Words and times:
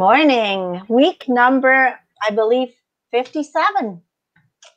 morning. 0.00 0.80
Week 0.88 1.28
number, 1.28 1.94
I 2.26 2.30
believe, 2.30 2.70
57. 3.12 4.00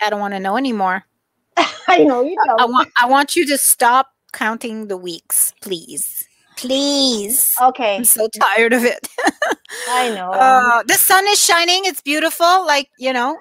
I 0.02 0.10
don't 0.10 0.20
want 0.20 0.34
to 0.34 0.40
know 0.40 0.58
anymore. 0.58 1.04
I 1.88 2.04
know 2.04 2.24
you 2.24 2.36
don't. 2.46 2.60
I 2.60 2.66
want 2.66 2.90
I 3.02 3.06
want 3.08 3.36
you 3.36 3.46
to 3.48 3.58
stop 3.58 4.08
counting 4.34 4.88
the 4.88 4.98
weeks, 4.98 5.54
please. 5.62 6.28
Please. 6.58 7.56
Okay. 7.62 7.96
I'm 7.98 8.04
so 8.04 8.28
tired 8.40 8.74
of 8.74 8.84
it. 8.84 9.08
I 9.90 10.10
know. 10.14 10.32
Uh, 10.32 10.84
the 10.84 10.96
sun 10.96 11.26
is 11.28 11.40
shining. 11.44 11.86
It's 11.86 12.02
beautiful. 12.02 12.66
Like, 12.68 12.90
you 13.00 13.14
know, 13.14 13.40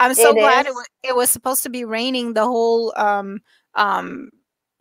I'm 0.00 0.14
so 0.14 0.30
It 0.30 0.40
glad 0.40 0.66
it, 0.66 0.74
wa- 0.74 0.84
it 1.02 1.16
was 1.16 1.30
supposed 1.30 1.62
to 1.64 1.70
be 1.70 1.84
raining 1.84 2.34
the 2.34 2.44
whole 2.44 2.92
um, 2.96 3.40
um, 3.74 4.30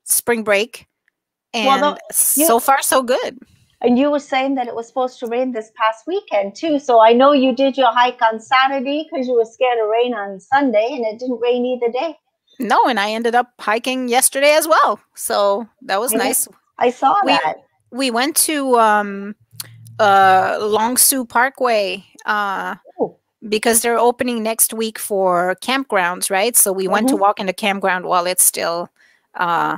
spring 0.03 0.44
break. 0.44 0.86
And 1.53 1.66
Well, 1.67 1.95
the- 1.95 2.39
you- 2.41 2.45
so 2.45 2.59
far, 2.59 2.81
so 2.81 3.02
good. 3.03 3.39
And 3.84 3.98
you 3.98 4.12
were 4.12 4.20
saying 4.20 4.55
that 4.55 4.67
it 4.67 4.76
was 4.76 4.88
supposed 4.88 5.20
to 5.20 5.27
rain 5.27 5.52
this 5.52 5.71
past 5.76 6.05
weekend 6.05 6.55
too. 6.55 6.77
So 6.80 6.99
I 7.02 7.13
know 7.13 7.31
you 7.34 7.55
did 7.55 7.77
your 7.77 7.91
hike 7.91 8.22
on 8.22 8.39
Saturday 8.39 9.08
because 9.09 9.27
you 9.27 9.34
were 9.35 9.45
scared 9.45 9.80
of 9.80 9.89
rain 9.89 10.13
on 10.13 10.39
Sunday, 10.39 10.88
and 10.91 11.03
it 11.05 11.17
didn't 11.20 11.39
rain 11.41 11.66
either 11.66 11.91
day. 11.91 12.17
No, 12.59 12.86
and 12.88 12.99
I 12.99 13.12
ended 13.12 13.34
up 13.34 13.48
hiking 13.59 14.08
yesterday 14.08 14.52
as 14.52 14.67
well. 14.67 14.99
So 15.16 15.67
that 15.83 16.00
was 16.00 16.14
I 16.14 16.17
know. 16.17 16.23
nice. 16.25 16.47
I 16.78 16.89
saw 16.92 17.16
We- 17.25 17.31
that. 17.31 17.55
we 17.92 18.11
went 18.11 18.36
to 18.47 18.78
um 18.78 19.36
uh 20.00 20.58
Long 20.61 20.98
Sault 20.98 21.30
Parkway 21.30 22.03
uh 22.25 22.75
Ooh. 23.02 23.16
because 23.50 23.81
they're 23.81 23.98
opening 24.00 24.44
next 24.44 24.73
week 24.73 25.00
for 25.00 25.55
campgrounds, 25.61 26.30
right? 26.30 26.55
So 26.55 26.72
we 26.72 26.88
went 26.88 27.09
to 27.09 27.16
Mhm. 27.16 27.20
walk 27.20 27.39
in 27.39 27.48
the 27.48 27.53
campground 27.53 28.05
while 28.05 28.27
it's 28.27 28.44
still 28.44 28.89
uh 29.36 29.77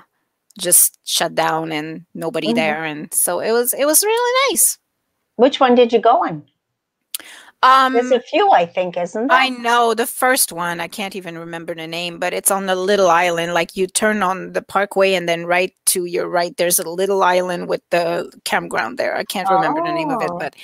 just 0.59 0.99
shut 1.03 1.33
down 1.35 1.71
and 1.71 2.05
nobody 2.13 2.49
Mhm. 2.49 2.55
there 2.55 2.83
and 2.85 3.13
so 3.13 3.39
it 3.39 3.51
was 3.51 3.73
it 3.73 3.85
was 3.85 4.03
really 4.03 4.33
nice. 4.49 4.77
Which 5.35 5.59
one 5.59 5.75
did 5.75 5.91
you 5.93 5.99
go 5.99 6.23
on? 6.25 6.43
Um 7.63 7.93
There's 7.93 8.11
a 8.11 8.19
few, 8.19 8.51
I 8.51 8.65
think, 8.65 8.97
isn't 8.97 9.27
there? 9.27 9.37
I 9.37 9.47
know 9.47 9.93
the 9.93 10.05
first 10.05 10.51
one. 10.51 10.81
I 10.81 10.89
can't 10.89 11.15
even 11.15 11.37
remember 11.37 11.73
the 11.73 11.87
name, 11.87 12.19
but 12.19 12.33
it's 12.33 12.51
on 12.51 12.65
the 12.65 12.75
little 12.75 13.09
island. 13.09 13.53
Like 13.53 13.77
you 13.77 13.87
turn 13.87 14.21
on 14.21 14.51
the 14.51 14.61
parkway, 14.61 15.13
and 15.13 15.29
then 15.29 15.45
right 15.45 15.73
to 15.85 16.03
your 16.03 16.27
right, 16.27 16.53
there's 16.57 16.77
a 16.77 16.89
little 16.89 17.23
island 17.23 17.69
with 17.69 17.81
the 17.89 18.29
campground 18.43 18.97
there. 18.97 19.15
I 19.15 19.23
can't 19.23 19.49
remember 19.49 19.81
the 19.81 19.93
name 19.93 20.09
of 20.11 20.21
it, 20.21 20.29
Oh. 20.29 20.37
but 20.37 20.55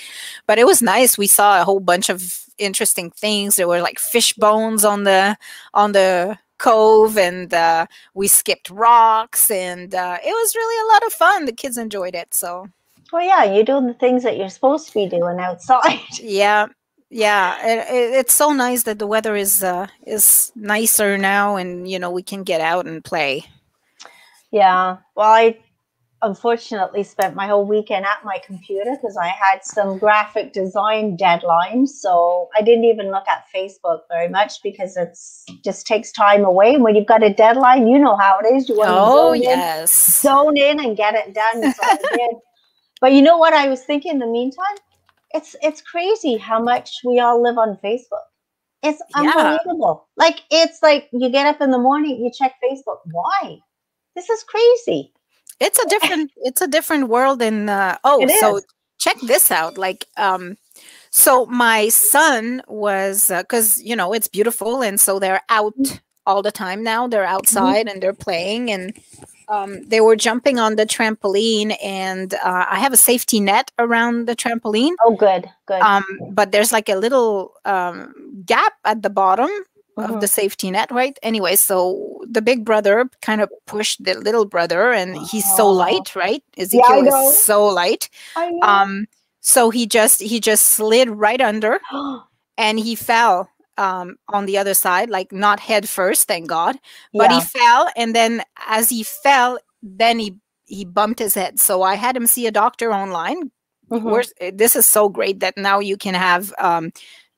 but 0.46 0.60
it 0.60 0.66
was 0.66 0.82
nice. 0.82 1.18
We 1.18 1.28
saw 1.28 1.62
a 1.62 1.64
whole 1.64 1.80
bunch 1.80 2.10
of 2.10 2.44
interesting 2.58 3.12
things. 3.12 3.56
There 3.56 3.68
were 3.70 3.82
like 3.82 3.98
fish 3.98 4.34
bones 4.34 4.84
on 4.84 5.06
the 5.06 5.38
on 5.74 5.94
the 5.94 6.38
cove, 6.60 7.18
and 7.18 7.54
uh, 7.54 7.88
we 8.14 8.28
skipped 8.28 8.70
rocks, 8.70 9.50
and 9.50 9.96
uh, 9.96 10.18
it 10.24 10.32
was 10.32 10.56
really 10.56 10.90
a 10.90 10.94
lot 10.94 11.06
of 11.06 11.14
fun. 11.14 11.46
The 11.46 11.52
kids 11.52 11.78
enjoyed 11.78 12.16
it, 12.16 12.34
so 12.34 12.68
Well, 13.12 13.26
yeah, 13.26 13.44
you're 13.46 13.64
doing 13.64 13.88
the 13.88 13.94
things 13.96 14.24
that 14.24 14.38
you're 14.38 14.50
supposed 14.50 14.88
to 14.88 14.94
be 14.94 15.08
doing 15.08 15.40
outside. 15.40 16.00
yeah 16.22 16.68
yeah 17.12 17.58
it, 17.66 17.80
it, 17.92 18.14
it's 18.20 18.34
so 18.36 18.54
nice 18.54 18.84
that 18.84 19.00
the 19.00 19.08
weather 19.08 19.36
is 19.36 19.64
uh 19.64 19.88
is 20.06 20.52
nicer 20.56 21.18
now 21.18 21.56
and 21.56 21.90
you 21.90 21.98
know 21.98 22.12
we 22.12 22.22
can 22.22 22.44
get 22.44 22.62
out 22.62 22.86
and 22.86 23.04
play 23.04 23.44
Yeah. 24.52 24.98
Well, 25.16 25.30
I 25.30 25.58
unfortunately 26.22 27.04
spent 27.04 27.36
my 27.36 27.48
whole 27.48 27.66
weekend 27.66 28.06
at 28.06 28.24
my 28.26 28.40
computer 28.46 28.92
because 28.92 29.18
I 29.18 29.28
had 29.28 29.64
some 29.64 29.98
graphic 30.00 30.54
design 30.54 31.18
deadlines. 31.18 31.90
So 31.90 32.50
I 32.58 32.62
didn't 32.62 32.86
even 32.86 33.12
look 33.12 33.28
at 33.28 33.46
Facebook 33.56 34.02
very 34.10 34.30
much 34.30 34.62
because 34.64 34.98
it's 34.98 35.46
just 35.64 35.88
takes 35.88 36.12
time 36.12 36.46
away. 36.46 36.76
And 36.76 36.84
when 36.84 36.96
you've 36.96 37.08
got 37.08 37.24
a 37.24 37.34
deadline, 37.34 37.88
you 37.88 38.00
know 38.00 38.18
how 38.18 38.40
it 38.44 38.48
is. 38.54 38.70
You 38.70 38.76
want 38.76 38.90
to 38.90 38.96
oh 38.96 39.34
zone 39.34 39.36
in, 39.36 39.44
yes 39.44 40.22
zone 40.22 40.58
in 40.58 40.80
and 40.84 40.98
get 40.98 41.16
it 41.16 41.34
done. 41.34 41.74
So. 41.74 41.84
But 43.02 43.14
you 43.14 43.22
know 43.22 43.38
what 43.38 43.54
I 43.54 43.68
was 43.70 43.84
thinking 43.84 44.14
in 44.14 44.20
the 44.20 44.28
meantime? 44.28 44.78
It's 45.32 45.56
it's 45.62 45.82
crazy 45.82 46.38
how 46.38 46.62
much 46.62 46.92
we 47.06 47.20
all 47.20 47.42
live 47.42 47.58
on 47.58 47.78
Facebook. 47.84 48.26
It's 48.84 49.02
Yeah. 49.16 49.34
unbelievable. 49.36 50.08
Like 50.18 50.42
it's 50.50 50.82
like 50.82 51.10
you 51.14 51.30
get 51.30 51.46
up 51.46 51.62
in 51.62 51.72
the 51.72 51.78
morning, 51.78 52.20
you 52.24 52.32
check 52.32 52.56
Facebook. 52.64 53.00
Why? 53.06 53.60
This 54.16 54.30
is 54.30 54.44
crazy. 54.44 55.14
It's 55.60 55.80
a 55.80 55.86
different 55.88 56.32
it's 56.38 56.62
a 56.62 56.68
different 56.68 57.08
world 57.10 57.42
in 57.42 57.70
uh 57.70 57.98
oh 58.04 58.20
so 58.40 58.60
check 58.98 59.18
this 59.22 59.52
out 59.52 59.78
like 59.78 60.06
um 60.18 60.58
so 61.12 61.46
my 61.48 61.90
son 61.90 62.62
was 62.68 63.32
because 63.40 63.82
you 63.84 63.96
know 63.96 64.14
it's 64.14 64.28
beautiful 64.28 64.82
and 64.84 65.00
so 65.00 65.20
they're 65.20 65.42
out 65.50 65.74
all 66.26 66.42
the 66.42 66.52
time 66.52 66.84
now 66.84 67.08
they're 67.08 67.26
outside 67.26 67.88
and 67.88 68.02
they're 68.02 68.14
playing 68.14 68.70
and 68.72 68.94
um, 69.48 69.82
they 69.88 70.00
were 70.00 70.16
jumping 70.16 70.60
on 70.60 70.76
the 70.76 70.86
trampoline 70.86 71.76
and 71.84 72.36
uh, 72.36 72.66
i 72.70 72.78
have 72.80 72.94
a 72.94 72.98
safety 72.98 73.40
net 73.40 73.72
around 73.80 74.28
the 74.28 74.36
trampoline 74.36 74.94
Oh, 75.04 75.16
good, 75.16 75.50
good. 75.66 75.82
um, 75.82 76.06
but 76.32 76.52
there's 76.52 76.72
like 76.72 76.88
a 76.90 76.96
little 76.96 77.54
um, 77.66 78.14
gap 78.46 78.74
at 78.86 79.02
the 79.02 79.10
bottom 79.10 79.50
of 79.98 80.12
Mhm. 80.12 80.20
the 80.22 80.28
safety 80.28 80.70
net, 80.72 80.92
right? 80.92 81.18
Anyway, 81.24 81.56
so 81.56 82.09
the 82.32 82.42
big 82.42 82.64
brother 82.64 83.10
kind 83.22 83.42
of 83.42 83.50
pushed 83.66 84.04
the 84.04 84.14
little 84.14 84.46
brother, 84.46 84.92
and 84.94 85.18
he's 85.28 85.46
so 85.58 85.66
Oh. 85.68 85.72
light, 85.72 86.16
right? 86.16 86.44
Ezekiel 86.58 87.02
know. 87.04 87.30
is 87.30 87.40
so 87.40 87.66
light. 87.66 88.10
Um, 88.62 89.08
so 89.42 89.70
he 89.72 89.88
just 89.88 90.22
he 90.22 90.40
just 90.40 90.66
slid 90.68 91.10
right 91.10 91.42
under, 91.42 91.80
and 92.58 92.80
he 92.80 92.96
fell 92.96 93.50
um, 93.78 94.18
on 94.28 94.46
the 94.46 94.58
other 94.58 94.74
side, 94.74 95.10
like 95.10 95.32
not 95.32 95.60
head 95.60 95.88
first, 95.90 96.28
thank 96.28 96.48
God. 96.48 96.78
But 97.14 97.32
yeah. 97.32 97.40
he 97.40 97.46
fell, 97.46 97.90
and 97.96 98.14
then 98.16 98.44
as 98.68 98.90
he 98.90 99.04
fell, 99.04 99.58
then 99.82 100.20
he 100.20 100.36
he 100.66 100.86
bumped 100.86 101.20
his 101.20 101.34
head. 101.34 101.60
So 101.60 101.82
I 101.82 101.96
had 101.96 102.16
him 102.16 102.28
see 102.28 102.46
a 102.48 102.52
doctor 102.52 102.94
online 102.94 103.52
Mhm. 103.92 104.04
we're, 104.04 104.22
uh, 104.40 104.52
this 104.54 104.76
is 104.76 104.86
so 104.88 105.10
great 105.10 105.40
that 105.40 105.58
now 105.58 105.80
you 105.80 105.98
can 105.98 106.14
have 106.14 106.54
um, 106.60 106.92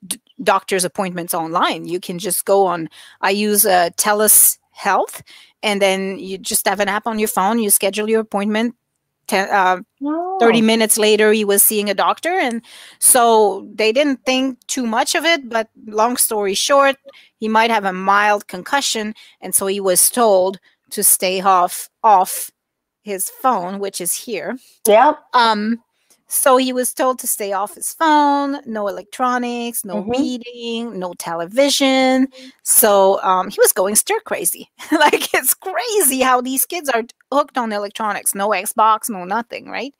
d- 0.06 0.19
doctor's 0.44 0.84
appointments 0.84 1.34
online. 1.34 1.85
You 1.88 2.02
can 2.02 2.19
just 2.19 2.44
go 2.44 2.66
on. 2.66 2.90
I 3.22 3.29
use 3.29 3.66
uh, 3.66 3.91
TELUS 3.96 4.58
Health, 4.81 5.22
and 5.62 5.80
then 5.81 6.18
you 6.18 6.38
just 6.40 6.68
have 6.68 6.80
an 6.80 6.88
app 6.90 7.06
on 7.06 7.19
your 7.19 7.28
phone. 7.28 7.59
You 7.59 7.69
schedule 7.69 8.09
your 8.09 8.22
appointment. 8.22 8.75
Ten, 9.28 9.47
uh, 9.52 9.78
30 10.40 10.59
Oh. 10.59 10.62
minutes 10.66 10.97
later, 10.97 11.31
he 11.31 11.46
was 11.46 11.62
seeing 11.62 11.90
a 11.90 11.94
doctor. 11.94 12.34
And 12.47 12.62
so 13.00 13.68
they 13.75 13.91
didn't 13.94 14.25
think 14.25 14.58
too 14.66 14.86
much 14.88 15.14
of 15.16 15.24
it. 15.24 15.47
But 15.47 15.70
long 15.86 16.18
story 16.18 16.56
short, 16.56 16.96
he 17.40 17.47
might 17.47 17.70
have 17.70 17.86
a 17.86 17.94
mild 17.94 18.47
concussion. 18.47 19.14
And 19.40 19.53
so 19.53 19.68
he 19.68 19.80
was 19.80 20.09
told 20.09 20.59
to 20.90 21.03
stay 21.03 21.40
off, 21.41 21.88
off 22.03 22.50
his 23.03 23.30
phone, 23.30 23.80
which 23.80 24.02
is 24.02 24.14
here. 24.14 24.58
Yep. 24.88 25.20
Um, 25.34 25.78
so 26.31 26.58
he 26.58 26.72
was 26.74 26.94
told 26.94 27.19
to 27.19 27.28
stay 27.28 27.52
off 27.53 27.75
his 27.75 27.94
phone, 27.94 28.62
no 28.66 28.88
electronics, 28.88 29.84
no 29.86 30.03
Mhm. 30.03 30.09
reading, 30.09 30.97
no 31.00 31.14
television. 31.16 32.28
So 32.64 33.22
um, 33.24 33.50
he 33.50 33.59
was 33.59 33.74
going 33.74 33.96
stir 33.96 34.19
crazy. 34.22 34.70
like 34.91 35.34
it's 35.34 35.53
crazy 35.53 36.22
how 36.22 36.41
these 36.41 36.66
kids 36.66 36.90
are 36.90 37.03
hooked 37.31 37.58
on 37.58 37.74
electronics. 37.74 38.34
No 38.36 38.50
Xbox, 38.50 39.09
no 39.09 39.25
nothing, 39.25 39.70
right? 39.70 39.94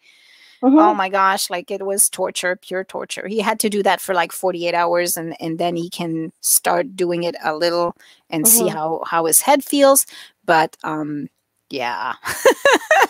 Mhm. 0.64 0.80
Oh 0.80 0.94
my 0.94 1.09
gosh, 1.09 1.50
like 1.50 1.72
it 1.72 1.86
was 1.86 2.09
torture, 2.09 2.56
pure 2.56 2.84
torture. 2.84 3.28
He 3.28 3.40
had 3.40 3.59
to 3.62 3.70
do 3.70 3.84
that 3.84 4.02
for 4.02 4.14
like 4.16 4.31
48 4.31 4.74
hours 4.75 5.18
and 5.18 5.36
and 5.41 5.59
then 5.59 5.75
he 5.75 5.90
can 5.90 6.31
start 6.41 6.96
doing 6.96 7.24
it 7.24 7.36
a 7.44 7.56
little 7.56 7.96
and 8.30 8.47
see 8.47 8.68
Mhm. 8.68 8.74
how 8.74 9.03
how 9.08 9.25
his 9.25 9.41
head 9.41 9.64
feels. 9.64 10.05
But 10.46 10.78
um 10.84 11.29
yeah. 11.70 12.16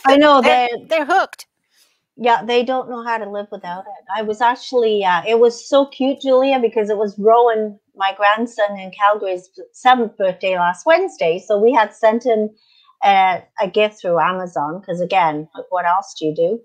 I 0.05 0.17
know 0.17 0.41
they're, 0.43 0.69
they're 0.87 1.05
hooked. 1.05 1.47
Yeah, 2.23 2.43
they 2.45 2.63
don't 2.63 2.87
know 2.87 3.03
how 3.03 3.17
to 3.17 3.27
live 3.27 3.47
without 3.51 3.79
it. 3.81 4.05
I 4.15 4.21
was 4.21 4.41
actually, 4.41 5.03
uh, 5.03 5.23
it 5.27 5.39
was 5.39 5.67
so 5.67 5.87
cute, 5.87 6.21
Julia, 6.21 6.59
because 6.59 6.91
it 6.91 6.97
was 6.97 7.17
Rowan, 7.17 7.79
my 7.95 8.13
grandson 8.15 8.77
in 8.77 8.91
Calgary's 8.91 9.49
seventh 9.71 10.15
birthday 10.17 10.55
last 10.55 10.85
Wednesday. 10.85 11.39
So 11.39 11.57
we 11.57 11.73
had 11.73 11.95
sent 11.95 12.23
him 12.23 12.51
a, 13.03 13.43
a 13.59 13.67
gift 13.67 14.01
through 14.01 14.19
Amazon 14.19 14.79
because, 14.79 15.01
again, 15.01 15.49
like, 15.55 15.65
what 15.71 15.85
else 15.85 16.13
do 16.19 16.27
you 16.27 16.35
do? 16.35 16.61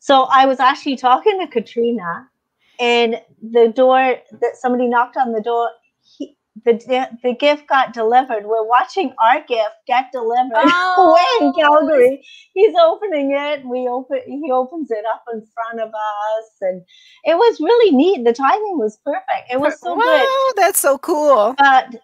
So 0.00 0.24
I 0.24 0.46
was 0.46 0.58
actually 0.58 0.96
talking 0.96 1.38
to 1.40 1.46
Katrina, 1.46 2.28
and 2.80 3.22
the 3.40 3.72
door 3.74 4.16
that 4.40 4.56
somebody 4.56 4.88
knocked 4.88 5.16
on 5.16 5.32
the 5.32 5.40
door. 5.42 5.70
He, 6.64 6.72
the 6.72 7.08
the 7.22 7.34
gift 7.34 7.66
got 7.68 7.92
delivered. 7.92 8.44
We're 8.46 8.66
watching 8.66 9.12
our 9.22 9.40
gift 9.46 9.76
get 9.86 10.10
delivered 10.12 10.50
oh. 10.54 11.10
away 11.10 11.46
in 11.46 11.52
Oh. 11.54 11.60
Calgary. 11.60 12.24
He's 12.54 12.74
opening 12.80 13.32
it. 13.32 13.64
We 13.64 13.88
open. 13.88 14.20
He 14.26 14.50
opens 14.50 14.90
it 14.90 15.04
up 15.12 15.24
in 15.32 15.46
front 15.54 15.80
of 15.80 15.88
us, 15.88 16.50
and 16.60 16.82
it 17.24 17.36
was 17.36 17.60
really 17.60 17.94
neat. 17.94 18.24
The 18.24 18.32
timing 18.32 18.78
was 18.78 18.98
perfect. 19.04 19.50
It 19.50 19.60
was 19.60 19.78
so 19.80 19.94
wow, 19.94 20.02
good. 20.04 20.62
that's 20.62 20.80
so 20.80 20.98
cool. 20.98 21.54
But 21.58 21.96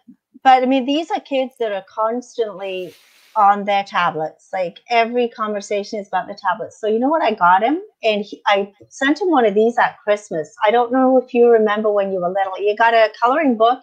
but 0.43 0.63
I 0.63 0.65
mean, 0.65 0.85
these 0.85 1.09
are 1.11 1.19
kids 1.19 1.53
that 1.59 1.71
are 1.71 1.85
constantly 1.89 2.93
on 3.35 3.65
their 3.65 3.83
tablets. 3.83 4.49
Like 4.53 4.79
every 4.89 5.27
conversation 5.29 5.99
is 5.99 6.07
about 6.07 6.27
the 6.27 6.35
tablets. 6.41 6.79
So 6.79 6.87
you 6.87 6.99
know 6.99 7.09
what 7.09 7.21
I 7.23 7.33
got 7.33 7.63
him, 7.63 7.81
and 8.03 8.23
he, 8.23 8.41
I 8.47 8.71
sent 8.89 9.21
him 9.21 9.29
one 9.29 9.45
of 9.45 9.53
these 9.53 9.77
at 9.77 9.97
Christmas. 10.03 10.55
I 10.65 10.71
don't 10.71 10.91
know 10.91 11.17
if 11.17 11.33
you 11.33 11.49
remember 11.49 11.91
when 11.91 12.11
you 12.11 12.21
were 12.21 12.29
little. 12.29 12.59
You 12.59 12.75
got 12.75 12.93
a 12.93 13.09
coloring 13.21 13.57
book, 13.57 13.79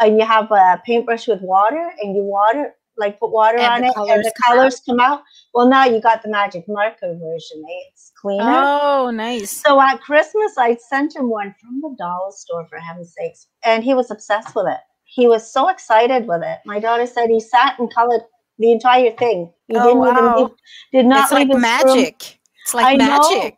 and 0.00 0.18
you 0.18 0.24
have 0.26 0.50
a 0.50 0.80
paintbrush 0.84 1.28
with 1.28 1.40
water, 1.42 1.92
and 2.02 2.14
you 2.16 2.22
water 2.22 2.74
like 2.96 3.20
put 3.20 3.30
water 3.30 3.58
And 3.58 3.84
on 3.84 3.84
it, 3.84 3.92
and 4.12 4.24
the 4.24 4.32
come 4.44 4.52
out. 4.52 4.56
colors 4.58 4.80
come 4.84 4.98
out. 4.98 5.22
Well, 5.54 5.68
now 5.68 5.84
you 5.84 6.00
got 6.00 6.20
the 6.22 6.28
magic 6.28 6.64
marker 6.66 7.14
version. 7.20 7.62
Eh? 7.64 7.88
It's 7.92 8.10
cleaner. 8.20 8.42
Oh, 8.44 9.10
nice. 9.14 9.52
So 9.52 9.80
at 9.80 10.00
Christmas, 10.00 10.58
I 10.58 10.74
sent 10.76 11.14
him 11.14 11.30
one 11.30 11.54
from 11.60 11.80
the 11.80 11.94
dollar 11.96 12.32
store, 12.32 12.66
for 12.68 12.78
heaven's 12.78 13.14
sakes, 13.16 13.46
and 13.64 13.84
he 13.84 13.94
was 13.94 14.10
obsessed 14.10 14.54
with 14.56 14.66
it. 14.66 14.80
He 15.04 15.28
was 15.28 15.48
so 15.52 15.68
excited 15.68 16.26
with 16.26 16.42
it. 16.42 16.58
My 16.66 16.80
daughter 16.80 17.06
said 17.06 17.28
he 17.30 17.38
sat 17.40 17.78
and 17.78 17.92
colored 17.94 18.22
the 18.58 18.72
entire 18.72 19.12
thing. 19.12 19.52
He 19.68 19.76
Oh, 19.76 19.84
didn't 19.84 20.02
even 20.12 20.24
wow. 20.24 20.38
leave, 20.38 20.50
did 20.92 21.06
not 21.06 21.22
It's 21.24 21.32
like 21.32 21.46
his 21.46 21.54
room. 21.54 21.62
magic. 21.62 22.38
It's 22.64 22.74
like 22.74 22.86
I 22.86 22.96
know. 22.96 23.52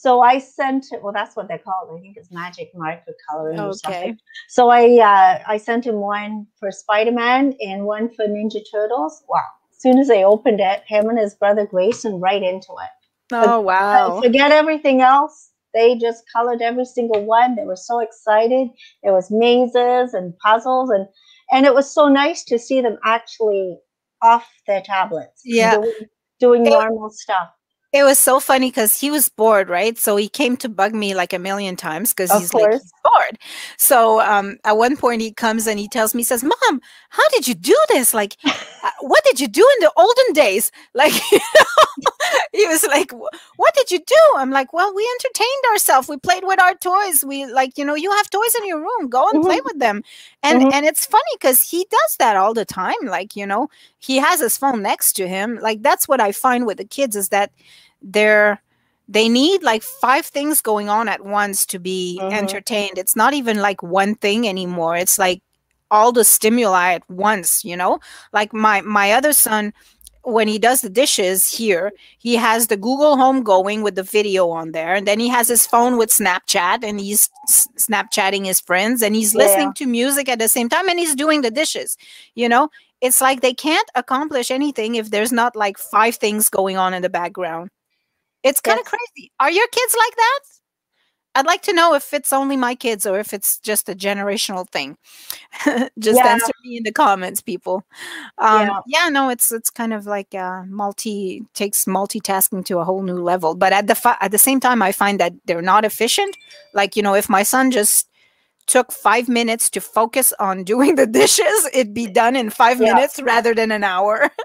So 0.00 0.20
I 0.20 0.38
sent 0.38 0.92
it. 0.92 1.02
Well, 1.02 1.12
that's 1.12 1.34
what 1.34 1.48
they 1.48 1.58
call 1.58 1.88
it. 1.90 1.98
I 1.98 2.00
think 2.00 2.16
it's 2.16 2.30
magic 2.30 2.70
marker 2.72 3.14
coloring 3.28 3.58
or 3.58 3.70
Okay. 3.70 3.76
something. 3.84 4.18
So 4.48 4.68
I 4.68 4.84
uh, 5.12 5.42
I 5.54 5.56
sent 5.56 5.84
him 5.84 5.96
one 5.96 6.46
for 6.60 6.70
Spider 6.70 7.10
Man 7.10 7.54
and 7.60 7.84
one 7.84 8.08
for 8.14 8.24
Ninja 8.28 8.60
Turtles. 8.70 9.24
Wow! 9.28 9.40
As 9.72 9.80
soon 9.82 9.98
as 9.98 10.08
I 10.08 10.22
opened 10.22 10.60
it, 10.60 10.84
him 10.86 11.08
and 11.08 11.18
his 11.18 11.34
brother 11.34 11.66
Grayson 11.66 12.20
right 12.20 12.44
into 12.44 12.72
it. 12.86 12.94
Oh, 13.32 13.58
Uh, 13.58 13.60
wow. 13.60 14.20
forget 14.22 14.52
everything 14.52 15.00
else. 15.02 15.50
They 15.74 15.96
just 15.98 16.22
colored 16.32 16.62
every 16.62 16.84
single 16.84 17.24
one. 17.24 17.56
They 17.56 17.64
were 17.64 17.74
so 17.90 17.98
excited. 17.98 18.68
There 19.02 19.12
was 19.12 19.32
mazes 19.32 20.14
and 20.14 20.32
puzzles 20.38 20.90
and 20.90 21.08
and 21.50 21.66
it 21.66 21.74
was 21.74 21.92
so 21.92 22.06
nice 22.06 22.44
to 22.44 22.56
see 22.56 22.80
them 22.80 22.98
actually 23.04 23.76
off 24.22 24.46
their 24.68 24.80
tablets. 24.80 25.42
Yeah. 25.44 25.74
Doing, 25.74 25.92
doing 26.38 26.66
It- 26.66 26.70
normal 26.70 27.10
stuff. 27.10 27.48
It 27.92 28.02
was 28.04 28.18
so 28.18 28.38
funny 28.38 28.68
because 28.70 29.00
he 29.00 29.10
was 29.10 29.30
bored, 29.30 29.68
right? 29.70 29.96
So 29.98 30.16
he 30.16 30.28
came 30.28 30.56
to 30.58 30.68
bug 30.68 30.94
me 30.94 31.14
like 31.14 31.32
a 31.32 31.38
million 31.38 31.74
times 31.76 32.12
because 32.12 32.32
he's 32.34 32.52
like 32.54 32.70
he's 32.80 32.92
bored. 33.02 33.38
So 33.78 34.20
um, 34.20 34.58
at 34.64 34.76
one 34.76 34.96
point 34.96 35.22
he 35.22 35.32
comes 35.32 35.66
and 35.66 35.78
he 35.78 35.88
tells 35.88 36.14
me, 36.14 36.20
he 36.20 36.24
says, 36.24 36.44
"Mom, 36.44 36.80
how 37.10 37.26
did 37.30 37.48
you 37.48 37.54
do 37.54 37.76
this? 37.88 38.12
Like, 38.12 38.36
uh, 38.82 38.90
what 39.00 39.24
did 39.24 39.40
you 39.40 39.48
do 39.48 39.66
in 39.78 39.84
the 39.84 39.92
olden 39.96 40.32
days? 40.34 40.70
Like, 40.94 41.14
you 41.32 41.38
know, 41.38 42.12
he 42.52 42.66
was 42.66 42.84
like, 42.84 43.12
what 43.56 43.74
did 43.74 43.90
you 43.90 43.98
do? 44.00 44.16
I'm 44.36 44.50
like, 44.50 44.72
well, 44.72 44.92
we 44.94 45.08
entertained 45.20 45.64
ourselves. 45.72 46.08
We 46.08 46.16
played 46.18 46.44
with 46.44 46.60
our 46.60 46.74
toys. 46.74 47.24
We 47.24 47.46
like, 47.46 47.78
you 47.78 47.84
know, 47.84 47.94
you 47.94 48.10
have 48.12 48.30
toys 48.30 48.54
in 48.58 48.66
your 48.66 48.80
room. 48.80 49.08
Go 49.08 49.28
and 49.30 49.40
play 49.42 49.56
Mhm. 49.56 49.64
with 49.64 49.78
them. 49.78 50.02
And 50.42 50.64
Mhm. 50.64 50.72
and 50.72 50.86
it's 50.86 51.06
funny 51.06 51.22
because 51.40 51.62
he 51.62 51.86
does 51.90 52.16
that 52.18 52.36
all 52.36 52.54
the 52.54 52.64
time. 52.64 52.96
Like, 53.04 53.36
you 53.36 53.46
know, 53.46 53.68
he 53.98 54.16
has 54.18 54.40
his 54.40 54.56
phone 54.56 54.82
next 54.82 55.12
to 55.14 55.28
him. 55.28 55.58
Like 55.60 55.82
that's 55.82 56.08
what 56.08 56.20
I 56.20 56.32
find 56.32 56.66
with 56.66 56.78
the 56.78 56.84
kids 56.84 57.16
is 57.16 57.28
that 57.30 57.50
they're 58.02 58.60
they 59.08 59.28
need 59.28 59.62
like 59.62 59.82
five 59.82 60.26
things 60.26 60.60
going 60.60 60.88
on 60.88 61.08
at 61.08 61.24
once 61.24 61.64
to 61.66 61.78
be 61.78 62.22
Mhm. 62.22 62.30
entertained. 62.30 62.98
It's 62.98 63.16
not 63.16 63.34
even 63.34 63.58
like 63.58 63.82
one 63.82 64.14
thing 64.14 64.46
anymore. 64.48 64.96
It's 64.96 65.18
like 65.18 65.42
all 65.90 66.12
the 66.12 66.24
stimuli 66.24 66.94
at 66.94 67.08
once, 67.10 67.64
you 67.64 67.76
know? 67.76 67.98
Like 68.32 68.52
my 68.52 68.80
my 68.82 69.12
other 69.12 69.32
son 69.32 69.72
when 70.24 70.48
he 70.48 70.58
does 70.58 70.82
the 70.82 70.90
dishes 70.90 71.46
here, 71.50 71.92
he 72.18 72.36
has 72.36 72.66
the 72.66 72.76
Google 72.76 73.16
Home 73.16 73.42
going 73.42 73.82
with 73.82 73.94
the 73.94 74.02
video 74.02 74.50
on 74.50 74.72
there, 74.72 74.94
and 74.94 75.06
then 75.06 75.18
he 75.20 75.28
has 75.28 75.48
his 75.48 75.66
phone 75.66 75.96
with 75.96 76.10
Snapchat, 76.10 76.84
and 76.84 77.00
he's 77.00 77.30
Snapchatting 77.48 78.44
his 78.44 78.60
friends, 78.60 79.02
and 79.02 79.14
he's 79.14 79.34
Yeah. 79.34 79.38
listening 79.38 79.72
to 79.74 79.86
music 79.86 80.28
at 80.28 80.38
the 80.38 80.48
same 80.48 80.68
time, 80.68 80.88
and 80.88 80.98
he's 80.98 81.14
doing 81.14 81.40
the 81.42 81.50
dishes. 81.50 81.96
You 82.34 82.48
know, 82.48 82.68
it's 83.00 83.20
like 83.20 83.40
they 83.40 83.54
can't 83.54 83.88
accomplish 83.94 84.50
anything 84.50 84.96
if 84.96 85.10
there's 85.10 85.32
not 85.32 85.56
like 85.56 85.78
five 85.78 86.16
things 86.16 86.48
going 86.50 86.76
on 86.76 86.94
in 86.94 87.02
the 87.02 87.10
background. 87.10 87.70
It's 88.44 88.60
kind 88.60 88.78
of 88.80 88.86
Yes. 88.86 88.94
crazy. 88.94 89.32
Are 89.40 89.50
your 89.50 89.68
kids 89.68 89.94
like 89.98 90.16
that? 90.16 90.40
I'd 91.34 91.46
like 91.46 91.62
to 91.62 91.72
know 91.72 91.94
if 91.94 92.12
it's 92.14 92.32
only 92.32 92.56
my 92.56 92.74
kids 92.74 93.06
or 93.06 93.18
if 93.20 93.32
it's 93.32 93.60
just 93.60 93.88
a 93.88 93.94
generational 93.94 94.68
thing. 94.68 94.96
just 95.98 96.18
Yeah. 96.18 96.28
answer 96.28 96.52
me 96.64 96.78
in 96.78 96.82
the 96.84 96.92
comments, 96.92 97.40
people. 97.42 97.84
Um, 98.38 98.68
Yeah. 98.68 98.80
yeah. 98.86 99.08
no, 99.10 99.28
it's 99.30 99.52
it's 99.52 99.70
kind 99.70 99.92
of 99.94 100.06
like 100.06 100.34
uh, 100.34 100.64
multi 100.68 101.44
takes 101.54 101.84
multitasking 101.86 102.64
to 102.66 102.78
a 102.80 102.84
whole 102.84 103.02
new 103.02 103.22
level. 103.22 103.54
But 103.54 103.72
at 103.72 103.86
the 103.86 103.94
fi- 103.94 104.16
at 104.20 104.32
the 104.32 104.38
same 104.38 104.60
time, 104.60 104.82
I 104.82 104.92
find 104.92 105.20
that 105.20 105.32
they're 105.46 105.62
not 105.62 105.84
efficient. 105.84 106.36
Like 106.74 106.96
you 106.96 107.02
know, 107.02 107.14
if 107.14 107.28
my 107.28 107.44
son 107.44 107.70
just 107.70 108.07
took 108.68 108.92
five 108.92 109.28
minutes 109.28 109.68
to 109.70 109.80
focus 109.80 110.32
on 110.38 110.62
doing 110.62 110.94
the 110.94 111.06
dishes, 111.06 111.68
it'd 111.72 111.94
be 111.94 112.06
done 112.06 112.36
in 112.36 112.50
five 112.50 112.80
Yeah. 112.80 112.94
minutes 112.94 113.20
rather 113.20 113.54
than 113.54 113.72
an 113.72 113.82
hour. 113.84 114.30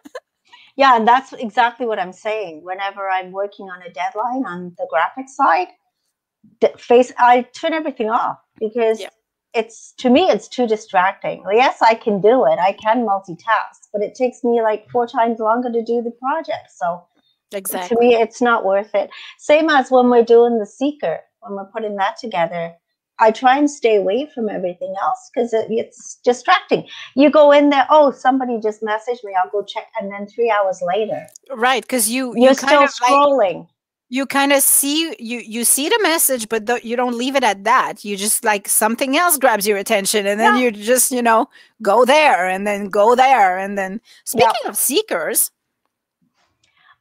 Yeah, 0.76 0.96
and 0.96 1.08
that's 1.08 1.34
exactly 1.34 1.86
what 1.86 2.00
I'm 2.00 2.14
saying. 2.14 2.62
Whenever 2.64 3.08
I'm 3.08 3.32
working 3.32 3.68
on 3.68 3.84
a 3.84 3.92
deadline 3.92 4.44
on 4.46 4.74
the 4.80 4.88
graphic 4.90 5.30
side, 5.30 5.68
face 6.80 7.12
I 7.20 7.44
turn 7.54 7.74
everything 7.74 8.10
off 8.10 8.40
because 8.60 9.00
Yeah. 9.00 9.10
it's 9.54 9.94
to 10.00 10.10
me 10.10 10.22
it's 10.32 10.48
too 10.48 10.66
distracting. 10.66 11.44
Yes, 11.52 11.82
I 11.84 11.94
can 11.94 12.20
do 12.22 12.46
it. 12.46 12.58
I 12.58 12.72
can 12.74 13.06
multitask, 13.06 13.88
but 13.94 14.02
it 14.02 14.16
takes 14.16 14.44
me 14.44 14.64
like 14.64 14.90
four 14.90 15.06
times 15.06 15.40
longer 15.40 15.72
to 15.72 15.84
do 15.84 16.02
the 16.02 16.12
project. 16.20 16.72
So 16.76 17.06
exactly. 17.54 17.96
to 17.96 18.02
me 18.02 18.16
it's 18.16 18.42
not 18.42 18.66
worth 18.66 18.96
it. 18.96 19.12
Same 19.38 19.70
as 19.70 19.92
when 19.92 20.10
we're 20.10 20.24
doing 20.26 20.58
the 20.58 20.66
seeker, 20.66 21.20
when 21.42 21.54
we're 21.54 21.72
putting 21.72 21.98
that 21.98 22.18
together. 22.18 22.74
I 23.24 23.32
try 23.32 23.58
and 23.58 23.70
stay 23.70 23.96
away 23.98 24.30
from 24.34 24.50
everything 24.50 24.94
else 25.02 25.30
because 25.34 25.54
it, 25.54 25.68
it's 25.70 26.20
distracting. 26.24 26.88
You 27.16 27.30
go 27.32 27.52
in 27.52 27.70
there, 27.70 27.88
oh, 27.90 28.12
somebody 28.12 28.60
just 28.62 28.82
messaged 28.82 29.24
me. 29.24 29.34
I'll 29.42 29.52
go 29.52 29.64
check, 29.64 29.88
and 30.00 30.12
then 30.12 30.28
three 30.28 30.52
hours 30.52 30.82
later, 30.86 31.22
Right, 31.50 31.84
because 31.84 32.10
you 32.10 32.36
you're 32.36 32.52
you 32.52 32.56
still 32.56 32.68
kind 32.70 32.84
of 32.84 32.90
like 33.02 33.12
scrolling. 33.12 33.68
you 34.10 34.26
kind 34.26 34.52
of 34.54 34.62
see 34.62 35.16
you 35.20 35.40
you 35.40 35.64
see 35.64 35.90
the 35.90 36.00
message 36.04 36.48
but 36.50 36.68
th- 36.68 36.84
you 36.84 36.96
don't 36.96 37.18
leave 37.18 37.36
it 37.36 37.44
at 37.44 37.64
that 37.64 38.04
you 38.06 38.16
just 38.18 38.44
like 38.44 38.68
something 38.68 39.18
else 39.18 39.38
grabs 39.38 39.66
your 39.68 39.78
attention 39.78 40.28
and 40.28 40.40
then 40.40 40.56
Yeah. 40.56 40.62
you 40.62 40.72
just 40.72 41.12
you 41.12 41.22
know 41.22 41.50
go 41.82 42.06
there 42.06 42.48
and 42.48 42.68
then 42.68 42.90
go 42.90 43.16
there 43.16 43.58
and 43.58 43.78
then 43.78 44.02
Yeah. 44.34 44.52
speaking 44.52 44.62
of 44.68 44.78
seekers 44.78 45.52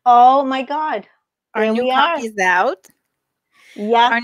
oh 0.06 0.44
my 0.44 0.62
God! 0.62 1.06
our 1.54 1.66
new 1.66 1.82
we 1.82 1.90
are. 1.90 2.16
copy 2.16 2.26
is 2.26 2.38
out 2.38 2.86
Yeah, 3.76 4.10
our 4.12 4.20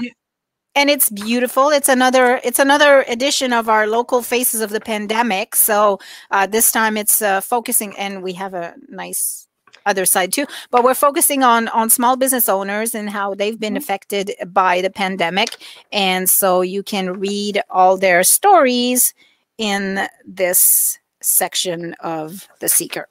and 0.78 0.88
it's 0.90 1.10
beautiful. 1.10 1.70
It's 1.70 1.88
another 1.88 2.40
it's 2.44 2.60
another 2.60 3.04
edition 3.08 3.52
of 3.52 3.68
our 3.68 3.86
local 3.88 4.22
faces 4.22 4.60
of 4.60 4.70
the 4.70 4.80
pandemic. 4.80 5.56
So 5.56 5.98
uh, 6.30 6.46
this 6.46 6.70
time 6.70 6.96
it's 6.96 7.20
uh, 7.20 7.40
focusing 7.40 7.96
and 7.98 8.22
we 8.22 8.32
have 8.34 8.54
a 8.54 8.74
nice 8.88 9.46
other 9.86 10.04
side 10.04 10.30
too 10.32 10.44
but 10.70 10.84
we're 10.84 10.92
focusing 11.08 11.42
on 11.42 11.68
on 11.68 11.88
small 11.88 12.14
business 12.16 12.46
owners 12.48 12.94
and 12.94 13.08
how 13.08 13.34
they've 13.34 13.58
been 13.58 13.74
Mhm. 13.74 13.82
affected 13.82 14.26
by 14.46 14.82
the 14.82 14.90
pandemic. 14.90 15.50
And 15.92 16.28
so 16.28 16.60
you 16.60 16.82
can 16.82 17.06
read 17.18 17.54
all 17.70 17.96
their 17.96 18.22
stories 18.22 19.14
in 19.56 20.08
this 20.26 20.98
section 21.22 21.94
of 22.00 22.48
the 22.60 22.68
seeker. 22.68 23.06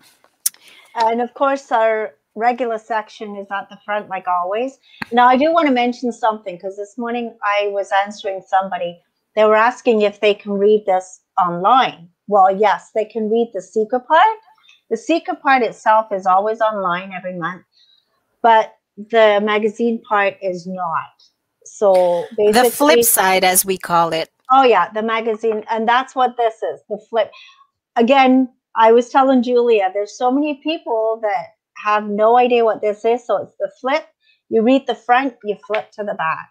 And 0.95 1.21
of 1.21 1.33
course 1.33 1.71
our 1.71 2.13
regular 2.37 2.77
section 2.77 3.35
is 3.35 3.47
at 3.51 3.67
the 3.69 3.77
front, 3.83 4.07
like 4.09 4.27
always. 4.27 4.77
Now, 5.11 5.27
I 5.27 5.35
do 5.35 5.51
want 5.51 5.67
to 5.67 5.73
mention 5.73 6.11
something 6.11 6.55
because 6.55 6.77
this 6.77 6.97
morning 6.97 7.35
I 7.43 7.69
was 7.71 7.91
answering 8.05 8.41
somebody. 8.47 9.01
They 9.35 9.43
were 9.43 9.55
asking 9.55 10.01
if 10.01 10.19
they 10.19 10.33
can 10.33 10.53
read 10.53 10.85
this 10.85 11.21
online. 11.37 12.09
Well, 12.27 12.55
yes, 12.55 12.91
they 12.95 13.05
can 13.05 13.29
read 13.29 13.51
the 13.53 13.61
seeker 13.61 13.99
part. 13.99 14.37
The 14.89 14.97
seeker 14.97 15.35
part 15.35 15.63
itself 15.63 16.11
is 16.11 16.25
always 16.25 16.61
online 16.61 17.11
every 17.11 17.37
month, 17.37 17.63
but 18.41 18.75
the 18.95 19.41
magazine 19.43 20.01
part 20.07 20.35
is 20.41 20.65
not. 20.65 21.11
So 21.65 22.25
basically, 22.37 22.69
the 22.69 22.75
flip 22.75 23.03
side 23.03 23.43
as 23.43 23.65
we 23.65 23.77
call 23.77 24.13
it 24.13 24.29
Oh 24.51 24.63
yeah, 24.63 24.89
the 24.91 25.03
magazine, 25.03 25.63
and 25.69 25.87
that's 25.87 26.15
what 26.15 26.37
this 26.37 26.55
is. 26.63 26.81
The 26.89 26.99
flip. 27.09 27.31
Again, 27.95 28.49
I 28.75 28.91
was 28.91 29.09
telling 29.09 29.43
Julia, 29.43 29.89
there's 29.93 30.17
so 30.17 30.31
many 30.31 30.61
people 30.63 31.19
that 31.21 31.56
have 31.83 32.07
no 32.07 32.37
idea 32.37 32.65
what 32.65 32.81
this 32.81 33.05
is. 33.05 33.25
So 33.25 33.37
it's 33.43 33.55
the 33.59 33.71
flip. 33.81 34.05
You 34.49 34.61
read 34.63 34.87
the 34.87 34.95
front, 34.95 35.35
you 35.43 35.57
flip 35.67 35.91
to 35.93 36.03
the 36.03 36.15
back. 36.15 36.49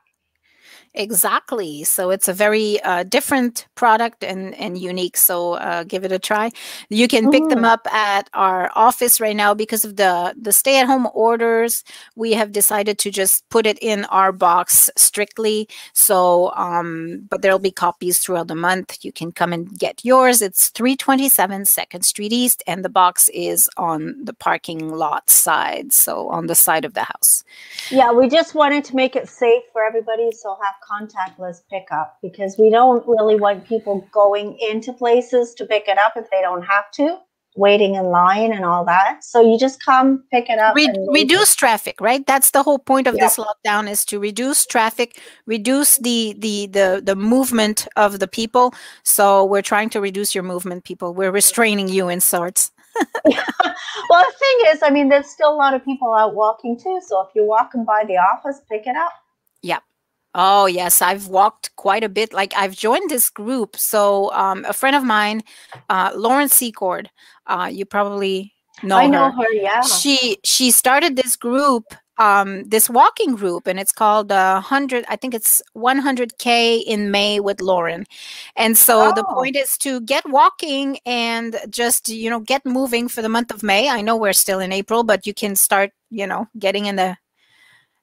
Exactly. 0.97 1.85
So 1.85 2.11
it's 2.11 2.27
a 2.27 2.33
very 2.33 2.81
uh, 2.83 3.03
different 3.05 3.67
product 3.75 4.25
and, 4.25 4.55
and 4.55 4.79
unique. 4.79 5.17
So 5.19 5.55
uh, 5.55 5.85
give 5.85 6.05
it 6.05 6.13
a 6.13 6.19
try. 6.19 6.51
You 6.89 7.07
can 7.07 7.31
pick 7.31 7.49
them 7.51 7.61
Mhm. 7.61 7.73
up 7.75 7.87
at 7.93 8.31
our 8.33 8.71
office 8.75 9.21
right 9.21 9.37
now 9.37 9.53
because 9.55 9.85
of 9.85 9.97
the, 9.97 10.35
the 10.41 10.53
stay 10.53 10.81
at 10.81 10.87
home 10.87 11.07
orders. 11.13 11.85
We 12.17 12.33
have 12.33 12.51
decided 12.51 12.99
to 13.01 13.11
just 13.11 13.49
put 13.51 13.67
it 13.67 13.79
in 13.83 14.07
our 14.07 14.33
box 14.33 14.91
strictly. 14.97 15.69
So, 15.93 16.53
um, 16.57 17.27
but 17.29 17.43
there'll 17.43 17.59
be 17.59 17.71
copies 17.73 18.19
throughout 18.19 18.49
the 18.49 18.55
month. 18.55 19.05
You 19.05 19.13
can 19.13 19.33
come 19.33 19.53
and 19.53 19.79
get 19.79 20.03
yours. 20.05 20.41
It's 20.41 20.71
327 20.71 21.65
2nd 21.67 22.05
Street 22.05 22.33
East, 22.33 22.63
and 22.67 22.83
the 22.85 22.89
box 22.89 23.29
is 23.35 23.69
on 23.77 24.17
the 24.25 24.33
parking 24.35 24.89
lot 24.91 25.29
side. 25.29 25.93
So 25.93 26.29
on 26.31 26.47
the 26.47 26.55
side 26.55 26.87
of 26.87 26.95
the 26.95 27.05
house. 27.05 27.45
Yeah, 27.91 28.13
we 28.13 28.29
just 28.31 28.55
wanted 28.55 28.83
to 28.87 28.97
make 28.97 29.15
it 29.15 29.29
safe 29.29 29.65
for 29.73 29.85
everybody, 29.85 30.33
so 30.33 30.57
have 30.63 30.75
contactless 30.89 31.59
pickup 31.71 32.19
because 32.23 32.57
we 32.59 32.71
don't 32.71 33.07
really 33.07 33.39
want 33.39 33.67
people 33.67 34.07
going 34.13 34.59
into 34.71 34.93
places 34.93 35.55
to 35.55 35.67
pick 35.67 35.89
it 35.89 35.99
up 35.99 36.13
if 36.17 36.31
they 36.31 36.41
don't 36.41 36.63
have 36.63 36.91
to, 36.93 37.19
waiting 37.57 37.95
in 37.95 38.07
line 38.07 38.53
and 38.53 38.65
all 38.65 38.85
that. 38.85 39.25
So 39.25 39.41
you 39.41 39.59
just 39.59 39.85
come 39.85 40.25
pick 40.31 40.49
it 40.49 40.59
up. 40.59 40.75
Re- 40.75 40.87
leave 40.87 40.97
it. 40.97 41.09
reduce 41.11 41.55
traffic 41.55 42.01
right 42.01 42.27
that's 42.27 42.51
the 42.51 42.63
whole 42.63 42.79
point 42.79 43.07
of 43.07 43.17
this 43.17 43.37
lockdown 43.37 43.89
is 43.89 44.05
to 44.07 44.19
reduce 44.19 44.67
traffic 44.67 45.21
reduce 45.47 45.99
the 45.99 46.35
the 46.39 46.67
the 46.67 47.03
the 47.03 47.17
movement 47.17 47.89
of 47.97 48.19
the 48.19 48.29
people 48.29 48.75
so 49.03 49.45
we're 49.45 49.63
trying 49.63 49.89
to 49.91 50.01
reduce 50.01 50.35
your 50.35 50.45
movement 50.45 50.85
people 50.85 51.15
we're 51.15 51.31
restraining 51.31 51.89
you 51.89 52.09
in 52.09 52.21
sorts 52.21 52.71
well, 53.25 54.25
the 54.25 54.35
thing 54.39 54.73
is, 54.73 54.83
I 54.83 54.91
mean, 54.91 55.09
there's 55.09 55.29
still 55.29 55.53
a 55.53 55.57
lot 55.57 55.75
of 55.75 55.85
people 55.85 56.13
out 56.13 56.35
walking 56.35 56.79
too. 56.79 57.01
So 57.07 57.21
if 57.23 57.29
you're 57.35 57.45
walking 57.45 57.85
by 57.85 58.05
the 58.07 58.17
office, 58.17 58.61
pick 58.71 58.87
it 58.87 58.97
up. 58.97 59.13
Yep. 59.63 59.83
Oh 60.39 60.67
yes, 60.67 61.01
I've 61.03 61.29
walked 61.29 61.75
quite 61.77 62.05
a 62.05 62.11
bit. 62.11 62.33
Like 62.35 62.53
I've 62.57 62.77
joined 62.77 63.11
this 63.11 63.31
group. 63.31 63.77
So 63.77 64.31
um, 64.33 64.65
a 64.67 64.75
friend 64.75 64.95
of 64.95 65.05
mine, 65.05 65.43
uh, 65.89 66.13
Lauren 66.15 66.49
Secord, 66.49 67.11
uh, 67.47 67.71
you 67.73 67.87
probably 67.87 68.55
know 68.83 68.97
her. 68.99 69.03
I 69.03 69.07
know 69.09 69.31
her. 69.31 69.43
her, 69.43 69.53
yeah. 69.53 69.83
She 69.83 70.39
she 70.45 70.71
started 70.71 71.17
this 71.17 71.37
group, 71.37 71.95
um, 72.19 72.65
this 72.65 72.91
walking 72.91 73.35
group, 73.35 73.67
and 73.67 73.81
it's 73.81 73.93
called 73.93 74.31
uh, 74.33 74.61
hundred. 74.61 75.07
I 75.09 75.17
think 75.17 75.35
it's 75.35 75.63
100k 75.75 76.79
in 76.87 77.11
May 77.11 77.41
with 77.41 77.61
Lauren. 77.63 78.05
And 78.57 78.77
so 78.77 79.13
the 79.13 79.25
Oh. 79.29 79.35
point 79.35 79.57
is 79.57 79.79
to 79.79 80.01
get 80.03 80.29
walking 80.29 80.99
and 81.07 81.57
just 81.71 82.09
you 82.11 82.31
know 82.31 82.41
get 82.41 82.67
moving 82.67 83.09
for 83.09 83.23
the 83.23 83.29
month 83.31 83.53
of 83.53 83.63
May. 83.63 83.89
I 83.89 84.03
know 84.03 84.17
we're 84.17 84.35
still 84.35 84.61
in 84.61 84.73
April, 84.73 85.03
but 85.05 85.27
you 85.27 85.35
can 85.35 85.57
start 85.57 85.93
you 86.11 86.27
know 86.27 86.49
getting 86.59 86.87
in 86.87 86.97
the 86.97 87.17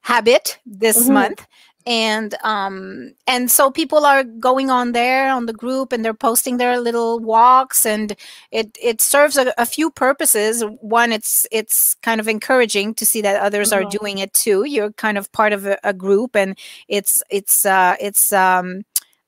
habit 0.01 0.59
this 0.65 0.97
Mhm. 0.97 1.13
month 1.13 1.45
and 1.85 2.35
um 2.43 3.13
and 3.27 3.51
so 3.51 3.69
people 3.71 4.05
are 4.05 4.23
going 4.23 4.69
on 4.69 4.91
there 4.93 5.29
on 5.31 5.45
the 5.45 5.53
group 5.53 5.91
and 5.91 6.03
they're 6.03 6.13
posting 6.13 6.57
their 6.57 6.79
little 6.79 7.19
walks 7.19 7.85
and 7.85 8.15
it 8.51 8.77
it 8.81 9.01
serves 9.01 9.37
a, 9.37 9.53
a 9.57 9.65
few 9.65 9.89
purposes. 9.91 10.63
One 10.81 11.11
it's 11.11 11.45
it's 11.51 11.95
kind 12.01 12.19
of 12.21 12.27
encouraging 12.27 12.93
to 12.95 13.05
see 13.05 13.21
that 13.21 13.41
others 13.41 13.71
are 13.73 13.83
Mhm. 13.83 13.89
doing 13.99 14.17
it 14.19 14.33
too. 14.33 14.63
You're 14.65 14.91
kind 14.93 15.17
of 15.17 15.31
part 15.33 15.53
of 15.53 15.65
a, 15.65 15.77
a 15.83 15.93
group 15.93 16.35
and 16.35 16.57
it's 16.87 17.21
it's 17.29 17.65
uh 17.65 17.95
it's 17.99 18.31
um 18.33 18.83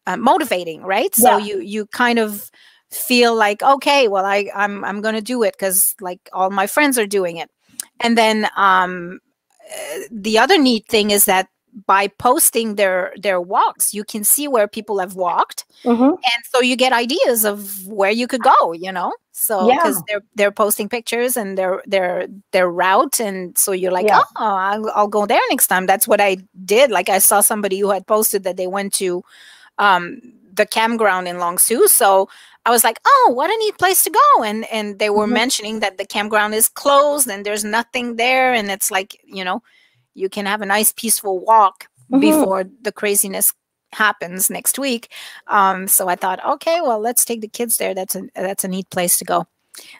uh, 0.07 0.17
motivating 0.17 0.81
right? 0.83 1.13
So 1.15 1.37
you 1.37 1.59
you 1.59 1.87
kind 1.87 2.19
of 2.19 2.51
feel 2.91 3.35
like 3.35 3.61
okay 3.63 4.07
well 4.07 4.23
i 4.25 4.49
i'm 4.55 4.85
i'm 4.85 5.01
going 5.01 5.15
to 5.15 5.21
do 5.21 5.43
it 5.43 5.57
cuz 5.57 5.95
like 5.99 6.29
all 6.31 6.49
my 6.51 6.67
friends 6.67 6.97
are 6.97 7.07
doing 7.07 7.37
it. 7.37 7.49
And 7.99 8.17
then 8.17 8.47
um 8.55 9.19
uh, 9.71 9.99
the 10.11 10.37
other 10.39 10.57
neat 10.57 10.85
thing 10.87 11.11
is 11.11 11.25
that 11.25 11.47
by 11.87 12.07
posting 12.07 12.75
their 12.75 13.13
their 13.21 13.41
walks 13.41 13.93
you 13.93 14.03
can 14.05 14.23
see 14.23 14.47
where 14.47 14.67
people 14.67 14.97
have 14.99 15.15
walked 15.15 15.65
Mhm. 15.83 16.11
and 16.11 16.41
so 16.53 16.61
you 16.61 16.75
get 16.77 16.93
ideas 16.93 17.43
of 17.43 17.85
where 17.85 18.11
you 18.11 18.27
could 18.27 18.41
go 18.41 18.71
you 18.71 18.91
know 18.93 19.11
so 19.33 19.67
because 19.69 19.95
Yeah. 19.97 20.01
they're 20.07 20.23
they're 20.35 20.51
posting 20.63 20.87
pictures 20.87 21.35
and 21.35 21.57
their 21.57 21.83
their 21.85 22.27
their 22.53 22.69
route 22.71 23.19
and 23.19 23.57
so 23.57 23.73
you're 23.73 23.91
like 23.91 24.07
Yeah. 24.07 24.21
oh 24.37 24.55
I'll, 24.69 24.89
I'll 24.95 25.07
go 25.09 25.25
there 25.25 25.41
next 25.49 25.67
time 25.67 25.85
that's 25.85 26.07
what 26.07 26.21
i 26.21 26.37
did 26.63 26.91
like 26.91 27.09
i 27.09 27.19
saw 27.19 27.41
somebody 27.41 27.77
who 27.79 27.89
had 27.91 28.07
posted 28.07 28.43
that 28.43 28.55
they 28.55 28.67
went 28.67 28.93
to 28.93 29.21
um 29.77 30.21
the 30.53 30.65
campground 30.65 31.27
in 31.27 31.39
long 31.39 31.57
Sault. 31.57 31.89
so 31.89 32.29
i 32.65 32.69
was 32.69 32.83
like 32.85 32.99
oh 33.05 33.31
what 33.35 33.49
a 33.49 33.57
neat 33.59 33.77
place 33.77 34.01
to 34.05 34.09
go 34.09 34.43
and 34.43 34.65
and 34.71 34.99
they 34.99 35.09
were 35.09 35.27
Mhm. 35.27 35.33
mentioning 35.41 35.79
that 35.81 35.97
the 35.97 36.05
campground 36.05 36.53
is 36.55 36.69
closed 36.69 37.27
and 37.27 37.45
there's 37.45 37.65
nothing 37.65 38.15
there 38.15 38.53
and 38.53 38.71
it's 38.71 38.89
like 38.89 39.19
you 39.25 39.43
know 39.43 39.61
you 40.15 40.29
can 40.29 40.45
have 40.45 40.61
a 40.61 40.65
nice 40.65 40.91
peaceful 40.91 41.39
walk 41.45 41.87
Mhm. 42.11 42.21
before 42.21 42.63
the 42.81 42.91
craziness 42.91 43.53
happens 43.93 44.49
next 44.49 44.77
week 44.77 45.11
um 45.47 45.87
so 45.87 46.07
i 46.09 46.15
thought 46.15 46.43
okay 46.45 46.81
well 46.81 46.99
let's 46.99 47.23
take 47.23 47.39
the 47.41 47.47
kids 47.47 47.77
there 47.77 47.93
that's 47.93 48.15
a 48.15 48.23
that's 48.35 48.63
a 48.63 48.67
neat 48.67 48.89
place 48.89 49.17
to 49.17 49.25
go 49.25 49.45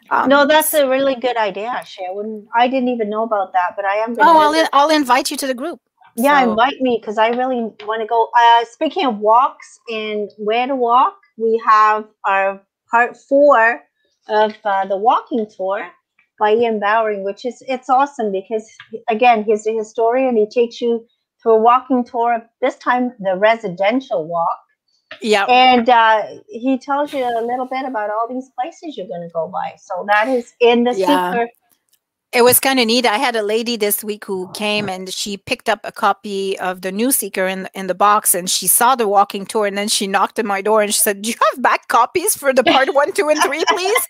um, 0.10 0.30
no, 0.30 0.46
that's 0.48 0.74
a 0.74 0.88
really 0.88 1.16
good 1.16 1.36
idea, 1.36 1.68
actually. 1.68 2.08
I 2.10 2.12
wouldn't. 2.14 2.48
I 2.56 2.70
didn't 2.70 2.88
even 2.88 3.10
know 3.10 3.24
about 3.24 3.52
that, 3.52 3.74
but 3.76 3.84
I 3.84 3.96
am. 3.96 4.16
Oh 4.18 4.38
i'll, 4.40 4.68
I'll 4.72 4.90
invite 4.90 5.30
you 5.30 5.36
to 5.36 5.48
the 5.48 5.54
group 5.54 5.82
Yeah, 6.16 6.42
So- 6.42 6.52
invite 6.52 6.80
me 6.80 6.98
because 7.02 7.18
I 7.18 7.28
really 7.28 7.60
want 7.86 8.00
to 8.02 8.08
go. 8.08 8.30
Uh, 8.38 8.64
speaking 8.72 9.06
of 9.06 9.18
walks 9.20 9.80
and 9.90 10.32
where 10.38 10.66
to 10.66 10.78
walk, 10.78 11.16
we 11.38 11.62
have 11.68 12.06
our 12.24 12.62
part 12.90 13.18
four 13.18 13.82
of 14.30 14.54
uh, 14.64 14.86
the 14.86 14.96
walking 14.96 15.46
tour 15.58 15.92
by 16.40 16.54
Ian 16.54 16.80
Bowering, 16.80 17.24
which 17.24 17.46
is 17.46 17.64
it's 17.68 17.90
awesome 17.90 18.32
because 18.32 18.70
again, 19.10 19.44
he's 19.44 19.66
a 19.68 19.74
historian. 19.74 20.36
He 20.36 20.48
takes 20.48 20.82
you 20.82 21.06
through 21.42 21.54
a 21.54 21.60
walking 21.60 22.04
tour. 22.04 22.42
This 22.62 22.78
time, 22.78 23.14
the 23.20 23.36
residential 23.38 24.28
walk, 24.28 24.60
yeah 25.22 25.46
and 25.46 25.90
uh, 25.90 26.24
he 26.48 26.78
tells 26.78 27.14
you 27.14 27.24
a 27.24 27.42
little 27.46 27.68
bit 27.68 27.86
about 27.86 28.10
all 28.10 28.28
these 28.30 28.50
places 28.60 28.98
you're 28.98 29.08
going 29.08 29.22
to 29.22 29.34
go 29.34 29.48
by. 29.48 29.74
So 29.78 30.06
that 30.08 30.28
is 30.28 30.54
in 30.60 30.84
the 30.84 30.94
Yeah. 30.94 31.32
secret. 31.32 31.50
it 32.34 32.42
was 32.44 32.60
kind 32.60 32.80
of 32.82 32.86
neat 32.88 33.06
i 33.06 33.18
had 33.18 33.36
a 33.36 33.42
lady 33.42 33.78
this 33.78 34.04
week 34.04 34.26
who 34.26 34.50
came 34.54 34.90
and 34.90 35.14
she 35.14 35.38
picked 35.38 35.70
up 35.70 35.80
a 35.86 35.92
copy 35.92 36.58
of 36.60 36.82
the 36.82 36.92
new 36.92 37.12
seeker 37.12 37.46
in 37.48 37.70
in 37.74 37.88
the 37.88 37.96
box 37.96 38.36
and 38.36 38.50
she 38.50 38.68
saw 38.68 38.96
the 38.96 39.08
walking 39.08 39.46
tour 39.46 39.66
and 39.68 39.78
then 39.78 39.88
she 39.88 40.06
knocked 40.06 40.38
at 40.40 40.46
my 40.46 40.62
door 40.62 40.82
and 40.82 40.94
she 40.94 41.00
said 41.00 41.22
do 41.22 41.30
you 41.30 41.36
have 41.54 41.62
back 41.62 41.88
copies 41.88 42.36
for 42.36 42.52
the 42.52 42.64
part 42.64 42.94
one 42.94 43.14
two 43.14 43.30
and 43.30 43.42
three 43.42 43.64
please 43.70 44.08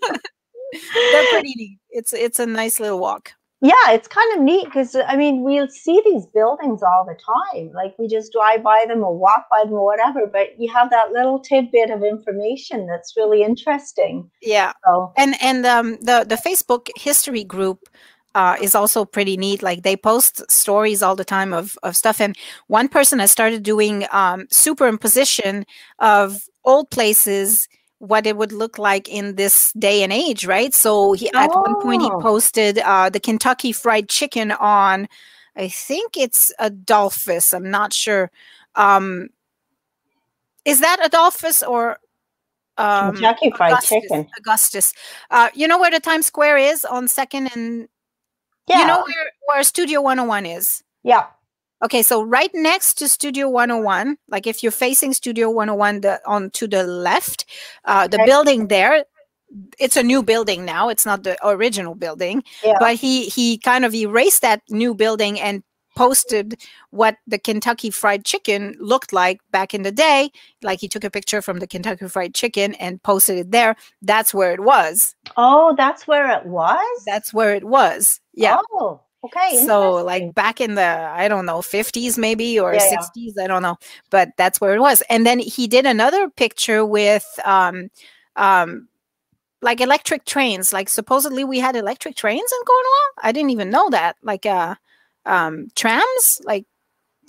they're 0.72 1.26
pretty 1.30 1.54
neat. 1.56 1.78
It's 1.90 2.12
it's 2.12 2.38
a 2.38 2.46
nice 2.46 2.80
little 2.80 2.98
walk. 2.98 3.32
Yeah, 3.60 3.90
it's 3.90 4.06
kind 4.06 4.38
of 4.38 4.44
neat 4.44 4.66
because 4.66 4.94
I 4.94 5.16
mean 5.16 5.42
we'll 5.42 5.68
see 5.68 6.00
these 6.04 6.26
buildings 6.26 6.80
all 6.82 7.04
the 7.04 7.18
time. 7.54 7.72
Like 7.72 7.98
we 7.98 8.06
just 8.06 8.32
drive 8.32 8.62
by 8.62 8.84
them 8.86 9.02
or 9.02 9.16
walk 9.16 9.46
by 9.50 9.64
them 9.64 9.72
or 9.72 9.84
whatever, 9.84 10.26
but 10.32 10.58
you 10.60 10.72
have 10.72 10.90
that 10.90 11.10
little 11.10 11.40
tidbit 11.40 11.90
of 11.90 12.04
information 12.04 12.86
that's 12.86 13.14
really 13.16 13.42
interesting. 13.42 14.30
yeah. 14.42 14.72
So 14.84 15.12
and 15.16 15.34
and 15.42 15.66
um 15.66 15.98
the 16.02 16.24
the 16.28 16.36
facebook 16.36 16.88
history 16.96 17.42
group 17.42 17.88
uh, 18.34 18.56
is 18.60 18.76
also 18.76 19.04
pretty 19.04 19.36
neat. 19.36 19.62
Like 19.62 19.82
they 19.82 19.96
post 19.96 20.48
stories 20.48 21.02
all 21.02 21.16
the 21.16 21.24
time 21.24 21.52
of 21.52 21.76
of 21.82 21.96
stuff. 21.96 22.20
And 22.20 22.36
one 22.68 22.88
person 22.88 23.18
has 23.18 23.32
started 23.32 23.64
doing 23.64 24.04
um 24.12 24.46
superimposition 24.52 25.64
of 25.98 26.44
old 26.64 26.90
places 26.90 27.66
what 27.98 28.26
it 28.26 28.36
would 28.36 28.52
look 28.52 28.78
like 28.78 29.08
in 29.08 29.34
this 29.36 29.72
day 29.72 30.02
and 30.02 30.12
age 30.12 30.46
right 30.46 30.72
so 30.74 31.12
he 31.12 31.30
at 31.34 31.50
one 31.56 31.74
point 31.76 32.02
he 32.02 32.10
Oh. 32.10 32.18
posted 32.20 32.78
uh 32.78 33.08
the 33.10 33.20
kentucky 33.20 33.72
fried 33.72 34.08
chicken 34.08 34.52
on 34.52 35.08
i 35.56 35.68
think 35.68 36.16
it's 36.16 36.52
adolphus 36.60 37.52
i'm 37.52 37.70
not 37.70 37.92
sure 37.92 38.30
um 38.76 39.28
is 40.64 40.80
that 40.80 40.98
adolphus 41.04 41.62
or 41.62 41.98
um 42.76 43.14
Kentucky 43.16 43.50
Fried 43.56 43.72
Augustus, 43.72 43.88
Chicken. 43.88 44.28
Augustus. 44.38 44.92
Uh, 45.30 45.48
you 45.52 45.66
know 45.66 45.78
where 45.80 45.90
the 45.90 45.98
Times 45.98 46.26
Square 46.26 46.58
is 46.58 46.84
on 46.84 47.08
Second 47.08 47.50
and 47.56 47.88
Yeah, 48.68 48.80
you 48.80 48.86
know 48.86 48.98
where, 48.98 49.30
where 49.48 49.62
Studio 49.64 50.00
101 50.00 50.46
is. 50.46 50.84
yeah. 51.02 51.26
Okay, 51.82 52.02
so 52.02 52.22
right 52.22 52.50
next 52.54 52.94
to 52.94 53.08
Studio 53.08 53.48
101, 53.48 54.16
like 54.28 54.46
if 54.46 54.62
you're 54.62 54.72
facing 54.72 55.12
Studio 55.12 55.48
101 55.50 56.00
the, 56.00 56.20
on 56.26 56.50
to 56.50 56.66
the 56.66 56.82
left, 56.84 57.44
uh, 57.84 58.08
the 58.08 58.16
Okay. 58.16 58.26
building 58.26 58.66
there, 58.68 59.04
it's 59.78 59.96
a 59.96 60.02
new 60.02 60.22
building 60.22 60.64
now. 60.64 60.88
It's 60.88 61.06
not 61.06 61.22
the 61.22 61.38
original 61.46 61.94
building, 61.94 62.42
Yeah. 62.64 62.74
but 62.80 62.96
he 62.96 63.26
he 63.28 63.58
kind 63.58 63.84
of 63.84 63.94
erased 63.94 64.42
that 64.42 64.62
new 64.68 64.94
building 64.94 65.40
and 65.40 65.62
posted 65.96 66.60
what 66.90 67.16
the 67.26 67.38
Kentucky 67.38 67.90
Fried 67.90 68.24
Chicken 68.24 68.76
looked 68.78 69.12
like 69.12 69.40
back 69.50 69.72
in 69.74 69.82
the 69.82 69.90
day. 69.90 70.30
Like 70.62 70.80
he 70.80 70.88
took 70.88 71.02
a 71.04 71.10
picture 71.10 71.40
from 71.42 71.58
the 71.60 71.66
Kentucky 71.66 72.06
Fried 72.08 72.34
Chicken 72.34 72.74
and 72.74 73.02
posted 73.02 73.38
it 73.38 73.50
there. 73.52 73.74
That's 74.02 74.34
where 74.34 74.52
it 74.52 74.60
was. 74.60 75.14
Oh, 75.36 75.74
that's 75.76 76.06
where 76.06 76.30
it 76.38 76.44
was. 76.46 77.04
That's 77.06 77.32
where 77.32 77.54
it 77.54 77.64
was. 77.64 78.20
Yeah. 78.34 78.58
Oh, 78.74 79.00
okay. 79.24 79.64
so 79.66 79.94
like 80.04 80.34
back 80.34 80.60
in 80.60 80.74
the 80.74 80.82
I 80.82 81.28
don't 81.28 81.46
know 81.46 81.60
50s 81.60 82.18
maybe 82.18 82.58
or 82.58 82.74
Yeah, 82.74 82.84
yeah. 82.90 82.98
60s 82.98 83.34
I 83.38 83.46
don't 83.46 83.62
know 83.62 83.76
but 84.10 84.30
that's 84.36 84.60
where 84.60 84.74
it 84.74 84.80
was 84.80 85.02
and 85.10 85.26
then 85.26 85.38
he 85.38 85.66
did 85.66 85.86
another 85.86 86.28
picture 86.30 86.84
with 86.84 87.26
um 87.44 87.90
um 88.36 88.88
like 89.62 89.80
electric 89.80 90.24
trains 90.24 90.72
like 90.72 90.88
supposedly 90.88 91.44
we 91.44 91.58
had 91.58 91.76
electric 91.76 92.16
trains 92.16 92.52
in 92.52 92.64
Cornwall 92.66 93.10
I 93.22 93.32
didn't 93.32 93.50
even 93.50 93.70
know 93.70 93.90
that 93.90 94.16
like 94.22 94.46
uh 94.46 94.74
um 95.26 95.68
trams 95.74 96.40
like 96.44 96.64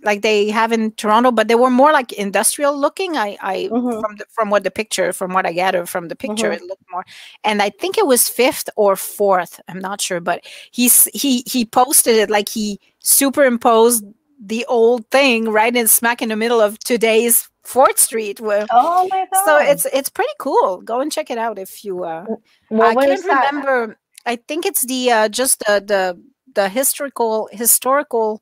like 0.03 0.21
they 0.21 0.49
have 0.49 0.71
in 0.71 0.91
Toronto 0.93 1.31
but 1.31 1.47
they 1.47 1.55
were 1.55 1.69
more 1.69 1.91
like 1.91 2.11
industrial 2.13 2.77
looking 2.77 3.17
I 3.17 3.37
I 3.41 3.55
Mhm. 3.71 3.99
from 4.01 4.15
the, 4.17 4.25
from 4.29 4.49
what 4.49 4.63
the 4.63 4.71
picture 4.71 5.11
from 5.13 5.33
what 5.33 5.45
I 5.45 5.51
gathered 5.53 5.89
from 5.89 6.07
the 6.07 6.15
picture 6.15 6.49
Mhm. 6.51 6.55
it 6.57 6.61
looked 6.63 6.85
more 6.91 7.05
and 7.43 7.61
I 7.61 7.69
think 7.69 7.97
it 7.97 8.07
was 8.07 8.29
fifth 8.29 8.69
or 8.75 8.95
fourth 8.95 9.59
I'm 9.67 9.79
not 9.79 10.01
sure 10.01 10.19
but 10.21 10.39
he's 10.71 11.05
he 11.13 11.43
he 11.45 11.65
posted 11.65 12.15
it 12.15 12.29
like 12.29 12.49
he 12.49 12.79
superimposed 12.99 14.03
the 14.45 14.65
old 14.67 15.05
thing 15.11 15.49
right 15.49 15.75
in 15.75 15.87
smack 15.87 16.21
in 16.21 16.29
the 16.29 16.35
middle 16.35 16.61
of 16.61 16.79
today's 16.79 17.49
Fourth 17.63 17.99
Street. 17.99 18.39
Where, 18.39 18.65
Oh 18.71 19.07
my 19.11 19.27
god. 19.31 19.45
so 19.45 19.57
it's 19.59 19.85
it's 19.93 20.09
pretty 20.09 20.33
cool. 20.39 20.81
Go 20.81 21.01
and 21.01 21.11
check 21.11 21.29
it 21.29 21.37
out 21.37 21.59
if 21.59 21.83
you. 21.85 22.03
Uh, 22.03 22.25
well, 22.69 22.89
I 22.89 22.95
can't 22.95 23.11
is 23.19 23.23
that? 23.25 23.51
remember. 23.51 23.99
I 24.25 24.37
think 24.37 24.65
it's 24.65 24.85
the 24.85 25.11
uh, 25.11 25.29
just 25.29 25.59
the 25.67 25.83
the 25.85 26.19
the 26.55 26.69
historical 26.69 27.49
historical 27.51 28.41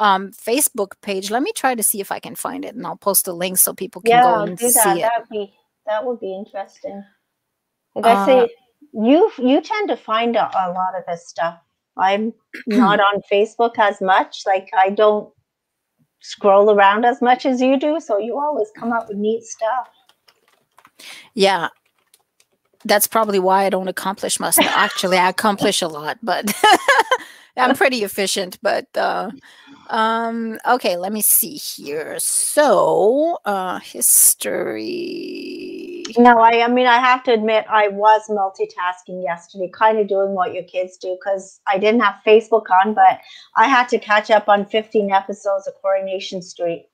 um 0.00 0.32
Facebook 0.32 0.92
page. 1.02 1.30
Let 1.30 1.42
me 1.42 1.52
try 1.52 1.74
to 1.74 1.82
see 1.82 2.00
if 2.00 2.12
I 2.12 2.20
can 2.20 2.34
find 2.36 2.64
it, 2.64 2.74
and 2.74 2.86
I'll 2.86 2.96
post 2.96 3.28
a 3.28 3.32
link 3.32 3.58
so 3.58 3.74
people 3.74 4.02
can 4.02 4.18
go 4.20 4.38
Yeah, 4.38 4.42
and 4.42 4.56
do 4.56 4.68
see 4.68 4.72
that. 4.72 4.98
it. 4.98 5.02
That'd 5.02 5.28
be 5.30 5.54
that 5.86 6.04
would 6.06 6.20
be 6.20 6.34
interesting. 6.34 7.04
Like 7.94 8.06
Uh, 8.06 8.08
I 8.08 8.16
say, 8.16 8.50
you 8.92 9.30
you 9.38 9.60
tend 9.62 9.88
to 9.88 9.96
find 9.96 10.36
a, 10.36 10.46
a 10.46 10.70
lot 10.72 10.96
of 10.98 11.04
this 11.08 11.28
stuff. 11.28 11.58
I'm 11.96 12.34
not 12.66 13.00
on 13.00 13.22
Facebook 13.32 13.78
as 13.78 14.00
much. 14.00 14.44
Like 14.46 14.70
I 14.78 14.90
don't 14.90 15.32
scroll 16.20 16.70
around 16.70 17.04
as 17.06 17.22
much 17.22 17.46
as 17.46 17.60
you 17.60 17.78
do, 17.78 18.00
so 18.00 18.18
you 18.18 18.38
always 18.38 18.68
come 18.78 18.92
up 18.92 19.08
with 19.08 19.18
neat 19.18 19.44
stuff. 19.44 19.88
Yeah. 21.34 21.68
that's 22.84 23.06
probably 23.08 23.38
why 23.38 23.64
I 23.64 23.70
don't 23.70 23.88
accomplish 23.88 24.40
much. 24.40 24.56
Actually, 24.58 25.18
I 25.18 25.28
accomplish 25.28 25.82
a 25.82 25.88
lot, 25.88 26.18
but 26.22 26.52
I'm 27.56 27.74
pretty 27.74 28.04
efficient. 28.04 28.58
But 28.62 28.86
uh, 28.96 29.32
um, 29.88 30.58
okay, 30.66 30.96
let 30.96 31.12
me 31.12 31.20
see 31.22 31.54
here. 31.54 32.16
So, 32.18 33.38
uh, 33.44 33.78
history. 33.80 35.24
No, 36.16 36.38
I, 36.38 36.62
I 36.62 36.68
mean, 36.68 36.86
I 36.86 36.98
have 36.98 37.22
to 37.24 37.32
admit, 37.32 37.66
I 37.68 37.88
was 37.88 38.22
multitasking 38.28 39.22
yesterday, 39.22 39.70
kind 39.72 39.98
of 39.98 40.08
doing 40.08 40.34
what 40.34 40.54
your 40.54 40.64
kids 40.64 40.96
do, 40.96 41.16
because 41.18 41.60
I 41.66 41.78
didn't 41.78 42.00
have 42.00 42.16
Facebook 42.26 42.64
on, 42.82 42.94
but 42.94 43.20
I 43.56 43.66
had 43.66 43.88
to 43.90 43.98
catch 43.98 44.30
up 44.30 44.48
on 44.48 44.64
15 44.66 45.10
episodes 45.10 45.66
of 45.66 45.74
Coronation 45.80 46.40
Street. 46.42 46.88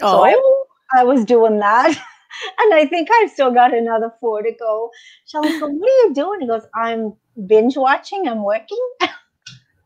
Oh, 0.00 0.18
so 0.18 0.24
I, 0.24 1.00
I 1.00 1.04
was 1.04 1.24
doing 1.24 1.58
that. 1.58 1.88
and 2.58 2.74
I 2.74 2.86
think 2.86 3.08
I've 3.12 3.30
still 3.30 3.52
got 3.52 3.74
another 3.74 4.12
four 4.20 4.42
to 4.42 4.52
go. 4.58 4.90
Shelly 5.26 5.58
goes, 5.60 5.70
What 5.70 5.72
are 5.72 6.08
you 6.08 6.12
doing? 6.14 6.40
He 6.40 6.46
goes, 6.46 6.66
I'm 6.74 7.14
binge 7.46 7.76
watching, 7.76 8.28
I'm 8.28 8.42
working. 8.44 8.78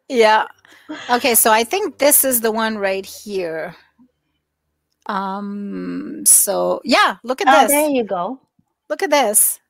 yeah. 0.08 0.46
Okay, 1.10 1.34
so 1.34 1.50
I 1.50 1.64
think 1.64 1.98
this 1.98 2.24
is 2.24 2.40
the 2.40 2.52
one 2.52 2.78
right 2.78 3.04
here. 3.04 3.74
Um, 5.06 6.22
so 6.24 6.80
yeah, 6.84 7.16
look 7.22 7.40
at 7.40 7.46
this. 7.46 7.54
oh, 7.56 7.62
this. 7.62 7.70
There 7.72 7.90
you 7.90 8.04
go. 8.04 8.40
Look 8.88 9.02
at 9.02 9.10
this. 9.10 9.60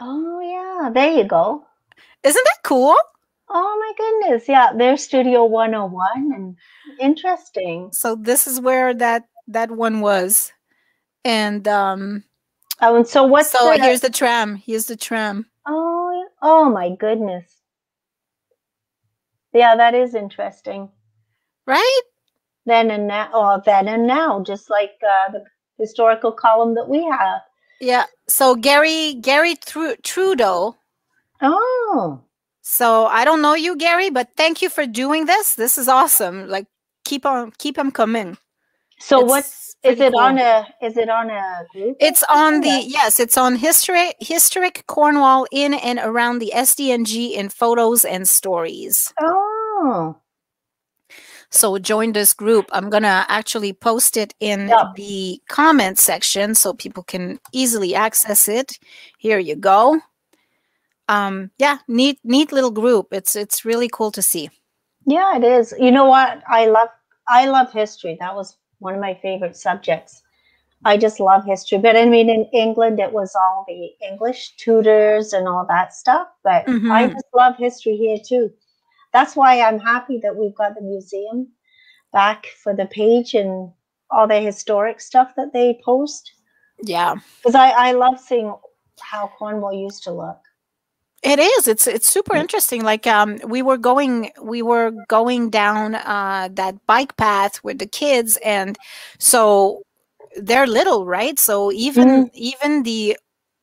Oh 0.00 0.40
yeah, 0.40 0.90
there 0.90 1.12
you 1.12 1.24
go. 1.24 1.64
Isn't 2.22 2.44
that 2.44 2.62
cool? 2.64 2.96
Oh 3.48 3.78
my 3.78 3.92
goodness. 3.96 4.48
Yeah, 4.48 4.72
there's 4.76 5.04
Studio 5.04 5.44
101 5.44 6.32
and 6.34 6.56
interesting. 7.00 7.90
So 7.92 8.16
this 8.16 8.46
is 8.46 8.60
where 8.60 8.94
that 8.94 9.24
that 9.48 9.70
one 9.70 10.00
was. 10.00 10.52
And 11.24 11.66
um 11.68 12.24
Oh, 12.80 12.96
and 12.96 13.06
so 13.06 13.24
what's 13.24 13.52
so 13.52 13.70
the, 13.70 13.82
here's 13.82 14.00
the 14.00 14.10
tram. 14.10 14.56
Here's 14.56 14.86
the 14.86 14.96
tram. 14.96 15.46
Oh, 15.66 16.26
oh 16.42 16.68
my 16.70 16.96
goodness. 16.96 17.61
Yeah, 19.52 19.76
that 19.76 19.94
is 19.94 20.14
interesting. 20.14 20.88
Right? 21.66 22.00
Then 22.66 22.90
and 22.90 23.06
now, 23.08 23.28
oh, 23.32 23.62
then 23.64 23.88
and 23.88 24.06
now, 24.06 24.42
just 24.42 24.70
like 24.70 24.92
uh, 25.02 25.32
the 25.32 25.44
historical 25.78 26.32
column 26.32 26.74
that 26.74 26.88
we 26.88 27.04
have. 27.04 27.40
Yeah. 27.80 28.06
So 28.28 28.54
Gary 28.54 29.14
Gary 29.14 29.56
Trudeau. 29.56 30.76
Oh. 31.40 32.20
So 32.62 33.06
I 33.06 33.24
don't 33.24 33.42
know 33.42 33.54
you, 33.54 33.76
Gary, 33.76 34.10
but 34.10 34.28
thank 34.36 34.62
you 34.62 34.70
for 34.70 34.86
doing 34.86 35.26
this. 35.26 35.54
This 35.54 35.76
is 35.76 35.88
awesome. 35.88 36.48
Like 36.48 36.66
keep 37.04 37.26
on 37.26 37.52
keep 37.58 37.74
them 37.74 37.90
coming. 37.90 38.38
So 39.02 39.20
it's 39.20 39.28
what's 39.28 39.76
is 39.82 39.98
it 39.98 40.12
cool. 40.12 40.20
on 40.20 40.38
a 40.38 40.64
is 40.80 40.96
it 40.96 41.08
on 41.08 41.28
a 41.28 41.66
group? 41.72 41.96
It's 41.98 42.22
on 42.30 42.60
the 42.60 42.84
yes, 42.86 43.18
it's 43.18 43.36
on 43.36 43.56
history 43.56 44.12
historic 44.20 44.84
Cornwall 44.86 45.44
in 45.50 45.74
and 45.74 45.98
around 45.98 46.38
the 46.38 46.52
SDNG 46.54 47.32
in 47.32 47.48
photos 47.48 48.04
and 48.04 48.28
stories. 48.28 49.12
Oh. 49.20 50.16
So 51.50 51.78
join 51.78 52.12
this 52.12 52.32
group. 52.32 52.66
I'm 52.72 52.90
gonna 52.90 53.26
actually 53.28 53.72
post 53.72 54.16
it 54.16 54.34
in 54.38 54.68
yep. 54.68 54.94
the 54.94 55.42
comment 55.48 55.98
section 55.98 56.54
so 56.54 56.72
people 56.72 57.02
can 57.02 57.40
easily 57.52 57.96
access 57.96 58.46
it. 58.46 58.78
Here 59.18 59.40
you 59.40 59.56
go. 59.56 60.00
Um, 61.08 61.50
yeah, 61.58 61.78
neat, 61.88 62.20
neat 62.22 62.52
little 62.52 62.70
group. 62.70 63.08
It's 63.10 63.34
it's 63.34 63.64
really 63.64 63.88
cool 63.88 64.12
to 64.12 64.22
see. 64.22 64.48
Yeah, 65.06 65.36
it 65.36 65.42
is. 65.42 65.74
You 65.76 65.90
know 65.90 66.06
what? 66.06 66.40
I 66.48 66.66
love 66.66 66.88
I 67.28 67.48
love 67.48 67.72
history. 67.72 68.16
That 68.20 68.36
was 68.36 68.56
one 68.82 68.94
of 68.94 69.00
my 69.00 69.14
favorite 69.14 69.56
subjects. 69.56 70.22
I 70.84 70.96
just 70.96 71.20
love 71.20 71.44
history. 71.44 71.78
But 71.78 71.96
I 71.96 72.04
mean, 72.06 72.28
in 72.28 72.44
England, 72.52 72.98
it 72.98 73.12
was 73.12 73.34
all 73.36 73.64
the 73.68 73.92
English 74.06 74.56
tutors 74.56 75.32
and 75.32 75.46
all 75.46 75.64
that 75.68 75.94
stuff. 75.94 76.28
But 76.42 76.66
mm-hmm. 76.66 76.90
I 76.90 77.06
just 77.06 77.26
love 77.34 77.56
history 77.56 77.96
here 77.96 78.18
too 78.18 78.52
that's 79.12 79.36
why 79.36 79.60
I'm 79.60 79.78
happy 79.78 80.18
that 80.22 80.36
we've 80.36 80.54
got 80.54 80.74
the 80.74 80.80
museum 80.80 81.48
back 82.12 82.46
for 82.62 82.74
the 82.74 82.86
page 82.86 83.34
and 83.34 83.70
all 84.10 84.26
the 84.26 84.40
historic 84.40 85.00
stuff 85.00 85.34
that 85.36 85.52
they 85.52 85.80
post. 85.84 86.32
Yeah. 86.82 87.16
Because 87.38 87.54
I, 87.54 87.70
I 87.70 87.92
love 87.92 88.18
seeing 88.18 88.54
how 89.00 89.30
Cornwall 89.38 89.72
used 89.72 90.02
to 90.04 90.12
look. 90.12 90.40
It 91.22 91.38
is. 91.38 91.68
It's 91.68 91.86
it's 91.86 92.08
super 92.08 92.34
interesting. 92.34 92.82
Like 92.82 93.06
um 93.06 93.38
we 93.46 93.62
were 93.62 93.78
going 93.78 94.32
we 94.42 94.62
were 94.62 94.92
going 95.08 95.50
down 95.50 95.94
uh 95.94 96.48
that 96.52 96.84
bike 96.86 97.16
path 97.16 97.62
with 97.62 97.78
the 97.78 97.86
kids 97.86 98.38
and 98.44 98.76
so 99.18 99.82
they're 100.36 100.66
little, 100.66 101.06
right? 101.06 101.38
So 101.38 101.70
even 101.72 102.08
mm. 102.08 102.30
even 102.34 102.82
the 102.82 103.16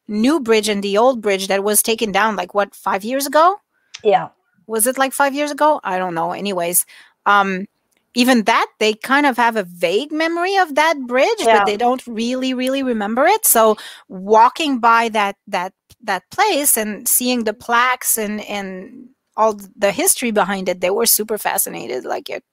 new 0.07 0.39
bridge 0.39 0.69
and 0.69 0.83
the 0.83 0.97
old 0.97 1.21
bridge 1.21 1.47
that 1.47 1.63
was 1.63 1.83
taken 1.83 2.11
down 2.11 2.35
like 2.35 2.53
what 2.53 2.73
5 2.73 3.03
years 3.03 3.27
ago? 3.27 3.57
Yeah 4.03 4.29
was 4.69 4.85
it 4.85 4.97
like 4.97 5.11
five 5.11 5.33
years 5.33 5.51
ago? 5.51 5.81
I 5.83 5.97
don't 5.97 6.13
know. 6.13 6.31
Anyways, 6.31 6.85
um, 7.25 7.65
even 8.15 8.43
that 8.43 8.67
they 8.79 8.93
kind 8.93 9.25
of 9.25 9.37
have 9.37 9.55
a 9.55 9.63
vague 9.63 10.11
memory 10.11 10.57
of 10.57 10.75
that 10.75 10.99
bridge, 11.05 11.39
yeah. 11.39 11.59
but 11.59 11.65
they 11.65 11.77
don't 11.77 12.05
really, 12.07 12.53
really 12.53 12.83
remember 12.83 13.25
it. 13.25 13.45
So 13.45 13.77
walking 14.07 14.79
by 14.79 15.09
that 15.09 15.35
that 15.47 15.73
that 16.01 16.23
place 16.31 16.77
and 16.77 17.07
seeing 17.07 17.43
the 17.43 17.53
plaques 17.53 18.17
and 18.17 18.41
and 18.41 19.09
all 19.37 19.59
the 19.75 19.91
history 19.91 20.31
behind 20.31 20.69
it, 20.69 20.81
they 20.81 20.89
were 20.89 21.05
super 21.05 21.37
fascinated. 21.37 22.03
Like 22.03 22.29
it, 22.29 22.43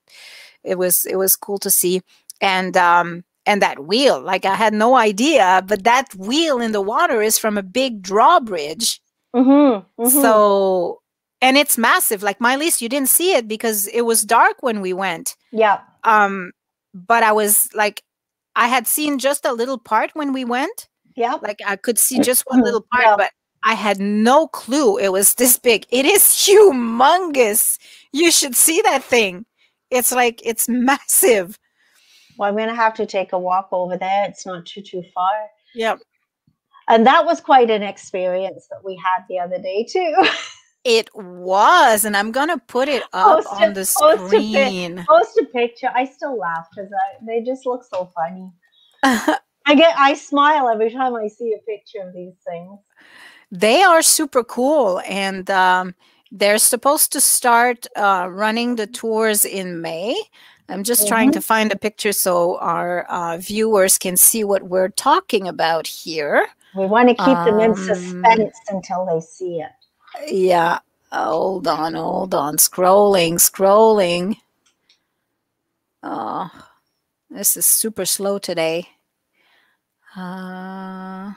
it 0.63 0.79
was 0.79 1.05
it 1.05 1.17
was 1.17 1.37
cool 1.37 1.59
to 1.59 1.71
see. 1.71 2.03
And 2.41 2.77
um, 2.77 3.25
and 3.47 3.63
that 3.63 3.85
wheel, 3.85 4.21
like 4.21 4.45
I 4.45 4.55
had 4.55 4.75
no 4.75 4.97
idea, 4.97 5.63
but 5.67 5.85
that 5.85 6.15
wheel 6.15 6.61
in 6.61 6.73
the 6.73 6.83
water 6.83 7.23
is 7.23 7.39
from 7.39 7.57
a 7.57 7.63
big 7.63 8.03
drawbridge. 8.03 9.01
Mm-hmm, 9.35 10.03
mm-hmm. 10.03 10.21
So 10.21 11.01
and 11.47 11.57
it's 11.57 11.79
massive. 11.79 12.25
Like 12.25 12.41
my 12.41 12.57
least 12.57 12.83
you 12.83 12.89
didn't 12.89 13.09
see 13.09 13.33
it 13.35 13.47
because 13.47 13.87
it 13.89 14.01
was 14.03 14.23
dark 14.23 14.57
when 14.61 14.81
we 14.81 14.93
went. 14.93 15.37
Yeah. 15.53 15.81
Um 16.03 16.51
but 16.93 17.23
i 17.23 17.31
was 17.31 17.69
like 17.75 18.03
i 18.57 18.67
had 18.69 18.87
seen 18.87 19.19
just 19.19 19.45
a 19.45 19.53
little 19.53 19.79
part 19.79 20.11
when 20.15 20.33
we 20.33 20.45
went. 20.45 20.89
Yeah. 21.15 21.35
Like 21.41 21.61
i 21.65 21.77
could 21.77 21.99
see 21.99 22.19
just 22.19 22.43
one 22.47 22.63
little 22.63 22.85
part 22.93 23.05
yeah. 23.05 23.17
but 23.17 23.31
i 23.63 23.75
had 23.75 24.01
no 24.01 24.49
clue 24.49 24.99
it 24.99 25.13
was 25.13 25.35
this 25.35 25.57
big. 25.57 25.87
It 25.91 26.05
is 26.05 26.23
humongous. 26.23 27.79
You 28.13 28.33
should 28.33 28.57
see 28.57 28.83
that 28.83 29.05
thing. 29.05 29.47
It's 29.91 30.11
like 30.11 30.41
it's 30.45 30.69
massive. 30.69 31.61
Well 32.39 32.49
i'm 32.49 32.57
gonna 32.57 32.75
have 32.75 32.95
to 32.95 33.07
take 33.07 33.33
a 33.33 33.39
walk 33.39 33.69
over 33.71 33.97
there. 33.97 34.27
It's 34.29 34.45
not 34.45 34.67
too 34.67 34.83
too 34.83 35.05
far. 35.15 35.37
Yep. 35.77 36.01
And 36.89 37.07
that 37.07 37.25
was 37.25 37.41
quite 37.41 37.71
an 37.71 37.85
experience 37.85 38.67
that 38.71 38.85
we 38.85 38.97
had 38.97 39.25
the 39.29 39.39
other 39.39 39.61
day 39.63 39.85
too 39.85 40.13
It 40.89 41.11
was, 41.17 42.05
and 42.05 42.17
I'm 42.17 42.31
gonna 42.31 42.59
put 42.59 42.89
it 42.89 43.03
up 43.13 43.45
post 43.45 43.49
on 43.61 43.71
a, 43.71 43.75
the 43.75 43.85
screen. 43.85 44.99
Post 44.99 45.01
a, 45.01 45.05
post 45.09 45.39
a 45.39 45.45
picture. 45.47 45.91
I 45.93 46.05
still 46.05 46.39
laugh 46.39 46.69
because 46.71 46.89
they 47.27 47.43
just 47.43 47.67
look 47.67 47.83
so 47.83 48.09
funny. 48.15 48.53
I 49.03 49.75
get, 49.75 49.99
I 49.99 50.15
smile 50.15 50.69
every 50.69 50.93
time 50.93 51.17
I 51.17 51.27
see 51.27 51.55
a 51.55 51.63
picture 51.69 52.07
of 52.07 52.15
these 52.15 52.35
things. 52.47 52.79
They 53.51 53.83
are 53.83 54.01
super 54.01 54.45
cool, 54.45 55.01
and 55.09 55.51
um, 55.51 55.93
they're 56.31 56.59
supposed 56.59 57.11
to 57.15 57.21
start 57.21 57.89
uh, 57.97 58.29
running 58.31 58.77
the 58.77 58.87
tours 58.87 59.45
in 59.45 59.81
May. 59.81 60.17
I'm 60.69 60.85
just 60.85 61.03
mm-hmm. 61.03 61.09
trying 61.09 61.33
to 61.33 61.41
mm-hmm. 61.41 61.47
find 61.47 61.73
a 61.73 61.77
picture 61.77 62.13
so 62.13 62.59
our 62.59 63.07
uh, 63.07 63.39
viewers 63.39 63.99
can 63.99 64.17
see 64.17 64.45
what 64.45 64.63
we're 64.63 64.91
talking 64.91 65.49
about 65.49 65.89
here. 65.89 66.47
We 66.77 66.87
want 66.87 67.09
to 67.09 67.15
keep 67.17 67.27
um, 67.27 67.45
them 67.47 67.61
in 67.61 67.71
um, 67.73 67.77
suspense 67.77 68.57
until 68.69 69.05
they 69.07 69.21
see 69.21 69.61
it. 69.61 69.73
Yeah. 70.27 70.79
Hold 71.13 71.67
on, 71.69 71.95
hold 71.95 72.35
on. 72.35 72.57
Scrolling, 72.57 73.35
scrolling. 73.35 74.37
Oh, 76.03 76.51
this 77.31 77.57
is 77.57 77.67
super 77.67 78.05
slow 78.05 78.39
today. 78.39 78.89
Uh, 80.17 81.33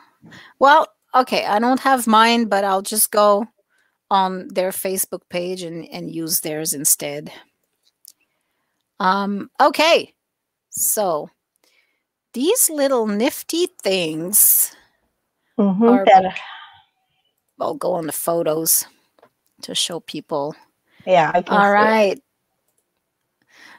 well, 0.59 0.87
okay, 1.13 1.45
I 1.45 1.59
don't 1.59 1.79
have 1.81 2.07
mine, 2.07 2.45
but 2.45 2.63
I'll 2.63 2.81
just 2.81 3.11
go 3.11 3.47
on 4.09 4.47
their 4.49 4.71
Facebook 4.71 5.21
page 5.29 5.63
and, 5.63 5.87
and 5.89 6.13
use 6.13 6.39
theirs 6.39 6.73
instead. 6.73 7.31
Um, 8.99 9.49
okay, 9.61 10.13
so 10.69 11.29
these 12.33 12.69
little 12.69 13.07
nifty 13.07 13.67
things 13.81 14.75
mm-hmm, 15.57 15.83
are 15.83 16.05
better. 16.05 16.33
I'll 17.59 17.75
go 17.75 17.93
on 17.93 18.05
the 18.05 18.13
photos 18.13 18.85
to 19.63 19.75
show 19.75 19.99
people. 19.99 20.55
Yeah. 21.05 21.41
All 21.47 21.71
right. 21.71 22.17
It. 22.17 22.23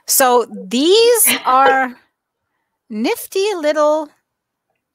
So 0.06 0.46
these 0.50 1.36
are 1.46 1.96
nifty 2.88 3.54
little 3.54 4.08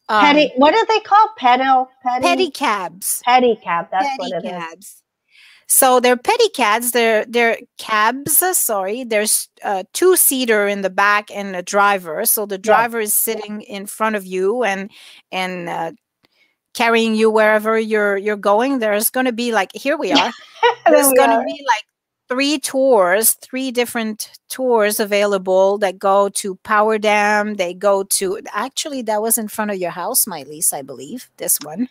um, 0.10 0.21
petty. 0.21 0.52
What 0.56 0.74
are 0.74 0.86
they 0.86 1.00
called? 1.00 1.30
Pedal 1.38 1.89
petty 2.04 2.52
pedicabs. 2.52 3.21
Pedicab. 3.24 3.89
That's 3.91 4.06
pedicabs. 4.06 4.17
what 4.19 4.45
it 4.45 4.80
is. 4.80 5.02
So 5.67 6.00
they're 6.00 6.17
pedicabs. 6.17 6.91
They're 6.91 7.26
they're 7.26 7.58
cabs. 7.78 8.38
Sorry, 8.58 9.04
there's 9.04 9.50
a 9.63 9.86
two 9.93 10.15
seater 10.15 10.67
in 10.67 10.82
the 10.82 10.91
back 10.91 11.32
and 11.32 11.56
a 11.56 11.63
driver. 11.63 12.26
So 12.26 12.45
the 12.45 12.60
driver 12.60 13.00
yeah. 13.00 13.06
is 13.06 13.15
sitting 13.15 13.62
in 13.62 13.88
front 13.88 14.15
of 14.15 14.26
you, 14.26 14.63
and 14.63 14.91
and 15.32 15.67
uh, 15.67 15.91
carrying 16.75 17.15
you 17.15 17.31
wherever 17.31 17.79
you're 17.79 18.17
you're 18.17 18.35
going. 18.35 18.79
There's 18.79 19.09
going 19.09 19.25
to 19.25 19.31
be 19.31 19.51
like 19.51 19.71
here 19.73 19.97
we 19.97 20.11
are. 20.11 20.31
There's 20.88 21.11
going 21.13 21.31
to 21.31 21.43
be 21.43 21.65
like 21.67 21.85
three 22.27 22.59
tours, 22.59 23.33
three 23.33 23.71
different 23.71 24.31
tours 24.49 24.99
available 24.99 25.77
that 25.79 25.97
go 25.97 26.29
to 26.29 26.55
Power 26.57 26.97
Dam. 26.97 27.55
They 27.55 27.73
go 27.73 28.03
to 28.03 28.39
actually 28.51 29.01
that 29.03 29.21
was 29.21 29.38
in 29.38 29.47
front 29.47 29.71
of 29.71 29.77
your 29.77 29.91
house, 29.91 30.27
my 30.27 30.43
lease, 30.43 30.73
I 30.73 30.81
believe. 30.81 31.29
This 31.38 31.57
one. 31.61 31.88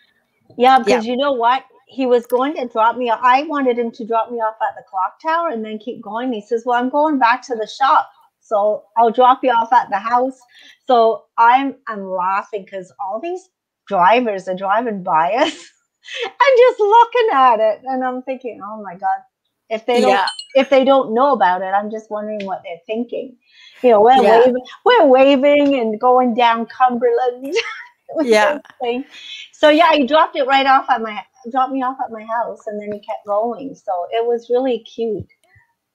Yeah, 0.57 0.79
because 0.79 1.05
yeah. 1.05 1.13
you 1.13 1.17
know 1.17 1.33
what? 1.33 1.65
He 1.87 2.07
was 2.07 2.27
going 2.27 2.55
to 2.55 2.67
drop 2.69 2.97
me. 2.97 3.11
Off. 3.11 3.21
I 3.23 3.45
wanted 3.45 3.79
him 3.79 3.91
to 3.93 4.07
drop 4.07 4.31
me 4.31 4.39
off 4.39 4.57
at 4.63 4.75
the 4.77 4.85
clock 4.89 5.21
tower 5.21 5.49
and 5.49 5.65
then 5.65 5.79
keep 5.79 6.03
going. 6.03 6.33
He 6.33 6.41
says, 6.41 6.65
"Well, 6.67 6.81
I'm 6.81 6.91
going 6.91 7.19
back 7.19 7.43
to 7.47 7.55
the 7.55 7.67
shop, 7.67 8.09
so 8.41 8.85
I'll 8.97 9.11
drop 9.11 9.41
you 9.43 9.51
off 9.51 9.73
at 9.73 9.91
the 9.91 9.99
house." 9.99 10.39
So 10.87 11.25
I'm 11.39 11.77
I'm 11.87 12.11
laughing 12.11 12.65
because 12.65 12.93
all 13.01 13.21
these 13.21 13.49
drivers 13.87 14.49
are 14.49 14.55
driving 14.55 15.03
by 15.03 15.33
us 15.35 15.53
and 16.25 16.59
just 16.59 16.81
looking 16.81 17.29
at 17.33 17.61
it, 17.61 17.81
and 17.85 18.05
I'm 18.05 18.23
thinking, 18.23 18.61
"Oh 18.65 18.83
my 18.83 18.95
god." 18.95 19.23
If 19.71 19.87
they 19.87 20.03
don't, 20.03 20.11
yeah. 20.11 20.27
if 20.55 20.69
they 20.69 20.85
don't 20.85 21.15
know 21.15 21.33
about 21.33 21.63
it, 21.63 21.73
I'm 21.73 21.91
just 21.91 22.11
wondering 22.11 22.45
what 22.45 22.63
they're 22.63 22.83
thinking. 22.87 23.37
You 23.83 23.91
know, 23.91 24.03
we're 24.03 24.23
yeah. 24.23 24.41
waving, 24.41 24.63
we're 24.85 25.07
waving 25.07 25.75
and 25.81 25.99
going 25.99 26.35
down 26.35 26.67
Cumberland. 26.67 27.55
yeah. 28.23 28.59
So 29.53 29.71
yeah, 29.71 29.93
he 29.93 30.07
dropped 30.07 30.37
it 30.37 30.47
right 30.47 30.67
off 30.67 30.91
at 30.91 31.01
my 31.01 31.25
dropped 31.51 31.73
me 31.73 31.83
off 31.83 31.97
at 32.05 32.13
my 32.13 32.25
house, 32.25 32.67
and 32.67 32.81
then 32.81 32.93
he 32.93 32.99
kept 33.01 33.27
going. 33.27 33.75
So 33.75 34.07
it 34.11 34.27
was 34.27 34.51
really 34.51 34.81
cute. 34.81 35.29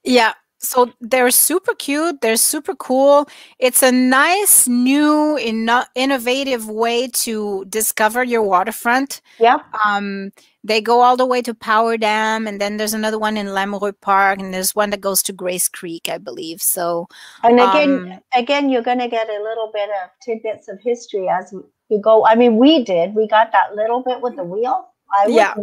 Yeah. 0.04 0.34
So 0.60 0.92
they're 1.00 1.30
super 1.30 1.74
cute. 1.74 2.20
They're 2.20 2.36
super 2.36 2.74
cool. 2.74 3.28
It's 3.58 3.82
a 3.82 3.90
nice, 3.90 4.68
new, 4.68 5.36
in- 5.36 5.70
innovative 5.94 6.68
way 6.68 7.08
to 7.08 7.64
discover 7.68 8.22
your 8.22 8.42
waterfront. 8.42 9.22
Yeah. 9.38 9.58
Um, 9.84 10.32
they 10.62 10.82
go 10.82 11.00
all 11.00 11.16
the 11.16 11.24
way 11.24 11.40
to 11.42 11.54
Power 11.54 11.96
Dam, 11.96 12.46
and 12.46 12.60
then 12.60 12.76
there's 12.76 12.92
another 12.92 13.18
one 13.18 13.38
in 13.38 13.46
Lamoureux 13.46 13.98
Park, 14.02 14.40
and 14.40 14.52
there's 14.52 14.74
one 14.74 14.90
that 14.90 15.00
goes 15.00 15.22
to 15.22 15.32
Gray's 15.32 15.68
Creek, 15.68 16.10
I 16.10 16.18
believe. 16.18 16.60
So, 16.60 17.08
and 17.42 17.58
again, 17.58 18.12
um, 18.12 18.20
again, 18.34 18.68
you're 18.68 18.82
going 18.82 18.98
to 18.98 19.08
get 19.08 19.30
a 19.30 19.42
little 19.42 19.70
bit 19.72 19.88
of 20.04 20.10
tidbits 20.22 20.68
of 20.68 20.78
history 20.82 21.28
as 21.28 21.54
you 21.88 21.98
go. 21.98 22.26
I 22.26 22.34
mean, 22.34 22.58
we 22.58 22.84
did. 22.84 23.14
We 23.14 23.26
got 23.26 23.52
that 23.52 23.74
little 23.74 24.02
bit 24.02 24.20
with 24.20 24.36
the 24.36 24.44
wheel. 24.44 24.88
I 25.10 25.28
yeah. 25.28 25.54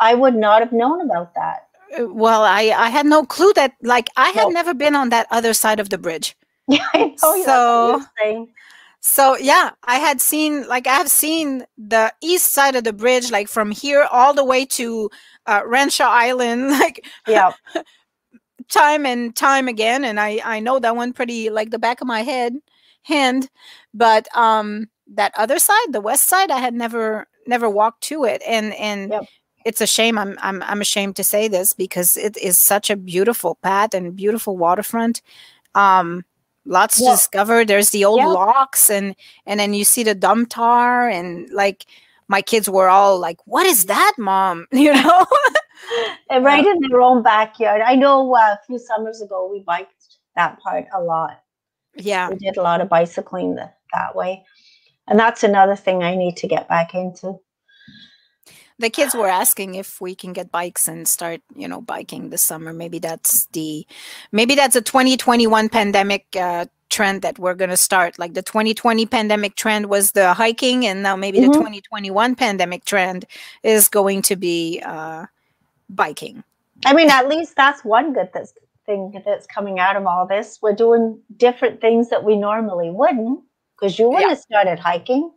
I 0.00 0.14
would 0.14 0.36
not 0.36 0.62
have 0.62 0.72
known 0.72 1.00
about 1.02 1.34
that. 1.34 1.66
Uh, 1.98 2.06
well, 2.08 2.42
I 2.44 2.72
I 2.76 2.90
had 2.90 3.06
no 3.06 3.24
clue 3.24 3.52
that 3.54 3.74
like 3.82 4.08
I 4.16 4.30
had 4.30 4.48
no. 4.48 4.50
never 4.50 4.74
been 4.74 4.94
on 4.94 5.10
that 5.10 5.26
other 5.30 5.52
side 5.52 5.80
of 5.80 5.90
the 5.90 5.98
bridge. 5.98 6.36
Yeah, 6.70 6.86
I 6.94 7.14
know. 7.18 8.00
So, 8.22 8.46
so 9.00 9.36
yeah, 9.38 9.70
I 9.84 9.96
had 9.96 10.20
seen 10.20 10.68
like 10.68 10.86
I 10.86 10.94
have 10.94 11.08
seen 11.10 11.64
the 11.76 12.12
east 12.22 12.52
side 12.52 12.76
of 12.76 12.84
the 12.84 12.92
bridge, 12.92 13.30
like 13.32 13.48
from 13.48 13.72
here 13.72 14.06
all 14.10 14.34
the 14.34 14.44
way 14.44 14.64
to 14.66 15.10
uh, 15.46 15.62
Renshaw 15.66 16.08
Island, 16.08 16.70
like 16.78 17.04
yeah, 17.26 17.52
time 18.68 19.06
and 19.06 19.34
time 19.34 19.68
again, 19.68 20.04
and 20.04 20.20
I 20.20 20.40
I 20.44 20.60
know 20.60 20.78
that 20.78 20.96
one 20.96 21.12
pretty 21.12 21.50
like 21.50 21.70
the 21.70 21.78
back 21.78 22.00
of 22.00 22.06
my 22.06 22.22
head 22.22 22.54
hand, 23.02 23.50
but 23.94 24.28
um 24.36 24.88
that 25.14 25.32
other 25.36 25.58
side, 25.58 25.92
the 25.92 26.00
west 26.00 26.28
side, 26.28 26.50
I 26.50 26.58
had 26.58 26.74
never 26.74 27.26
never 27.46 27.68
walked 27.68 28.02
to 28.04 28.24
it, 28.24 28.42
and 28.46 28.74
and 28.74 29.10
yep. 29.10 29.24
It's 29.70 29.80
a 29.80 29.86
shame. 29.86 30.18
I'm 30.18 30.36
I'm 30.42 30.62
I'm 30.64 30.80
ashamed 30.80 31.14
to 31.16 31.24
say 31.24 31.46
this 31.46 31.72
because 31.72 32.16
it 32.16 32.36
is 32.36 32.58
such 32.58 32.90
a 32.90 32.96
beautiful 32.96 33.54
path 33.62 33.94
and 33.94 34.16
beautiful 34.16 34.56
waterfront. 34.56 35.22
Um, 35.76 36.24
lots 36.64 36.98
to 36.98 37.04
discover. 37.04 37.64
There's 37.64 37.90
the 37.90 38.04
old 38.04 38.20
locks, 38.20 38.90
and 38.90 39.14
and 39.46 39.60
then 39.60 39.72
you 39.72 39.84
see 39.84 40.02
the 40.02 40.16
Domtar, 40.16 41.12
and 41.12 41.48
like 41.50 41.86
my 42.26 42.42
kids 42.42 42.68
were 42.68 42.88
all 42.88 43.20
like, 43.20 43.38
"What 43.46 43.64
is 43.64 43.86
that, 43.86 44.14
mom?" 44.18 44.66
You 44.72 44.92
know. 44.92 45.26
right 46.30 46.66
in 46.66 46.78
their 46.88 47.00
own 47.00 47.22
backyard. 47.22 47.80
I 47.80 47.94
know 47.94 48.34
uh, 48.34 48.56
a 48.56 48.58
few 48.66 48.78
summers 48.78 49.22
ago 49.22 49.48
we 49.50 49.60
biked 49.60 50.18
that 50.34 50.58
part 50.60 50.86
a 50.92 51.00
lot. 51.00 51.40
Yeah, 51.94 52.28
we 52.28 52.36
did 52.36 52.56
a 52.56 52.62
lot 52.62 52.80
of 52.80 52.88
bicycling 52.88 53.54
the, 53.54 53.70
that 53.94 54.16
way 54.16 54.44
and 55.10 55.18
that's 55.18 55.42
another 55.42 55.76
thing 55.76 56.02
I 56.02 56.14
need 56.14 56.36
to 56.38 56.46
get 56.46 56.68
back 56.68 56.94
into. 56.94 57.40
The 58.80 58.90
kids 58.90 59.14
were 59.14 59.28
asking 59.42 59.76
if 59.76 60.00
we 60.00 60.14
can 60.14 60.32
get 60.32 60.50
bikes 60.50 60.88
and 60.88 61.06
start, 61.06 61.40
you 61.54 61.68
know, 61.68 61.80
biking 61.80 62.30
this 62.30 62.42
summer. 62.42 62.72
Maybe 62.72 62.98
that's 62.98 63.46
the, 63.52 63.86
maybe 64.32 64.54
that's 64.54 64.76
a 64.76 64.80
2021 64.80 65.68
pandemic 65.68 66.26
uh, 66.36 66.66
trend 66.90 67.22
that 67.22 67.38
we're 67.38 67.54
going 67.54 67.70
to 67.70 67.76
start. 67.76 68.18
Like 68.18 68.34
the 68.34 68.42
2020 68.42 69.06
pandemic 69.06 69.54
trend 69.54 69.86
was 69.86 70.12
the 70.12 70.34
hiking, 70.34 70.86
and 70.86 71.02
now 71.02 71.16
maybe 71.16 71.38
mm-hmm. 71.38 71.52
the 71.52 71.58
2021 71.58 72.34
pandemic 72.34 72.84
trend 72.84 73.24
is 73.62 73.88
going 73.88 74.22
to 74.22 74.36
be 74.36 74.82
uh, 74.84 75.26
biking. 75.88 76.42
I 76.84 76.94
mean, 76.94 77.10
at 77.10 77.28
least 77.28 77.56
that's 77.56 77.84
one 77.84 78.12
good 78.12 78.30
that's, 78.34 78.54
thing 78.86 79.22
that's 79.24 79.46
coming 79.46 79.78
out 79.78 79.96
of 79.96 80.06
all 80.06 80.26
this. 80.26 80.58
We're 80.60 80.74
doing 80.74 81.20
different 81.36 81.80
things 81.80 82.10
that 82.10 82.24
we 82.24 82.36
normally 82.36 82.90
wouldn't 82.90 83.40
because 83.76 83.98
you 83.98 84.06
wouldn't 84.06 84.24
yeah. 84.24 84.30
have 84.30 84.38
started 84.38 84.78
hiking. 84.78 85.30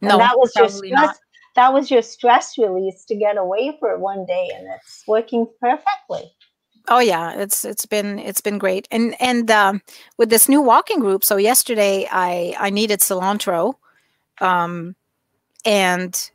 And 0.00 0.10
no, 0.10 0.18
that 0.18 0.36
was 0.36 0.52
your 0.56 0.68
stress. 0.68 0.92
Not. 0.92 1.16
That 1.56 1.72
was 1.72 1.90
your 1.90 2.02
stress 2.02 2.56
release 2.58 3.04
to 3.06 3.16
get 3.16 3.36
away 3.36 3.76
for 3.80 3.98
one 3.98 4.24
day, 4.26 4.50
and 4.54 4.68
it's 4.68 5.02
working 5.06 5.46
perfectly. 5.60 6.32
Oh 6.88 7.00
yeah, 7.00 7.34
it's 7.34 7.64
it's 7.64 7.86
been 7.86 8.18
it's 8.18 8.40
been 8.40 8.58
great, 8.58 8.86
and 8.90 9.20
and 9.20 9.50
um, 9.50 9.82
with 10.18 10.30
this 10.30 10.48
new 10.48 10.62
walking 10.62 11.00
group. 11.00 11.24
So 11.24 11.36
yesterday 11.36 12.06
I 12.10 12.54
I 12.58 12.70
needed 12.70 13.00
cilantro, 13.00 13.74
um, 14.40 14.94
and 15.64 16.30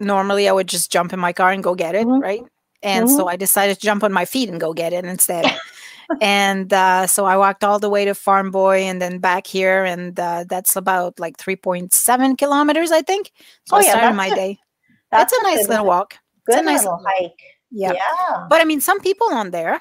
normally 0.00 0.48
I 0.48 0.52
would 0.52 0.66
just 0.66 0.90
jump 0.90 1.12
in 1.12 1.20
my 1.20 1.32
car 1.32 1.50
and 1.52 1.62
go 1.62 1.74
get 1.74 1.94
it, 1.94 2.06
mm-hmm. 2.06 2.22
right? 2.22 2.42
And 2.82 3.06
mm-hmm. 3.06 3.16
so 3.16 3.28
I 3.28 3.36
decided 3.36 3.76
to 3.76 3.80
jump 3.80 4.02
on 4.02 4.12
my 4.12 4.24
feet 4.24 4.48
and 4.48 4.60
go 4.60 4.72
get 4.72 4.92
it 4.92 5.04
instead. 5.04 5.44
and 6.20 6.72
uh, 6.72 7.06
so 7.06 7.24
I 7.24 7.36
walked 7.36 7.64
all 7.64 7.78
the 7.78 7.90
way 7.90 8.04
to 8.04 8.14
Farm 8.14 8.50
Boy 8.50 8.82
and 8.82 9.00
then 9.00 9.18
back 9.18 9.46
here, 9.46 9.84
and 9.84 10.18
uh, 10.18 10.44
that's 10.48 10.76
about 10.76 11.18
like 11.18 11.36
3.7 11.36 12.38
kilometers, 12.38 12.90
I 12.90 13.02
think. 13.02 13.30
So 13.64 13.76
oh, 13.76 13.80
I 13.80 13.82
yeah, 13.82 13.90
started 13.90 14.16
my 14.16 14.26
a, 14.28 14.34
day. 14.34 14.58
That's, 15.10 15.32
that's 15.32 15.40
a, 15.40 15.42
nice 15.42 15.68
little 15.68 15.86
walk. 15.86 16.14
Good 16.46 16.54
it's 16.54 16.62
a 16.62 16.64
nice 16.64 16.82
little 16.82 17.02
hike. 17.04 17.32
Yeah. 17.70 17.92
yeah. 17.92 18.46
But 18.48 18.60
I 18.60 18.64
mean, 18.64 18.80
some 18.80 19.00
people 19.00 19.28
on 19.32 19.50
there, 19.50 19.80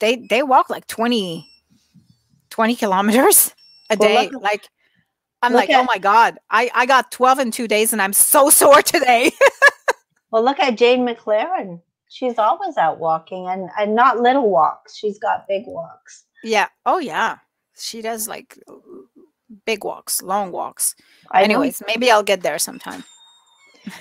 they 0.00 0.26
they 0.28 0.42
walk 0.42 0.70
like 0.70 0.86
20, 0.86 1.48
20 2.50 2.76
kilometers 2.76 3.54
a 3.90 3.96
well, 3.98 4.08
day. 4.08 4.30
Look, 4.30 4.42
like 4.42 4.68
I'm 5.42 5.52
like, 5.52 5.70
oh 5.70 5.74
at, 5.74 5.80
oh 5.80 5.84
my 5.84 5.98
god, 5.98 6.38
I 6.50 6.70
I 6.74 6.86
got 6.86 7.10
12 7.10 7.38
in 7.38 7.50
two 7.50 7.68
days, 7.68 7.92
and 7.92 8.00
I'm 8.00 8.12
so 8.12 8.50
sore 8.60 8.82
today. 8.82 9.32
well, 10.30 10.42
look 10.42 10.60
at 10.60 10.76
Jane 10.76 11.06
McLaren 11.06 11.80
she's 12.12 12.38
always 12.38 12.76
out 12.76 12.98
walking 12.98 13.48
and, 13.48 13.70
and 13.78 13.94
not 13.94 14.20
little 14.20 14.50
walks. 14.50 14.96
She's 14.96 15.18
got 15.18 15.48
big 15.48 15.64
walks. 15.66 16.24
Yeah. 16.44 16.68
Oh 16.84 16.98
yeah. 16.98 17.38
She 17.76 18.02
does 18.02 18.28
like 18.28 18.58
big 19.64 19.84
walks, 19.84 20.22
long 20.22 20.52
walks. 20.52 20.94
I 21.30 21.42
Anyways, 21.42 21.80
know. 21.80 21.86
maybe 21.88 22.10
I'll 22.10 22.22
get 22.22 22.42
there 22.42 22.58
sometime. 22.58 23.04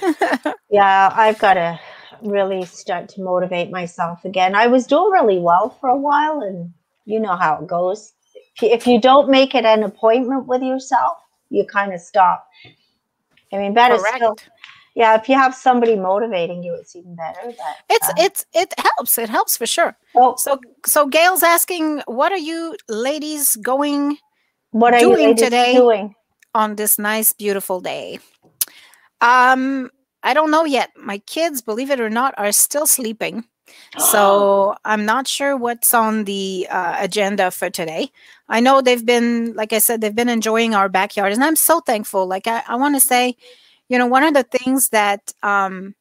yeah, 0.69 1.11
I've 1.15 1.39
got 1.39 1.53
to 1.55 1.79
really 2.21 2.65
start 2.65 3.07
to 3.09 3.21
motivate 3.21 3.71
myself 3.71 4.25
again. 4.25 4.53
I 4.55 4.67
was 4.67 4.85
doing 4.85 5.11
really 5.11 5.39
well 5.39 5.77
for 5.79 5.89
a 5.89 5.97
while 5.97 6.41
and 6.41 6.71
you 7.05 7.19
know 7.19 7.35
how 7.35 7.59
it 7.61 7.67
goes. 7.67 8.13
If 8.61 8.85
you 8.85 8.99
don't 8.99 9.29
make 9.29 9.55
it 9.55 9.65
an 9.65 9.83
appointment 9.83 10.47
with 10.47 10.61
yourself, 10.61 11.17
you 11.49 11.65
kind 11.65 11.93
of 11.93 12.01
stop. 12.01 12.45
I 13.53 13.57
mean, 13.57 13.73
better 13.73 13.97
Correct. 13.97 14.15
still 14.17 14.35
yeah, 14.95 15.15
if 15.15 15.29
you 15.29 15.35
have 15.35 15.55
somebody 15.55 15.95
motivating 15.95 16.63
you, 16.63 16.75
it's 16.75 16.95
even 16.95 17.15
better. 17.15 17.39
But, 17.45 17.55
it's 17.89 18.09
uh, 18.09 18.13
it's 18.17 18.45
it 18.53 18.73
helps. 18.77 19.17
It 19.17 19.29
helps 19.29 19.55
for 19.55 19.65
sure. 19.65 19.95
Oh, 20.15 20.35
so 20.35 20.59
so 20.85 21.07
Gail's 21.07 21.43
asking, 21.43 22.01
what 22.05 22.31
are 22.31 22.37
you 22.37 22.75
ladies 22.89 23.55
going? 23.57 24.17
What 24.71 24.93
are 24.93 24.99
doing 24.99 25.29
you 25.29 25.35
today 25.35 25.73
doing 25.73 26.15
on 26.53 26.75
this 26.75 26.99
nice, 26.99 27.31
beautiful 27.33 27.79
day? 27.79 28.19
Um, 29.21 29.89
I 30.23 30.33
don't 30.33 30.51
know 30.51 30.65
yet. 30.65 30.91
My 30.97 31.19
kids, 31.19 31.61
believe 31.61 31.89
it 31.89 31.99
or 31.99 32.09
not, 32.09 32.33
are 32.37 32.51
still 32.51 32.87
sleeping. 32.87 33.45
So 33.97 34.75
I'm 34.83 35.05
not 35.05 35.27
sure 35.27 35.55
what's 35.55 35.93
on 35.93 36.25
the 36.25 36.67
uh, 36.69 36.97
agenda 36.99 37.51
for 37.51 37.69
today. 37.69 38.11
I 38.49 38.59
know 38.59 38.81
they've 38.81 39.05
been, 39.05 39.53
like 39.53 39.71
I 39.71 39.77
said, 39.79 40.01
they've 40.01 40.15
been 40.15 40.27
enjoying 40.27 40.75
our 40.75 40.89
backyard, 40.89 41.31
and 41.31 41.41
I'm 41.41 41.55
so 41.55 41.79
thankful. 41.79 42.27
Like 42.27 42.47
I, 42.47 42.63
I 42.67 42.75
want 42.75 42.95
to 42.95 42.99
say, 42.99 43.37
you 43.91 43.97
know, 43.97 44.07
one 44.07 44.23
of 44.23 44.33
the 44.33 44.43
things 44.43 44.87
that 44.89 45.33
um, 45.43 45.95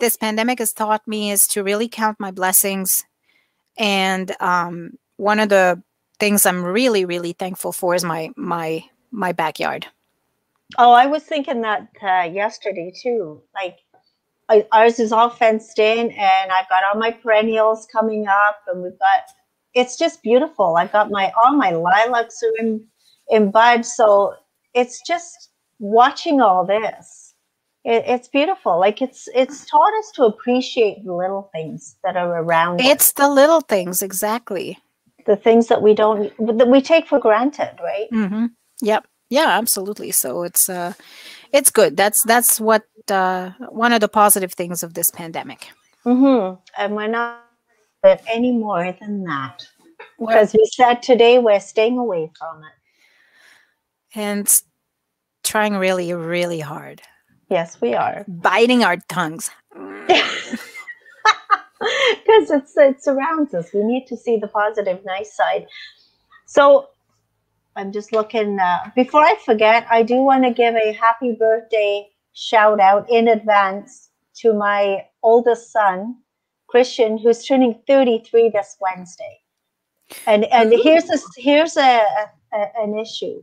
this 0.00 0.16
pandemic 0.16 0.58
has 0.58 0.72
taught 0.72 1.06
me 1.06 1.30
is 1.30 1.46
to 1.46 1.62
really 1.62 1.86
count 1.86 2.18
my 2.18 2.32
blessings. 2.32 3.04
And 3.78 4.34
um, 4.40 4.98
one 5.16 5.38
of 5.38 5.48
the 5.48 5.80
things 6.18 6.44
I'm 6.44 6.64
really, 6.64 7.04
really 7.04 7.32
thankful 7.32 7.70
for 7.70 7.94
is 7.94 8.02
my 8.02 8.30
my 8.36 8.82
my 9.12 9.30
backyard. 9.30 9.86
Oh, 10.78 10.90
I 10.90 11.06
was 11.06 11.22
thinking 11.22 11.60
that 11.60 11.86
uh, 12.02 12.28
yesterday 12.28 12.92
too. 13.00 13.40
Like 13.54 13.78
I, 14.48 14.66
ours 14.72 14.98
is 14.98 15.12
all 15.12 15.30
fenced 15.30 15.78
in, 15.78 16.10
and 16.10 16.50
I've 16.50 16.68
got 16.68 16.82
all 16.82 16.98
my 16.98 17.12
perennials 17.12 17.86
coming 17.92 18.26
up, 18.26 18.62
and 18.66 18.82
we've 18.82 18.98
got. 18.98 19.22
It's 19.74 19.96
just 19.96 20.24
beautiful. 20.24 20.74
I've 20.76 20.90
got 20.90 21.12
my 21.12 21.32
all 21.40 21.54
my 21.54 21.70
lilacs 21.70 22.42
are 22.42 22.58
in 22.58 22.84
in 23.28 23.52
bud, 23.52 23.86
so 23.86 24.34
it's 24.74 25.00
just 25.06 25.50
watching 25.78 26.40
all 26.40 26.64
this, 26.64 27.34
it, 27.84 28.04
it's 28.06 28.28
beautiful. 28.28 28.78
Like 28.78 29.00
it's 29.00 29.28
it's 29.34 29.64
taught 29.66 29.92
us 30.00 30.10
to 30.16 30.24
appreciate 30.24 31.04
the 31.04 31.14
little 31.14 31.50
things 31.52 31.96
that 32.02 32.16
are 32.16 32.42
around. 32.42 32.80
us. 32.80 32.86
It's 32.86 33.12
the 33.12 33.28
little 33.28 33.60
things, 33.60 34.02
exactly. 34.02 34.78
the 35.26 35.36
things 35.36 35.66
that 35.68 35.82
we 35.82 35.94
don't 35.94 36.32
that 36.58 36.68
we 36.68 36.80
take 36.80 37.06
for 37.06 37.18
granted, 37.18 37.78
right? 37.82 38.08
mm-hmm. 38.12 38.46
Yep. 38.80 39.06
Yeah, 39.28 39.48
absolutely. 39.48 40.12
So 40.12 40.44
it's 40.44 40.68
uh, 40.68 40.94
it's 41.52 41.70
good. 41.70 41.96
That's 41.96 42.22
that's 42.24 42.60
what 42.60 42.84
uh, 43.10 43.50
one 43.70 43.92
of 43.92 44.00
the 44.00 44.08
positive 44.08 44.52
things 44.52 44.82
of 44.82 44.94
this 44.94 45.10
pandemic. 45.10 45.68
Mm-hmm. 46.04 46.60
And 46.78 46.94
we're 46.94 47.08
not 47.08 47.42
any 48.28 48.52
more 48.52 48.96
than 49.00 49.24
that. 49.24 49.66
Because 50.18 50.54
we 50.54 50.68
said 50.72 51.02
today 51.02 51.38
we're 51.38 51.60
staying 51.60 51.98
away 51.98 52.30
from 52.38 52.62
it. 52.62 54.18
and 54.18 54.62
trying 55.46 55.76
really, 55.76 56.12
really 56.12 56.60
hard, 56.60 57.02
Yes, 57.48 57.80
we 57.80 57.94
are. 57.94 58.24
biting 58.28 58.84
our 58.84 58.96
tongues. 59.08 59.50
Because 61.78 62.50
it's 62.50 62.76
it 62.76 63.04
surrounds 63.04 63.54
us. 63.54 63.72
We 63.72 63.82
need 63.82 64.06
to 64.06 64.16
see 64.16 64.38
the 64.38 64.48
positive, 64.48 65.04
nice 65.04 65.36
side. 65.36 65.66
So 66.46 66.88
I'm 67.76 67.92
just 67.92 68.12
looking 68.12 68.58
uh, 68.58 68.90
before 68.94 69.20
I 69.20 69.36
forget, 69.44 69.86
I 69.90 70.02
do 70.02 70.16
want 70.16 70.44
to 70.44 70.50
give 70.50 70.74
a 70.74 70.92
happy 70.92 71.36
birthday 71.38 72.08
shout 72.32 72.80
out 72.80 73.08
in 73.10 73.28
advance 73.28 74.10
to 74.36 74.52
my 74.52 75.04
oldest 75.22 75.70
son, 75.72 76.16
Christian, 76.66 77.18
who's 77.18 77.44
turning 77.44 77.78
33 77.86 78.50
this 78.50 78.76
Wednesday. 78.80 79.40
And 80.26 80.44
and 80.46 80.72
here's 80.82 81.10
a 81.10 81.18
here's 81.36 81.76
a, 81.76 82.02
a 82.52 82.68
an 82.78 82.98
issue. 82.98 83.42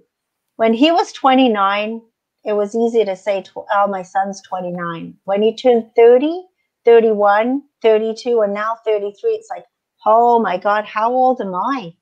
When 0.58 0.74
he 0.74 0.92
was 0.92 1.12
29, 1.14 2.02
it 2.46 2.54
was 2.54 2.76
easy 2.76 3.06
to 3.06 3.16
say, 3.16 3.44
"Oh, 3.56 3.88
my 3.88 4.04
son's 4.04 4.42
29." 4.44 5.16
When 5.26 5.42
he 5.42 5.56
turned 5.56 5.92
30, 5.96 6.46
31, 6.86 7.64
32, 7.82 8.42
and 8.42 8.54
now 8.54 8.78
33, 8.86 9.32
it's 9.32 9.50
like, 9.50 9.66
"Oh 10.06 10.40
my 10.40 10.58
God, 10.58 10.86
how 10.86 11.12
old 11.14 11.42
am 11.42 11.56
I?" 11.56 11.94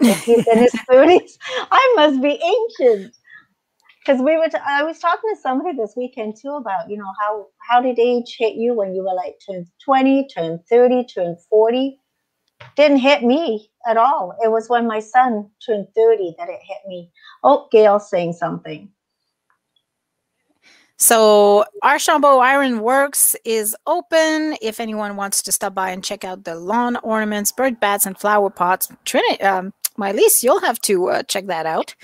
If 0.00 0.22
he's 0.24 0.46
in 0.46 0.60
his 0.60 0.72
30s, 0.90 1.38
I 1.70 1.92
must 1.96 2.22
be 2.22 2.40
ancient. 2.42 3.14
Because 4.00 4.22
we 4.22 4.36
were, 4.38 4.48
t- 4.48 4.58
I 4.66 4.82
was 4.84 4.98
talking 4.98 5.30
to 5.34 5.40
somebody 5.40 5.76
this 5.76 5.94
weekend 5.96 6.36
too 6.40 6.52
about, 6.52 6.88
you 6.90 6.96
know, 6.96 7.12
how 7.20 7.46
how 7.68 7.80
did 7.82 7.98
age 7.98 8.36
hit 8.38 8.54
you 8.54 8.74
when 8.74 8.94
you 8.94 9.02
were 9.02 9.14
like 9.14 9.36
turned 9.46 9.66
20, 9.84 10.28
turned 10.34 10.60
30, 10.70 11.04
turned 11.04 11.38
40? 11.50 12.00
Didn't 12.76 12.98
hit 12.98 13.22
me 13.22 13.70
at 13.88 13.96
all. 13.96 14.36
It 14.44 14.50
was 14.50 14.68
when 14.68 14.86
my 14.86 15.00
son 15.00 15.48
turned 15.64 15.88
30 15.96 16.34
that 16.38 16.48
it 16.48 16.60
hit 16.62 16.78
me. 16.86 17.10
Oh, 17.42 17.68
Gail's 17.72 18.10
saying 18.10 18.34
something. 18.34 18.90
So 21.00 21.64
Archambault 21.82 22.40
Iron 22.40 22.80
Works 22.80 23.36
is 23.44 23.76
open. 23.86 24.56
If 24.60 24.80
anyone 24.80 25.14
wants 25.14 25.42
to 25.42 25.52
stop 25.52 25.74
by 25.74 25.90
and 25.90 26.02
check 26.02 26.24
out 26.24 26.44
the 26.44 26.56
lawn 26.56 26.96
ornaments, 26.96 27.52
bird 27.52 27.78
bats, 27.78 28.04
and 28.04 28.18
flower 28.18 28.50
pots, 28.50 28.88
Trinity, 29.04 29.40
um, 29.42 29.72
you'll 30.42 30.60
have 30.60 30.80
to 30.82 31.10
uh, 31.10 31.22
check 31.22 31.46
that 31.46 31.66
out. 31.66 31.94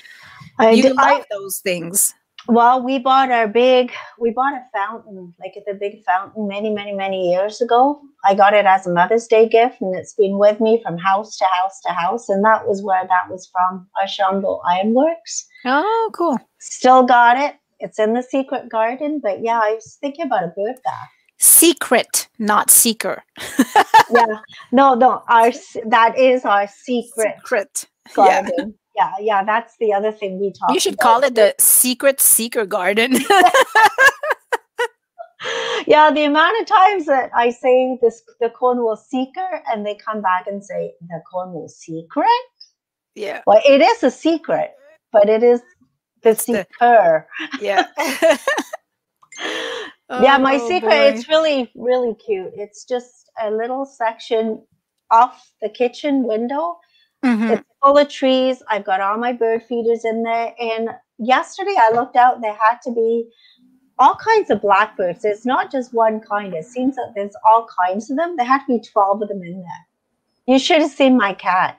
I, 0.61 0.71
you 0.71 0.83
did, 0.85 0.95
love 0.95 1.23
I 1.23 1.25
those 1.31 1.59
things. 1.59 2.15
Well, 2.49 2.83
we 2.83 2.99
bought 2.99 3.31
our 3.31 3.49
big, 3.49 3.93
we 4.19 4.31
bought 4.31 4.55
a 4.55 4.63
fountain, 4.73 5.35
like 5.41 5.55
the 5.67 5.75
big 5.75 6.05
fountain, 6.05 6.47
many, 6.47 6.71
many, 6.71 6.93
many 6.93 7.31
years 7.31 7.61
ago. 7.61 8.01
I 8.25 8.35
got 8.35 8.55
it 8.55 8.67
as 8.67 8.87
a 8.87 8.93
Mother's 8.93 9.27
Day 9.27 9.49
gift, 9.49 9.81
and 9.81 9.95
it's 9.97 10.15
been 10.15 10.39
with 10.39 10.61
me 10.61 10.81
from 10.83 10.99
house 10.99 11.37
to 11.39 11.45
house 11.61 11.81
to 11.87 11.93
house. 11.93 12.29
And 12.29 12.45
that 12.45 12.67
was 12.69 12.83
where 12.83 13.07
that 13.07 13.31
was 13.31 13.49
from, 13.53 13.87
Archambault 14.01 14.63
Ironworks. 14.69 15.47
Oh, 15.65 16.11
cool. 16.13 16.39
Still 16.61 17.05
got 17.05 17.39
it. 17.39 17.55
It's 17.81 17.99
in 17.99 18.15
the 18.15 18.23
secret 18.23 18.69
garden, 18.69 19.21
but 19.23 19.43
yeah, 19.43 19.61
I 19.63 19.75
was 19.75 19.97
thinking 20.01 20.27
about 20.27 20.45
a 20.45 20.49
bird 20.49 20.77
bath. 20.85 21.09
Secret, 21.39 22.29
not 22.39 22.71
seeker. 22.71 23.23
yeah, 24.11 24.27
no, 24.73 24.95
no, 24.95 25.23
Our 25.29 25.51
That 25.87 26.17
is 26.19 26.45
our 26.45 26.67
secret 26.69 27.35
Secret. 27.39 27.87
Garden. 28.15 28.53
Yeah, 28.59 28.65
yeah, 28.97 29.13
yeah. 29.21 29.45
that's 29.45 29.77
the 29.79 29.93
other 29.93 30.13
thing 30.13 30.41
we 30.41 30.53
talk. 30.53 30.73
You 30.73 30.81
should 30.81 30.95
about. 30.95 31.03
call 31.03 31.25
it 31.25 31.35
the 31.35 31.55
Secret 31.59 32.21
Seeker 32.21 32.67
Garden. 32.67 33.19
Yeah, 35.87 36.11
the 36.11 36.25
amount 36.25 36.59
of 36.63 36.67
times 36.67 37.05
that 37.07 37.31
I 37.35 37.51
say 37.51 37.99
this, 38.01 38.23
the 38.41 38.49
Cornwall 38.49 38.97
Seeker, 38.97 39.63
and 39.71 39.85
they 39.85 39.95
come 39.95 40.23
back 40.23 40.47
and 40.47 40.65
say 40.65 40.95
the 41.03 41.21
Cornwall 41.31 41.69
Secret. 41.69 42.27
yeah. 43.15 43.43
Well, 43.47 43.61
it 43.67 43.83
is 43.83 44.03
a 44.03 44.11
secret, 44.11 44.71
but 45.13 45.29
it 45.29 45.43
is 45.43 45.61
the 46.23 46.31
It's 46.31 46.47
the- 46.47 46.67
seeker. 46.81 47.29
Yeah. 47.61 47.87
yeah, 50.23 50.39
my 50.39 50.57
Oh, 50.61 50.69
secret. 50.69 50.89
boy. 50.89 51.13
It's 51.19 51.29
really, 51.29 51.71
really 51.75 52.15
cute. 52.15 52.53
It's 52.55 52.85
just 52.87 53.31
a 53.43 53.51
little 53.51 53.85
section 53.85 54.65
off 55.11 55.51
the 55.61 55.69
kitchen 55.69 56.23
window 56.27 56.79
Mhm. 57.25 57.51
It's 57.51 57.63
full 57.83 57.97
of 57.99 58.09
trees. 58.09 58.63
I've 58.69 58.85
got 58.85 59.01
all 59.01 59.17
my 59.17 59.33
bird 59.33 59.63
feeders 59.65 60.05
in 60.05 60.23
there. 60.23 60.55
And 60.61 60.91
yesterday 61.19 61.75
I 61.79 61.91
looked 61.95 62.17
out, 62.17 62.41
there 62.41 62.55
had 62.61 62.81
to 62.83 62.91
be 62.93 63.27
all 63.99 64.15
kinds 64.17 64.51
of 64.51 64.61
blackbirds. 64.61 65.25
It's 65.25 65.47
not 65.47 65.71
just 65.73 65.95
one 65.95 66.21
kind. 66.21 66.53
It 66.55 66.65
seems 66.67 66.97
that 66.97 67.13
there's 67.15 67.35
all 67.47 67.67
kinds 67.87 68.11
of 68.11 68.17
them. 68.17 68.37
There 68.37 68.47
had 68.47 68.59
to 68.67 68.79
be 68.79 68.81
12 68.81 69.23
of 69.23 69.29
them 69.29 69.43
in 69.43 69.61
there. 69.61 69.87
You 70.47 70.59
should 70.59 70.83
have 70.83 70.91
seen 70.91 71.17
my 71.17 71.33
cat. 71.33 71.79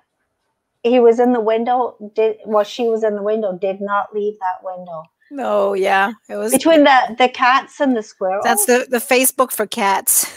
He 0.84 1.00
was 1.00 1.20
in 1.20 1.34
the 1.34 1.42
window, 1.42 1.96
did 2.16 2.38
well, 2.46 2.64
she 2.64 2.88
was 2.88 3.04
in 3.04 3.16
the 3.16 3.24
window, 3.24 3.58
did 3.58 3.82
not 3.82 4.14
leave 4.14 4.36
that 4.40 4.64
window. 4.64 5.04
No, 5.32 5.74
yeah. 5.74 6.12
It 6.30 6.36
was 6.36 6.52
Between 6.52 6.84
the, 6.84 7.16
the 7.18 7.28
cats 7.28 7.80
and 7.80 7.98
the 7.98 8.04
squirrels. 8.04 8.44
that's 8.44 8.66
the, 8.66 8.86
the 8.90 8.98
Facebook 9.00 9.52
for 9.52 9.66
cats. 9.66 10.32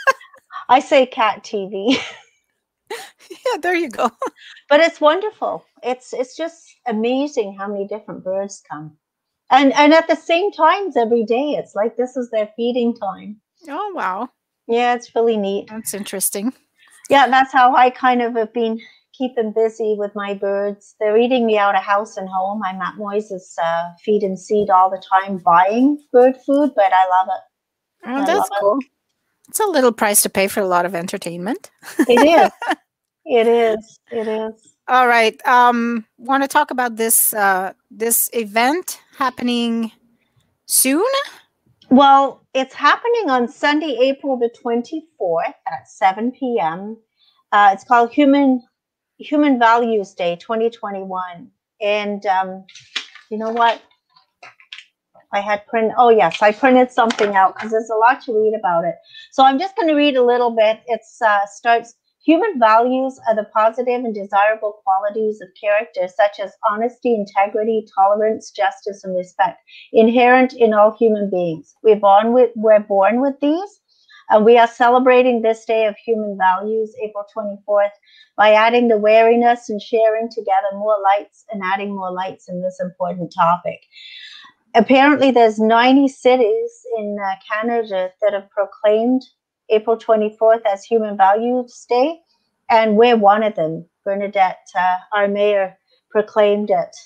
I 0.68 0.80
say 0.80 1.04
cat 1.06 1.44
TV. 1.44 1.98
yeah, 2.90 3.58
there 3.60 3.74
you 3.74 3.88
go. 3.88 4.10
but 4.68 4.80
it's 4.80 5.00
wonderful. 5.00 5.64
It's 5.82 6.12
it's 6.12 6.36
just 6.36 6.64
amazing 6.86 7.56
how 7.58 7.68
many 7.68 7.86
different 7.86 8.24
birds 8.24 8.62
come, 8.70 8.96
and 9.50 9.72
and 9.74 9.92
at 9.94 10.08
the 10.08 10.16
same 10.16 10.52
times 10.52 10.96
every 10.96 11.24
day. 11.24 11.50
It's 11.58 11.74
like 11.74 11.96
this 11.96 12.16
is 12.16 12.30
their 12.30 12.50
feeding 12.56 12.94
time. 12.94 13.40
Oh 13.68 13.92
wow. 13.94 14.28
Yeah, 14.66 14.94
it's 14.94 15.14
really 15.14 15.36
neat. 15.36 15.68
That's 15.68 15.94
interesting. 15.94 16.52
Yeah, 17.08 17.26
that's 17.26 17.52
how 17.52 17.74
I 17.74 17.90
kind 17.90 18.22
of 18.22 18.36
have 18.36 18.52
been 18.52 18.80
keeping 19.12 19.52
busy 19.52 19.96
with 19.98 20.14
my 20.14 20.32
birds. 20.32 20.94
They're 21.00 21.16
eating 21.16 21.44
me 21.44 21.58
out 21.58 21.74
of 21.74 21.82
house 21.82 22.16
and 22.16 22.28
home. 22.28 22.62
I'm 22.64 22.80
at 22.80 22.94
Moises 22.94 23.54
uh, 23.62 23.90
feed 24.04 24.22
and 24.22 24.38
seed 24.38 24.70
all 24.70 24.88
the 24.88 25.02
time, 25.10 25.38
buying 25.38 25.98
bird 26.12 26.36
food, 26.46 26.70
but 26.76 26.92
I 26.92 27.08
love 27.08 27.28
it. 27.28 27.42
Oh, 28.06 28.22
I 28.22 28.26
that's 28.26 28.50
cool. 28.60 28.78
it. 28.80 28.86
It's 29.50 29.58
a 29.58 29.66
little 29.66 29.90
price 29.90 30.22
to 30.22 30.28
pay 30.30 30.46
for 30.46 30.60
a 30.60 30.66
lot 30.66 30.86
of 30.86 30.94
entertainment. 30.94 31.72
It 31.98 32.20
is. 32.22 32.76
it 33.24 33.48
is. 33.48 33.98
It 34.12 34.28
is. 34.28 34.76
All 34.86 35.08
right. 35.08 35.44
Um, 35.44 36.06
want 36.18 36.44
to 36.44 36.48
talk 36.48 36.70
about 36.70 36.94
this 36.94 37.34
uh, 37.34 37.72
this 37.90 38.30
event 38.32 39.00
happening 39.18 39.90
soon? 40.66 41.10
Well, 41.90 42.46
it's 42.54 42.74
happening 42.74 43.28
on 43.28 43.48
Sunday, 43.48 43.98
April 44.00 44.38
the 44.38 44.50
24th 44.64 45.54
at 45.66 45.88
7 45.88 46.30
p.m. 46.30 46.96
Uh, 47.50 47.70
it's 47.72 47.82
called 47.82 48.12
Human 48.12 48.62
Human 49.18 49.58
Values 49.58 50.14
Day 50.14 50.36
2021. 50.36 51.50
And 51.80 52.24
um, 52.26 52.64
you 53.30 53.36
know 53.36 53.50
what? 53.50 53.82
I 55.32 55.40
had 55.40 55.66
print. 55.66 55.92
Oh 55.98 56.10
yes, 56.10 56.42
I 56.42 56.52
printed 56.52 56.90
something 56.90 57.34
out 57.36 57.54
because 57.54 57.70
there's 57.70 57.90
a 57.90 57.96
lot 57.96 58.22
to 58.22 58.32
read 58.32 58.54
about 58.58 58.84
it. 58.84 58.96
So 59.32 59.44
I'm 59.44 59.58
just 59.58 59.76
going 59.76 59.88
to 59.88 59.94
read 59.94 60.16
a 60.16 60.24
little 60.24 60.50
bit. 60.56 60.80
It 60.86 61.00
uh, 61.24 61.40
starts. 61.46 61.94
Human 62.26 62.58
values 62.60 63.18
are 63.28 63.34
the 63.36 63.46
positive 63.54 64.04
and 64.04 64.14
desirable 64.14 64.82
qualities 64.84 65.40
of 65.40 65.48
character 65.58 66.06
such 66.14 66.40
as 66.40 66.52
honesty, 66.70 67.14
integrity, 67.14 67.86
tolerance, 67.96 68.50
justice, 68.50 69.04
and 69.04 69.16
respect 69.16 69.58
inherent 69.92 70.52
in 70.52 70.74
all 70.74 70.94
human 70.98 71.30
beings. 71.30 71.74
We're 71.82 71.96
born 71.96 72.32
with 72.34 72.50
we're 72.56 72.80
born 72.80 73.22
with 73.22 73.36
these, 73.40 73.80
and 74.30 74.44
we 74.44 74.58
are 74.58 74.68
celebrating 74.68 75.42
this 75.42 75.64
day 75.64 75.86
of 75.86 75.96
human 75.96 76.36
values, 76.38 76.94
April 77.02 77.24
24th, 77.34 77.92
by 78.36 78.52
adding 78.52 78.88
the 78.88 78.98
wariness 78.98 79.70
and 79.70 79.80
sharing 79.80 80.28
together 80.28 80.72
more 80.74 80.98
lights 81.02 81.44
and 81.52 81.62
adding 81.64 81.96
more 81.96 82.12
lights 82.12 82.48
in 82.48 82.62
this 82.62 82.80
important 82.82 83.32
topic. 83.34 83.80
Apparently, 84.74 85.30
there's 85.30 85.58
90 85.58 86.08
cities 86.08 86.70
in 86.98 87.16
uh, 87.22 87.34
Canada 87.50 88.10
that 88.22 88.32
have 88.32 88.48
proclaimed 88.50 89.22
April 89.68 89.96
24th 89.96 90.62
as 90.70 90.84
Human 90.84 91.16
Values 91.16 91.86
Day, 91.88 92.20
and 92.68 92.96
we're 92.96 93.16
one 93.16 93.42
of 93.42 93.54
them. 93.54 93.86
Bernadette, 94.04 94.66
uh, 94.78 94.96
our 95.12 95.28
mayor, 95.28 95.76
proclaimed 96.10 96.70
it 96.70 96.96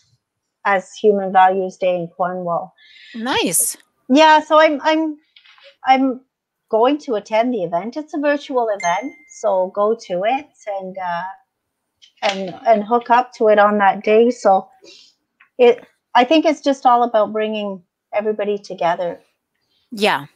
as 0.64 0.92
Human 0.94 1.32
Values 1.32 1.76
Day 1.76 1.96
in 1.96 2.08
Cornwall. 2.08 2.74
Nice. 3.14 3.76
Yeah, 4.08 4.40
so 4.40 4.60
I'm 4.60 4.80
I'm 4.82 5.16
I'm 5.86 6.20
going 6.70 6.98
to 6.98 7.14
attend 7.14 7.52
the 7.54 7.64
event. 7.64 7.96
It's 7.96 8.14
a 8.14 8.20
virtual 8.20 8.68
event, 8.68 9.12
so 9.28 9.72
go 9.74 9.96
to 10.06 10.22
it 10.24 10.48
and 10.66 10.96
uh, 10.98 11.22
and 12.22 12.54
and 12.66 12.84
hook 12.84 13.10
up 13.10 13.32
to 13.34 13.48
it 13.48 13.58
on 13.58 13.78
that 13.78 14.04
day. 14.04 14.30
So 14.30 14.68
it 15.58 15.86
I 16.14 16.24
think 16.24 16.44
it's 16.44 16.60
just 16.60 16.86
all 16.86 17.02
about 17.02 17.32
bringing 17.32 17.82
everybody 18.14 18.58
together 18.58 19.20
Yeah. 19.90 20.26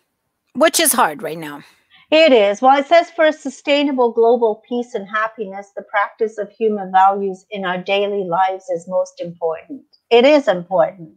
Which 0.54 0.80
is 0.80 0.92
hard 0.92 1.22
right 1.22 1.38
now. 1.38 1.62
It 2.10 2.32
is. 2.32 2.62
Well, 2.62 2.78
it 2.78 2.86
says 2.86 3.10
for 3.10 3.30
sustainable 3.32 4.12
global 4.12 4.62
peace 4.68 4.94
and 4.94 5.06
happiness, 5.08 5.72
the 5.76 5.82
practice 5.82 6.38
of 6.38 6.50
human 6.50 6.90
values 6.90 7.44
in 7.50 7.64
our 7.64 7.78
daily 7.78 8.24
lives 8.24 8.68
is 8.70 8.88
most 8.88 9.20
important. 9.20 9.82
It 10.10 10.24
is 10.24 10.48
important. 10.48 11.10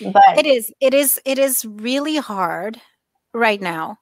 But 0.00 0.38
it 0.38 0.46
is 0.46 0.72
it 0.80 0.94
is 0.94 1.20
it 1.24 1.38
is 1.38 1.64
really 1.64 2.16
hard 2.16 2.80
right 3.34 3.60
now. 3.60 3.98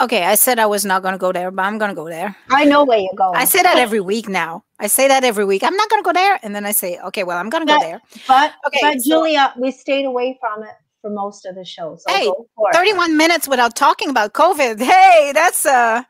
Okay, 0.00 0.24
I 0.24 0.34
said 0.34 0.58
I 0.58 0.66
was 0.66 0.84
not 0.86 1.02
going 1.02 1.12
to 1.12 1.18
go 1.18 1.30
there, 1.30 1.50
but 1.50 1.62
I'm 1.62 1.76
going 1.76 1.90
to 1.90 1.94
go 1.94 2.08
there. 2.08 2.34
I 2.48 2.64
know 2.64 2.84
where 2.84 2.98
you're 2.98 3.14
going. 3.14 3.36
I 3.36 3.44
say 3.44 3.62
that 3.62 3.76
every 3.76 4.00
week 4.00 4.28
now. 4.28 4.64
I 4.78 4.86
say 4.86 5.08
that 5.08 5.24
every 5.24 5.44
week. 5.44 5.62
I'm 5.62 5.76
not 5.76 5.90
going 5.90 6.02
to 6.02 6.06
go 6.06 6.12
there, 6.12 6.40
and 6.42 6.54
then 6.56 6.64
I 6.64 6.72
say, 6.72 6.98
okay, 7.00 7.22
well, 7.22 7.36
I'm 7.36 7.50
going 7.50 7.66
to 7.66 7.72
go 7.72 7.78
there. 7.80 8.00
But 8.26 8.54
okay, 8.66 8.78
but 8.80 9.00
so, 9.00 9.10
Julia, 9.10 9.52
we 9.58 9.70
stayed 9.70 10.06
away 10.06 10.38
from 10.40 10.62
it 10.62 10.74
for 11.00 11.10
most 11.10 11.46
of 11.46 11.54
the 11.54 11.64
show. 11.64 11.96
So 11.96 12.12
hey, 12.12 12.30
31 12.72 13.16
minutes 13.16 13.48
without 13.48 13.76
talking 13.76 14.10
about 14.10 14.32
COVID. 14.32 14.80
Hey, 14.80 15.32
that's 15.34 15.64
a 15.66 16.06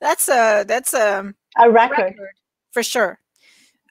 that's 0.00 0.28
a 0.28 0.64
that's 0.66 0.94
a 0.94 1.32
a 1.58 1.70
record. 1.70 1.98
record 1.98 2.30
for 2.72 2.82
sure. 2.82 3.18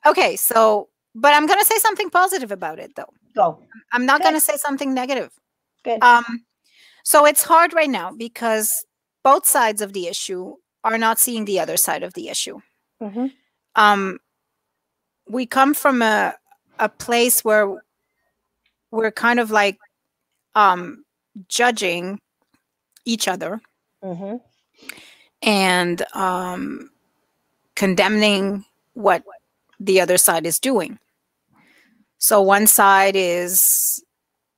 Okay, 0.06 0.36
so 0.36 0.90
but 1.16 1.34
I'm 1.34 1.48
gonna 1.48 1.66
say 1.66 1.78
something 1.78 2.10
positive 2.10 2.52
about 2.52 2.80
it 2.80 2.96
though. 2.96 3.14
Go. 3.36 3.60
I'm 3.94 4.06
not 4.06 4.22
gonna 4.24 4.40
say 4.40 4.58
something 4.58 4.94
negative. 4.94 5.32
Good. 5.84 6.02
Um 6.02 6.46
so 7.04 7.26
it's 7.26 7.44
hard 7.44 7.74
right 7.74 7.90
now 7.90 8.12
because 8.12 8.86
both 9.30 9.46
sides 9.46 9.82
of 9.82 9.94
the 9.94 10.06
issue 10.08 10.56
are 10.84 10.98
not 10.98 11.20
seeing 11.20 11.46
the 11.46 11.60
other 11.60 11.78
side 11.78 12.04
of 12.04 12.14
the 12.14 12.30
issue. 12.30 12.58
Mm-hmm. 13.02 13.28
Um 13.76 14.20
we 15.36 15.46
come 15.46 15.74
from 15.74 16.02
a 16.02 16.36
a 16.80 16.90
place 16.90 17.44
where 17.44 17.66
we're 18.92 19.12
kind 19.12 19.40
of 19.40 19.52
like 19.52 19.78
um, 20.56 21.04
judging 21.48 22.20
each 23.06 23.28
other 23.28 23.62
mm-hmm. 24.04 24.38
and 25.42 26.04
um, 26.14 26.90
condemning 27.76 28.66
what 28.94 29.24
the 29.80 30.02
other 30.02 30.18
side 30.18 30.46
is 30.46 30.60
doing. 30.60 30.98
So 32.18 32.42
one 32.42 32.66
side 32.66 33.16
is 33.16 34.04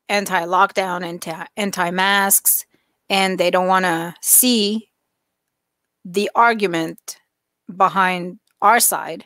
anti-lockdown, 0.08 1.04
anti 1.04 1.46
anti-masks, 1.58 2.66
and 3.10 3.38
they 3.40 3.52
don't 3.52 3.68
want 3.68 3.86
to 3.86 4.16
see 4.22 4.90
the 6.06 6.30
argument 6.36 7.18
behind 7.76 8.40
our 8.62 8.80
side, 8.80 9.26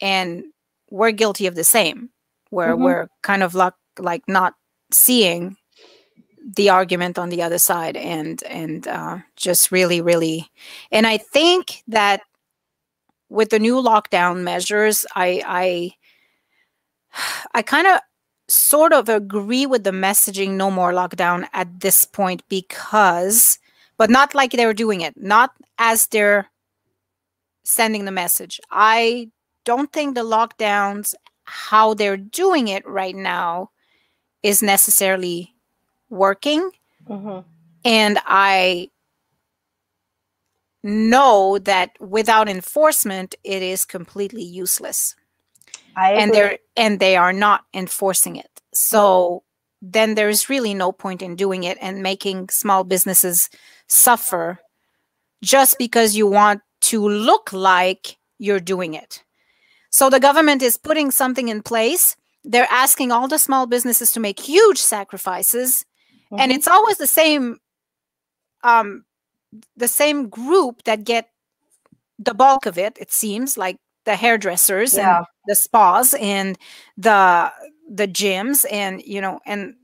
and 0.00 0.44
we're 0.90 1.12
guilty 1.12 1.46
of 1.46 1.54
the 1.54 1.64
same, 1.64 2.10
where 2.50 2.74
mm-hmm. 2.74 2.84
we're 2.84 3.08
kind 3.22 3.42
of 3.42 3.54
like 3.54 3.74
like 3.98 4.22
not 4.28 4.54
seeing 4.92 5.56
the 6.56 6.70
argument 6.70 7.18
on 7.18 7.28
the 7.28 7.42
other 7.42 7.58
side 7.58 7.96
and 7.96 8.42
and 8.44 8.88
uh, 8.88 9.18
just 9.36 9.70
really 9.70 10.00
really 10.00 10.48
and 10.90 11.06
i 11.06 11.18
think 11.18 11.82
that 11.86 12.22
with 13.28 13.50
the 13.50 13.58
new 13.58 13.76
lockdown 13.76 14.42
measures 14.42 15.04
i 15.14 15.42
i 15.46 15.90
i 17.54 17.62
kind 17.62 17.86
of 17.86 18.00
sort 18.48 18.92
of 18.92 19.08
agree 19.08 19.66
with 19.66 19.84
the 19.84 19.90
messaging 19.90 20.52
no 20.52 20.70
more 20.70 20.92
lockdown 20.92 21.46
at 21.52 21.80
this 21.80 22.04
point 22.04 22.42
because 22.48 23.58
but 23.96 24.10
not 24.10 24.34
like 24.34 24.52
they're 24.52 24.74
doing 24.74 25.00
it 25.00 25.14
not 25.16 25.52
as 25.78 26.06
they're 26.08 26.48
sending 27.64 28.04
the 28.04 28.10
message 28.10 28.60
i 28.70 29.28
don't 29.64 29.92
think 29.92 30.14
the 30.14 30.24
lockdowns 30.24 31.14
how 31.44 31.94
they're 31.94 32.16
doing 32.16 32.68
it 32.68 32.86
right 32.86 33.16
now 33.16 33.70
is 34.42 34.62
necessarily 34.62 35.54
working. 36.10 36.70
Mm-hmm. 37.08 37.40
And 37.84 38.18
I 38.26 38.90
know 40.82 41.58
that 41.58 41.90
without 42.00 42.48
enforcement, 42.48 43.34
it 43.44 43.62
is 43.62 43.84
completely 43.84 44.42
useless. 44.42 45.14
And 45.96 46.32
they're 46.32 46.58
and 46.76 47.00
they 47.00 47.16
are 47.16 47.32
not 47.32 47.64
enforcing 47.74 48.36
it. 48.36 48.50
So 48.72 49.42
then 49.80 50.14
there's 50.14 50.48
really 50.48 50.74
no 50.74 50.92
point 50.92 51.22
in 51.22 51.36
doing 51.36 51.64
it 51.64 51.78
and 51.80 52.02
making 52.02 52.48
small 52.48 52.84
businesses 52.84 53.48
suffer 53.86 54.58
just 55.42 55.78
because 55.78 56.16
you 56.16 56.26
want 56.26 56.60
to 56.80 57.08
look 57.08 57.52
like 57.52 58.16
you're 58.38 58.60
doing 58.60 58.94
it. 58.94 59.22
So 59.90 60.10
the 60.10 60.20
government 60.20 60.62
is 60.62 60.76
putting 60.76 61.10
something 61.10 61.48
in 61.48 61.62
place. 61.62 62.16
They're 62.44 62.68
asking 62.70 63.12
all 63.12 63.28
the 63.28 63.38
small 63.38 63.66
businesses 63.66 64.12
to 64.12 64.20
make 64.20 64.40
huge 64.40 64.78
sacrifices 64.78 65.84
mm-hmm. 66.30 66.40
and 66.40 66.52
it's 66.52 66.68
always 66.68 66.98
the 66.98 67.06
same 67.06 67.58
um 68.62 69.04
the 69.76 69.88
same 69.88 70.28
group 70.28 70.82
that 70.84 71.04
get 71.04 71.30
the 72.18 72.34
bulk 72.34 72.66
of 72.66 72.76
it 72.78 72.96
it 73.00 73.12
seems 73.12 73.56
like 73.56 73.78
the 74.08 74.16
hairdressers 74.16 74.94
yeah. 74.94 75.18
and 75.18 75.26
the 75.46 75.54
spas 75.54 76.14
and 76.14 76.56
the 76.96 77.52
the 77.90 78.08
gyms 78.08 78.64
and 78.72 79.02
you 79.02 79.20
know 79.20 79.38
and 79.44 79.74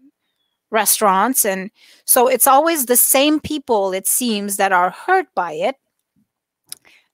restaurants 0.71 1.45
and 1.45 1.71
so 2.07 2.27
it's 2.27 2.47
always 2.47 2.87
the 2.87 2.97
same 2.97 3.39
people 3.39 3.93
it 3.93 4.07
seems 4.07 4.57
that 4.57 4.73
are 4.73 4.89
hurt 4.89 5.27
by 5.35 5.53
it 5.53 5.77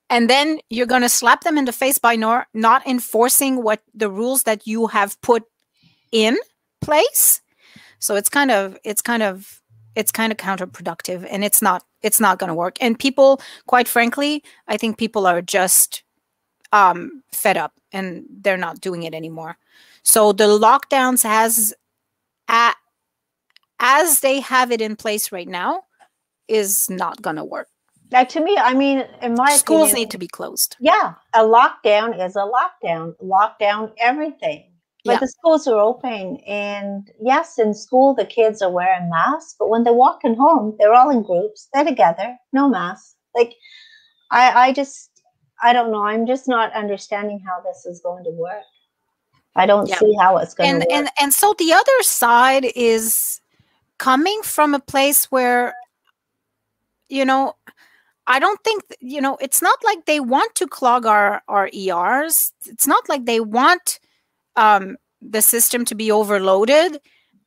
and 0.09 0.31
then 0.31 0.61
you're 0.71 0.87
going 0.87 1.03
to 1.03 1.09
slap 1.09 1.41
them 1.43 1.59
in 1.59 1.65
the 1.65 1.73
face 1.73 1.99
by 1.99 2.15
nor- 2.15 2.47
not 2.55 2.87
enforcing 2.87 3.61
what 3.65 3.83
the 3.93 4.09
rules 4.09 4.45
that 4.45 4.69
you 4.69 4.87
have 4.87 5.21
put 5.21 5.43
in 6.13 6.39
place 6.81 7.43
so 7.99 8.15
it's 8.15 8.29
kind 8.29 8.53
of 8.53 8.79
it's 8.85 9.03
kind 9.03 9.23
of 9.25 9.61
it's 9.97 10.13
kind 10.13 10.31
of 10.31 10.39
counterproductive 10.39 11.27
and 11.29 11.43
it's 11.43 11.61
not 11.61 11.83
it's 12.03 12.21
not 12.21 12.39
going 12.39 12.49
to 12.49 12.55
work. 12.55 12.77
And 12.81 12.99
people, 12.99 13.41
quite 13.67 13.89
frankly, 13.89 14.43
I 14.69 14.77
think 14.77 14.99
people 14.99 15.27
are 15.27 15.43
just 15.43 16.03
um, 16.73 17.23
fed 17.33 17.57
up 17.57 17.73
and 17.93 18.25
they're 18.31 18.57
not 18.57 18.81
doing 18.81 19.03
it 19.03 19.15
anymore. 19.15 19.57
So 20.03 20.33
the 20.33 20.45
lockdowns 20.45 21.23
has 21.23 21.75
at, 22.49 22.75
as 23.79 24.21
they 24.21 24.41
have 24.41 24.71
it 24.71 24.81
in 24.81 24.97
place 24.97 25.33
right 25.33 25.49
now 25.49 25.83
is 26.49 26.89
not 26.91 27.23
going 27.23 27.37
to 27.37 27.45
work. 27.45 27.69
Like 28.13 28.29
to 28.31 28.41
me, 28.41 28.57
I 28.59 28.75
mean, 28.75 29.05
in 29.23 29.35
my 29.35 29.53
schools 29.57 29.91
opinion, 29.91 29.95
need 29.97 30.11
to 30.11 30.19
be 30.19 30.27
closed. 30.27 30.77
Yeah, 30.81 31.15
a 31.33 31.45
lockdown 31.45 32.25
is 32.25 32.35
a 32.35 32.41
lockdown. 32.41 33.15
Lockdown 33.23 33.93
everything. 33.99 34.67
But 35.05 35.13
yeah. 35.13 35.19
the 35.21 35.29
schools 35.29 35.67
are 35.67 35.79
open, 35.79 36.37
and 36.47 37.11
yes, 37.23 37.59
in 37.59 37.73
school 37.73 38.15
the 38.15 38.27
kids 38.27 38.61
are 38.61 38.71
wearing 38.71 39.09
masks, 39.09 39.55
but 39.59 39.71
when 39.71 39.83
they're 39.83 39.95
walking 39.95 40.35
home, 40.35 40.77
they're 40.79 40.93
all 40.93 41.09
in 41.09 41.23
groups. 41.23 41.69
They're 41.73 41.85
together, 41.85 42.37
no 42.53 42.69
masks. 42.69 43.17
Like, 43.35 43.55
I, 44.31 44.69
I 44.69 44.73
just, 44.75 45.10
I 45.63 45.73
don't 45.73 45.91
know. 45.91 46.05
I'm 46.05 46.27
just 46.27 46.49
not 46.49 46.73
understanding 46.73 47.41
how 47.41 47.61
this 47.61 47.87
is 47.87 48.01
going 48.01 48.25
to 48.25 48.31
work. 48.31 48.63
I 49.57 49.67
don't 49.67 49.89
yeah. 49.89 49.99
see 49.99 50.15
how 50.19 50.39
it's 50.39 50.55
going 50.55 50.71
and, 50.71 50.83
to 50.83 50.87
work. 50.87 50.97
And 50.97 51.11
and 51.21 51.33
so 51.33 51.55
the 51.59 51.73
other 51.73 52.03
side 52.03 52.67
is 52.75 53.41
coming 53.99 54.41
from 54.43 54.75
a 54.75 54.81
place 54.81 55.27
where, 55.27 55.75
you 57.09 57.25
know, 57.25 57.57
I 58.27 58.39
don't 58.39 58.63
think 58.63 58.85
you 59.01 59.21
know. 59.21 59.37
It's 59.41 59.61
not 59.61 59.79
like 59.85 60.07
they 60.07 60.21
want 60.21 60.55
to 60.57 60.67
clog 60.67 61.05
our 61.05 61.43
our 61.49 61.69
ERs. 61.75 62.53
It's 62.67 62.87
not 62.87 63.09
like 63.09 63.27
they 63.27 63.41
want 63.41 63.99
um, 64.57 64.97
the 65.21 65.43
system 65.43 65.85
to 65.87 65.95
be 65.95 66.11
overloaded 66.11 67.01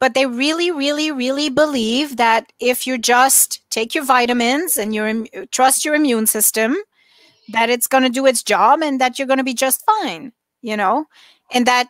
but 0.04 0.16
they 0.16 0.26
really 0.26 0.70
really 0.70 1.14
really 1.14 1.48
believe 1.48 2.18
that 2.18 2.52
if 2.60 2.86
you 2.86 2.98
just 2.98 3.62
take 3.70 3.96
your 3.96 4.04
vitamins 4.04 4.76
and 4.76 4.94
you 4.94 5.26
trust 5.52 5.86
your 5.86 5.96
immune 5.96 6.28
system 6.28 6.76
that 7.50 7.70
it's 7.70 7.88
going 7.88 8.04
to 8.04 8.10
do 8.10 8.26
its 8.26 8.44
job 8.44 8.82
and 8.82 9.00
that 9.02 9.18
you're 9.18 9.28
going 9.28 9.38
to 9.38 9.44
be 9.44 9.54
just 9.54 9.84
fine 9.86 10.32
you 10.62 10.78
know 10.78 11.06
and 11.54 11.66
that 11.66 11.89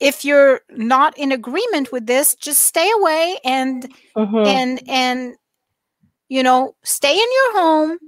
if 0.00 0.24
you're 0.24 0.60
not 0.70 1.16
in 1.18 1.32
agreement 1.32 1.92
with 1.92 2.06
this 2.06 2.34
just 2.34 2.62
stay 2.62 2.90
away 2.98 3.38
and 3.44 3.92
mm-hmm. 4.16 4.46
and 4.46 4.82
and 4.88 5.34
you 6.28 6.42
know 6.42 6.74
stay 6.82 7.12
in 7.12 7.18
your 7.18 7.60
home 7.60 7.98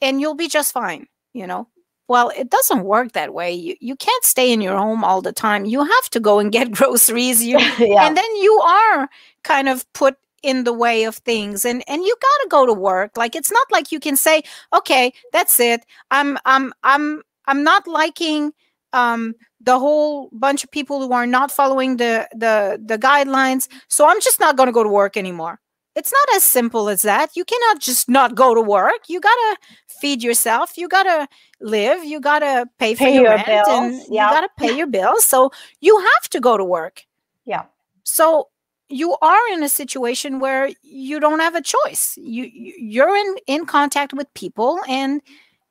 and 0.00 0.20
you'll 0.20 0.34
be 0.34 0.48
just 0.48 0.72
fine 0.72 1.06
you 1.32 1.46
know 1.46 1.68
well, 2.08 2.30
it 2.36 2.50
doesn't 2.50 2.84
work 2.84 3.12
that 3.12 3.34
way. 3.34 3.52
You, 3.52 3.74
you 3.80 3.96
can't 3.96 4.24
stay 4.24 4.52
in 4.52 4.60
your 4.60 4.76
home 4.76 5.02
all 5.02 5.20
the 5.20 5.32
time. 5.32 5.64
You 5.64 5.80
have 5.80 6.10
to 6.10 6.20
go 6.20 6.38
and 6.38 6.52
get 6.52 6.70
groceries. 6.72 7.42
You, 7.42 7.58
yeah. 7.78 8.06
And 8.06 8.16
then 8.16 8.36
you 8.36 8.52
are 8.60 9.08
kind 9.42 9.68
of 9.68 9.90
put 9.92 10.16
in 10.46 10.62
the 10.62 10.72
way 10.72 11.04
of 11.04 11.16
things 11.16 11.64
and 11.64 11.82
and 11.88 12.04
you 12.04 12.14
got 12.22 12.42
to 12.42 12.48
go 12.48 12.64
to 12.64 12.72
work 12.72 13.16
like 13.16 13.34
it's 13.34 13.50
not 13.50 13.66
like 13.72 13.90
you 13.90 13.98
can 13.98 14.16
say 14.16 14.40
okay 14.72 15.12
that's 15.32 15.58
it 15.58 15.84
i'm 16.12 16.38
i'm 16.44 16.72
i'm 16.84 17.20
i'm 17.46 17.64
not 17.64 17.86
liking 17.88 18.52
um 18.92 19.34
the 19.60 19.76
whole 19.76 20.30
bunch 20.32 20.62
of 20.62 20.70
people 20.70 21.00
who 21.00 21.12
are 21.12 21.26
not 21.26 21.50
following 21.50 21.96
the 21.96 22.28
the 22.32 22.80
the 22.86 22.96
guidelines 22.96 23.66
so 23.88 24.06
i'm 24.06 24.20
just 24.20 24.38
not 24.38 24.56
going 24.56 24.68
to 24.68 24.72
go 24.72 24.84
to 24.84 24.88
work 24.88 25.16
anymore 25.16 25.58
it's 25.96 26.12
not 26.12 26.36
as 26.36 26.44
simple 26.44 26.90
as 26.90 27.02
that. 27.02 27.34
You 27.36 27.44
cannot 27.46 27.80
just 27.80 28.06
not 28.06 28.34
go 28.34 28.54
to 28.54 28.60
work. 28.60 29.08
You 29.08 29.18
gotta 29.18 29.56
feed 29.88 30.22
yourself. 30.22 30.76
You 30.76 30.88
gotta 30.88 31.26
live. 31.58 32.04
You 32.04 32.20
gotta 32.20 32.66
pay 32.78 32.94
for 32.94 33.04
pay 33.04 33.14
your, 33.14 33.22
your 33.22 33.34
rent, 33.36 33.46
bills. 33.46 33.68
and 33.70 33.94
you 34.14 34.20
gotta 34.20 34.50
pay 34.58 34.76
your 34.76 34.86
bills. 34.86 35.24
So 35.24 35.50
you 35.80 35.98
have 35.98 36.28
to 36.30 36.38
go 36.38 36.58
to 36.58 36.64
work. 36.64 37.04
Yeah. 37.46 37.62
So 38.04 38.48
you 38.88 39.16
are 39.20 39.48
in 39.52 39.62
a 39.62 39.68
situation 39.68 40.38
where 40.40 40.70
you 40.82 41.20
don't 41.20 41.40
have 41.40 41.54
a 41.54 41.62
choice. 41.62 42.16
You 42.16 42.44
you- 42.44 42.74
you're 42.78 43.16
in 43.16 43.36
in 43.46 43.66
contact 43.66 44.12
with 44.12 44.32
people 44.34 44.80
and 44.88 45.20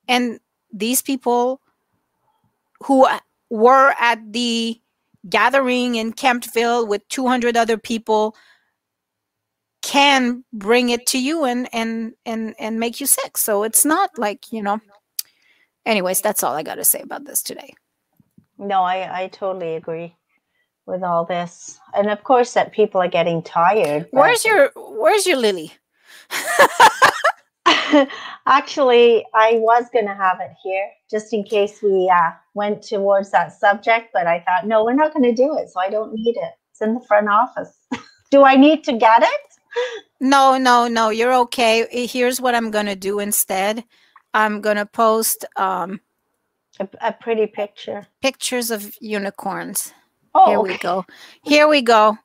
and 0.08 0.40
these 0.72 1.02
people 1.02 1.62
who 2.84 3.08
were 3.50 3.94
at 4.00 4.34
the 4.34 4.82
gathering 5.30 5.96
in 5.96 6.14
Kemptville 6.14 6.88
with 6.88 7.08
200 7.10 7.58
other 7.58 7.78
people 7.78 8.36
can 9.82 10.44
bring 10.52 10.90
it 10.90 11.06
to 11.08 11.22
you 11.22 11.46
and 11.46 11.70
and 11.74 12.14
and 12.26 12.56
and 12.60 12.80
make 12.80 13.00
you 13.00 13.08
sick. 13.08 13.38
So 13.38 13.64
it's 13.64 13.86
not 13.86 14.18
like, 14.18 14.52
you 14.52 14.62
know. 14.62 14.80
Anyways, 15.86 16.22
that's 16.22 16.44
all 16.44 16.56
I 16.56 16.64
got 16.64 16.76
to 16.76 16.84
say 16.84 17.02
about 17.02 17.26
this 17.26 17.44
today. 17.44 17.74
No, 18.58 18.82
I, 18.82 19.24
I 19.24 19.28
totally 19.28 19.76
agree 19.76 20.16
with 20.86 21.04
all 21.04 21.26
this. 21.26 21.80
And 21.96 22.10
of 22.10 22.24
course 22.24 22.54
that 22.54 22.72
people 22.72 23.02
are 23.02 23.08
getting 23.08 23.42
tired. 23.42 24.08
Where's 24.12 24.46
your 24.46 24.72
where's 24.76 25.26
your 25.26 25.38
lily? 25.38 25.74
Actually, 28.48 29.26
I 29.34 29.54
was 29.54 29.86
going 29.92 30.06
to 30.06 30.14
have 30.14 30.40
it 30.40 30.52
here 30.64 30.90
just 31.10 31.34
in 31.34 31.44
case 31.44 31.82
we 31.82 32.12
uh, 32.14 32.32
went 32.54 32.82
towards 32.84 33.32
that 33.32 33.54
subject, 33.54 34.10
but 34.14 34.28
I 34.28 34.40
thought, 34.42 34.68
no, 34.68 34.84
we're 34.84 34.94
not 34.94 35.14
going 35.14 35.24
to 35.24 35.34
do 35.34 35.58
it. 35.58 35.70
So 35.70 35.80
I 35.80 35.90
don't 35.90 36.14
need 36.14 36.36
it. 36.38 36.52
It's 36.72 36.82
in 36.82 36.94
the 36.94 37.02
front 37.02 37.30
office. 37.30 37.74
do 38.32 38.44
I 38.44 38.56
need 38.56 38.84
to 38.86 38.94
get 38.94 39.24
it? 39.24 40.02
No, 40.20 40.58
no, 40.58 40.88
no, 40.88 41.10
you're 41.10 41.34
okay. 41.34 41.88
Here's 42.06 42.40
what 42.40 42.56
I'm 42.56 42.72
going 42.72 42.86
to 42.86 42.96
do 42.96 43.20
instead. 43.20 43.84
I'm 44.34 44.62
going 44.62 44.78
to 44.78 44.86
post 44.86 45.46
um 45.56 46.00
A, 46.80 46.88
a 47.02 47.14
pretty 47.14 47.48
picture. 47.48 48.08
pictures 48.22 48.72
of 48.72 48.96
unicorns. 49.02 49.94
Oh, 50.36 50.48
Here 50.50 50.60
okay. 50.60 50.74
we 50.74 50.78
go. 50.78 51.06
Here 51.44 51.68
we 51.68 51.82
go. 51.82 52.18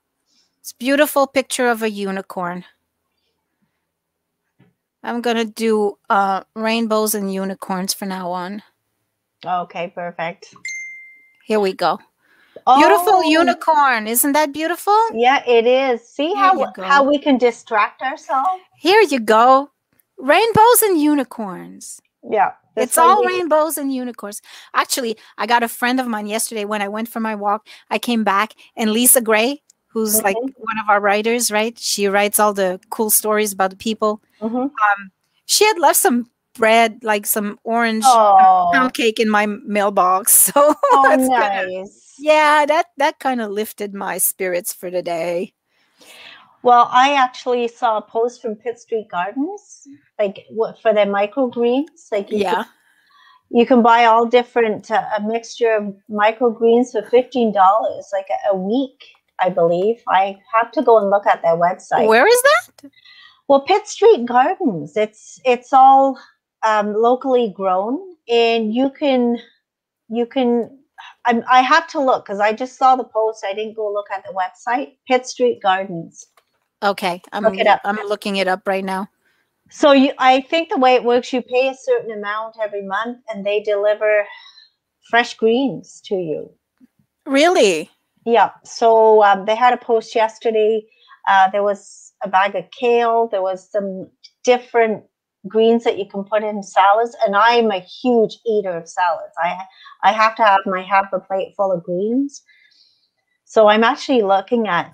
It's 0.60 0.72
a 0.72 0.76
beautiful 0.76 1.26
picture 1.26 1.68
of 1.70 1.82
a 1.82 1.90
unicorn. 1.90 2.64
I'm 5.02 5.22
going 5.22 5.36
to 5.36 5.46
do 5.46 5.96
uh 6.10 6.42
rainbows 6.54 7.14
and 7.14 7.32
unicorns 7.32 7.94
from 7.94 8.08
now 8.08 8.30
on. 8.32 8.62
Okay, 9.46 9.88
perfect. 9.94 10.54
Here 11.46 11.60
we 11.60 11.72
go. 11.72 11.98
Beautiful 12.76 13.22
Oh, 13.24 13.30
unicorn. 13.30 14.06
Isn't 14.06 14.32
that 14.32 14.52
beautiful? 14.52 14.98
Yeah, 15.14 15.42
it 15.46 15.66
is. 15.66 16.06
See 16.06 16.28
Here 16.28 16.36
how 16.36 16.72
how 16.82 17.04
we 17.04 17.18
can 17.18 17.38
distract 17.38 18.02
ourselves? 18.02 18.60
Here 18.76 19.00
you 19.00 19.20
go. 19.20 19.70
Rainbows 20.18 20.82
and 20.82 21.00
unicorns. 21.00 22.02
Yeah. 22.28 22.52
It's 22.80 22.98
all 22.98 23.24
rainbows 23.24 23.78
and 23.78 23.92
unicorns. 23.94 24.40
Actually, 24.74 25.16
I 25.38 25.46
got 25.46 25.62
a 25.62 25.68
friend 25.68 26.00
of 26.00 26.06
mine 26.08 26.26
yesterday 26.26 26.64
when 26.64 26.82
I 26.82 26.88
went 26.88 27.08
for 27.08 27.20
my 27.20 27.34
walk. 27.34 27.66
I 27.90 27.98
came 27.98 28.24
back 28.24 28.54
and 28.76 28.90
Lisa 28.92 29.20
Gray, 29.20 29.62
who's 29.88 30.22
like 30.22 30.36
Mhm. 30.36 30.52
one 30.56 30.78
of 30.82 30.88
our 30.88 31.00
writers, 31.00 31.50
right? 31.50 31.78
She 31.78 32.06
writes 32.08 32.38
all 32.38 32.52
the 32.54 32.80
cool 32.90 33.10
stories 33.10 33.52
about 33.52 33.70
the 33.70 33.76
people. 33.76 34.20
Mhm. 34.40 34.70
She 35.46 35.64
had 35.64 35.78
left 35.78 35.98
some 35.98 36.30
bread, 36.54 37.02
like 37.02 37.26
some 37.26 37.58
orange 37.64 38.04
pound 38.04 38.94
cake 38.94 39.18
in 39.20 39.30
my 39.30 39.46
mailbox. 39.46 40.32
So 40.54 40.74
oh 40.92 41.02
that's 41.08 41.28
kinda- 41.28 41.86
yeah, 42.18 42.66
that 42.66 42.86
that 42.98 43.18
kind 43.18 43.40
of 43.40 43.50
lifted 43.50 43.94
my 43.94 44.18
spirits 44.18 44.72
for 44.74 44.90
the 44.90 45.02
day. 45.02 45.54
Well, 46.62 46.88
I 46.92 47.14
actually 47.14 47.68
saw 47.68 47.96
a 47.96 48.02
post 48.02 48.42
from 48.42 48.54
Pitt 48.54 48.78
Street 48.78 49.08
Gardens, 49.10 49.88
like 50.20 50.44
what 50.50 50.80
for 50.82 50.92
their 50.92 51.06
microgreens. 51.06 52.12
Like 52.12 52.30
you 52.30 52.38
Yeah. 52.38 52.54
can, 52.54 52.64
you 53.50 53.66
can 53.66 53.82
buy 53.82 54.04
all 54.04 54.26
different 54.26 54.90
uh, 54.90 55.04
a 55.18 55.20
mixture 55.22 55.72
of 55.74 55.84
microgreens 56.08 56.92
for 56.92 57.02
fifteen 57.10 57.52
dollars, 57.52 58.04
like 58.12 58.28
a, 58.30 58.54
a 58.54 58.56
week, 58.56 59.00
I 59.40 59.48
believe. 59.50 60.02
I 60.06 60.38
have 60.54 60.70
to 60.72 60.82
go 60.82 60.98
and 60.98 61.10
look 61.10 61.26
at 61.26 61.42
their 61.42 61.56
website. 61.56 62.06
Where 62.06 62.28
is 62.28 62.42
that? 62.42 62.92
Well, 63.48 63.62
Pitt 63.62 63.88
Street 63.88 64.26
Gardens, 64.26 64.96
it's 64.96 65.40
it's 65.44 65.72
all 65.72 66.16
um, 66.62 66.94
locally 66.94 67.52
grown, 67.56 67.98
and 68.28 68.72
you 68.72 68.90
can 68.90 69.38
you 70.08 70.26
can. 70.26 70.76
I'm, 71.24 71.42
I 71.50 71.62
have 71.62 71.86
to 71.88 72.00
look 72.00 72.24
because 72.24 72.40
I 72.40 72.52
just 72.52 72.76
saw 72.76 72.94
the 72.94 73.04
post. 73.04 73.44
I 73.44 73.54
didn't 73.54 73.74
go 73.74 73.90
look 73.90 74.10
at 74.14 74.22
the 74.24 74.34
website. 74.42 74.96
Pitt 75.08 75.26
Street 75.26 75.60
Gardens. 75.62 76.26
Okay, 76.82 77.20
I'm 77.32 77.44
Look 77.44 77.58
it 77.58 77.66
up. 77.66 77.80
I'm 77.84 77.98
looking 78.06 78.36
it 78.36 78.48
up 78.48 78.62
right 78.66 78.84
now. 78.84 79.08
So 79.70 79.92
you, 79.92 80.12
I 80.18 80.40
think 80.42 80.68
the 80.68 80.78
way 80.78 80.94
it 80.94 81.04
works, 81.04 81.32
you 81.32 81.42
pay 81.42 81.68
a 81.68 81.74
certain 81.74 82.10
amount 82.10 82.56
every 82.60 82.82
month, 82.82 83.18
and 83.28 83.46
they 83.46 83.60
deliver 83.60 84.26
fresh 85.08 85.34
greens 85.34 86.00
to 86.06 86.16
you. 86.16 86.50
Really? 87.24 87.88
Yeah. 88.26 88.50
So 88.64 89.22
um, 89.22 89.44
they 89.46 89.54
had 89.54 89.72
a 89.72 89.76
post 89.76 90.14
yesterday. 90.14 90.84
Uh, 91.28 91.50
there 91.50 91.62
was 91.62 92.12
a 92.24 92.28
bag 92.28 92.54
of 92.56 92.64
kale. 92.78 93.28
There 93.30 93.42
was 93.42 93.70
some 93.70 94.10
different 94.44 95.04
greens 95.48 95.84
that 95.84 95.98
you 95.98 96.06
can 96.06 96.24
put 96.24 96.42
in 96.42 96.62
salads, 96.62 97.16
and 97.24 97.36
I'm 97.36 97.70
a 97.70 97.80
huge 97.80 98.38
eater 98.46 98.76
of 98.76 98.88
salads. 98.88 99.34
I 99.38 99.58
I 100.02 100.12
have 100.12 100.34
to 100.36 100.42
have 100.42 100.60
my 100.66 100.82
half 100.82 101.06
a 101.12 101.20
plate 101.20 101.54
full 101.56 101.72
of 101.72 101.82
greens. 101.84 102.42
So 103.44 103.68
I'm 103.68 103.84
actually 103.84 104.22
looking 104.22 104.68
at 104.68 104.92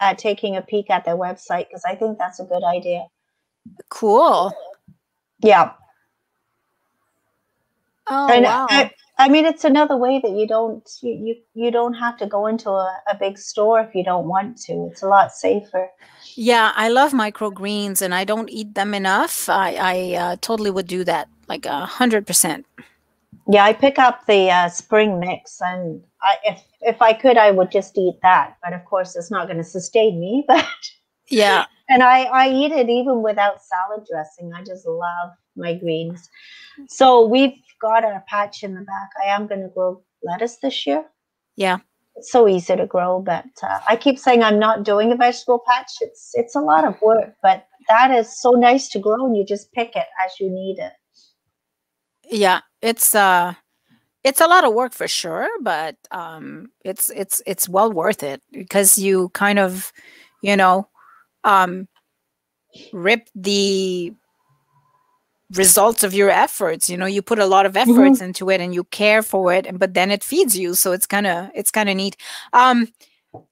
at 0.00 0.18
taking 0.18 0.56
a 0.56 0.62
peek 0.62 0.90
at 0.90 1.04
their 1.04 1.16
website 1.16 1.68
because 1.68 1.84
I 1.86 1.94
think 1.94 2.18
that's 2.18 2.40
a 2.40 2.44
good 2.44 2.62
idea. 2.62 3.06
Cool. 3.88 4.52
Yeah. 5.40 5.72
Oh 8.08 8.28
and 8.28 8.44
wow. 8.44 8.66
I, 8.68 8.90
I 9.18 9.28
mean, 9.28 9.46
it's 9.46 9.64
another 9.64 9.96
way 9.96 10.20
that 10.22 10.30
you 10.30 10.46
don't 10.46 10.88
you, 11.02 11.12
you, 11.12 11.34
you 11.54 11.70
don't 11.70 11.94
have 11.94 12.16
to 12.18 12.26
go 12.26 12.46
into 12.46 12.70
a, 12.70 13.00
a 13.10 13.16
big 13.18 13.38
store 13.38 13.80
if 13.80 13.94
you 13.94 14.04
don't 14.04 14.26
want 14.28 14.58
to. 14.62 14.88
It's 14.90 15.02
a 15.02 15.08
lot 15.08 15.32
safer. 15.32 15.88
Yeah, 16.34 16.72
I 16.76 16.88
love 16.88 17.12
microgreens 17.12 18.02
and 18.02 18.14
I 18.14 18.24
don't 18.24 18.50
eat 18.50 18.74
them 18.74 18.94
enough. 18.94 19.48
I, 19.48 19.74
I 19.74 20.14
uh, 20.16 20.36
totally 20.40 20.70
would 20.70 20.86
do 20.86 21.02
that, 21.04 21.28
like 21.48 21.66
a 21.66 21.86
hundred 21.86 22.26
percent. 22.26 22.66
Yeah, 23.48 23.64
I 23.64 23.72
pick 23.72 23.98
up 23.98 24.26
the 24.26 24.50
uh, 24.50 24.68
spring 24.68 25.20
mix, 25.20 25.60
and 25.60 26.02
I, 26.20 26.36
if 26.44 26.62
if 26.80 27.00
I 27.00 27.12
could, 27.12 27.38
I 27.38 27.52
would 27.52 27.70
just 27.70 27.96
eat 27.96 28.16
that. 28.22 28.56
But 28.62 28.72
of 28.72 28.84
course, 28.84 29.14
it's 29.16 29.30
not 29.30 29.46
going 29.46 29.58
to 29.58 29.64
sustain 29.64 30.20
me. 30.20 30.44
But 30.48 30.66
Yeah. 31.28 31.66
And 31.88 32.02
I 32.02 32.24
I 32.24 32.48
eat 32.50 32.72
it 32.72 32.88
even 32.88 33.22
without 33.22 33.62
salad 33.62 34.06
dressing. 34.10 34.52
I 34.52 34.62
just 34.64 34.86
love 34.86 35.30
my 35.56 35.74
greens. 35.74 36.28
So 36.88 37.26
we've 37.26 37.54
got 37.80 38.04
our 38.04 38.24
patch 38.28 38.62
in 38.62 38.74
the 38.74 38.82
back. 38.82 39.10
I 39.24 39.28
am 39.28 39.46
going 39.46 39.62
to 39.62 39.68
grow 39.68 40.02
lettuce 40.22 40.56
this 40.58 40.86
year. 40.86 41.04
Yeah. 41.56 41.78
It's 42.16 42.32
so 42.32 42.48
easy 42.48 42.74
to 42.76 42.86
grow, 42.86 43.20
but 43.20 43.44
uh, 43.62 43.80
I 43.88 43.96
keep 43.96 44.18
saying 44.18 44.42
I'm 44.42 44.58
not 44.58 44.84
doing 44.84 45.12
a 45.12 45.16
vegetable 45.16 45.62
patch. 45.66 45.92
It's 46.00 46.30
it's 46.34 46.54
a 46.54 46.60
lot 46.60 46.84
of 46.84 47.00
work, 47.02 47.34
but 47.42 47.66
that 47.88 48.10
is 48.10 48.40
so 48.40 48.52
nice 48.52 48.88
to 48.90 48.98
grow, 48.98 49.26
and 49.26 49.36
you 49.36 49.44
just 49.44 49.70
pick 49.72 49.94
it 49.94 50.06
as 50.24 50.40
you 50.40 50.50
need 50.50 50.78
it. 50.78 50.92
Yeah. 52.24 52.60
It's 52.82 53.14
uh 53.14 53.54
it's 54.24 54.40
a 54.40 54.46
lot 54.46 54.64
of 54.64 54.74
work 54.74 54.92
for 54.92 55.06
sure, 55.06 55.48
but 55.62 55.96
um 56.10 56.70
it's 56.84 57.10
it's 57.10 57.42
it's 57.46 57.68
well 57.68 57.92
worth 57.92 58.22
it 58.22 58.42
because 58.50 58.98
you 58.98 59.28
kind 59.30 59.58
of, 59.58 59.92
you 60.42 60.56
know, 60.56 60.88
um 61.46 61.88
rip 62.92 63.30
the 63.34 64.12
results 65.54 66.02
of 66.02 66.12
your 66.12 66.28
efforts. 66.28 66.90
You 66.90 66.98
know 66.98 67.06
you 67.06 67.22
put 67.22 67.38
a 67.38 67.46
lot 67.46 67.64
of 67.64 67.76
efforts 67.76 68.20
into 68.20 68.50
it 68.50 68.60
and 68.60 68.74
you 68.74 68.84
care 68.84 69.22
for 69.22 69.54
it 69.54 69.64
and 69.64 69.78
but 69.78 69.94
then 69.94 70.10
it 70.10 70.24
feeds 70.24 70.58
you 70.58 70.74
so 70.74 70.92
it's 70.92 71.06
kind 71.06 71.26
of 71.26 71.50
it's 71.54 71.70
kind 71.70 71.88
of 71.88 71.96
neat. 71.96 72.16
Um 72.52 72.88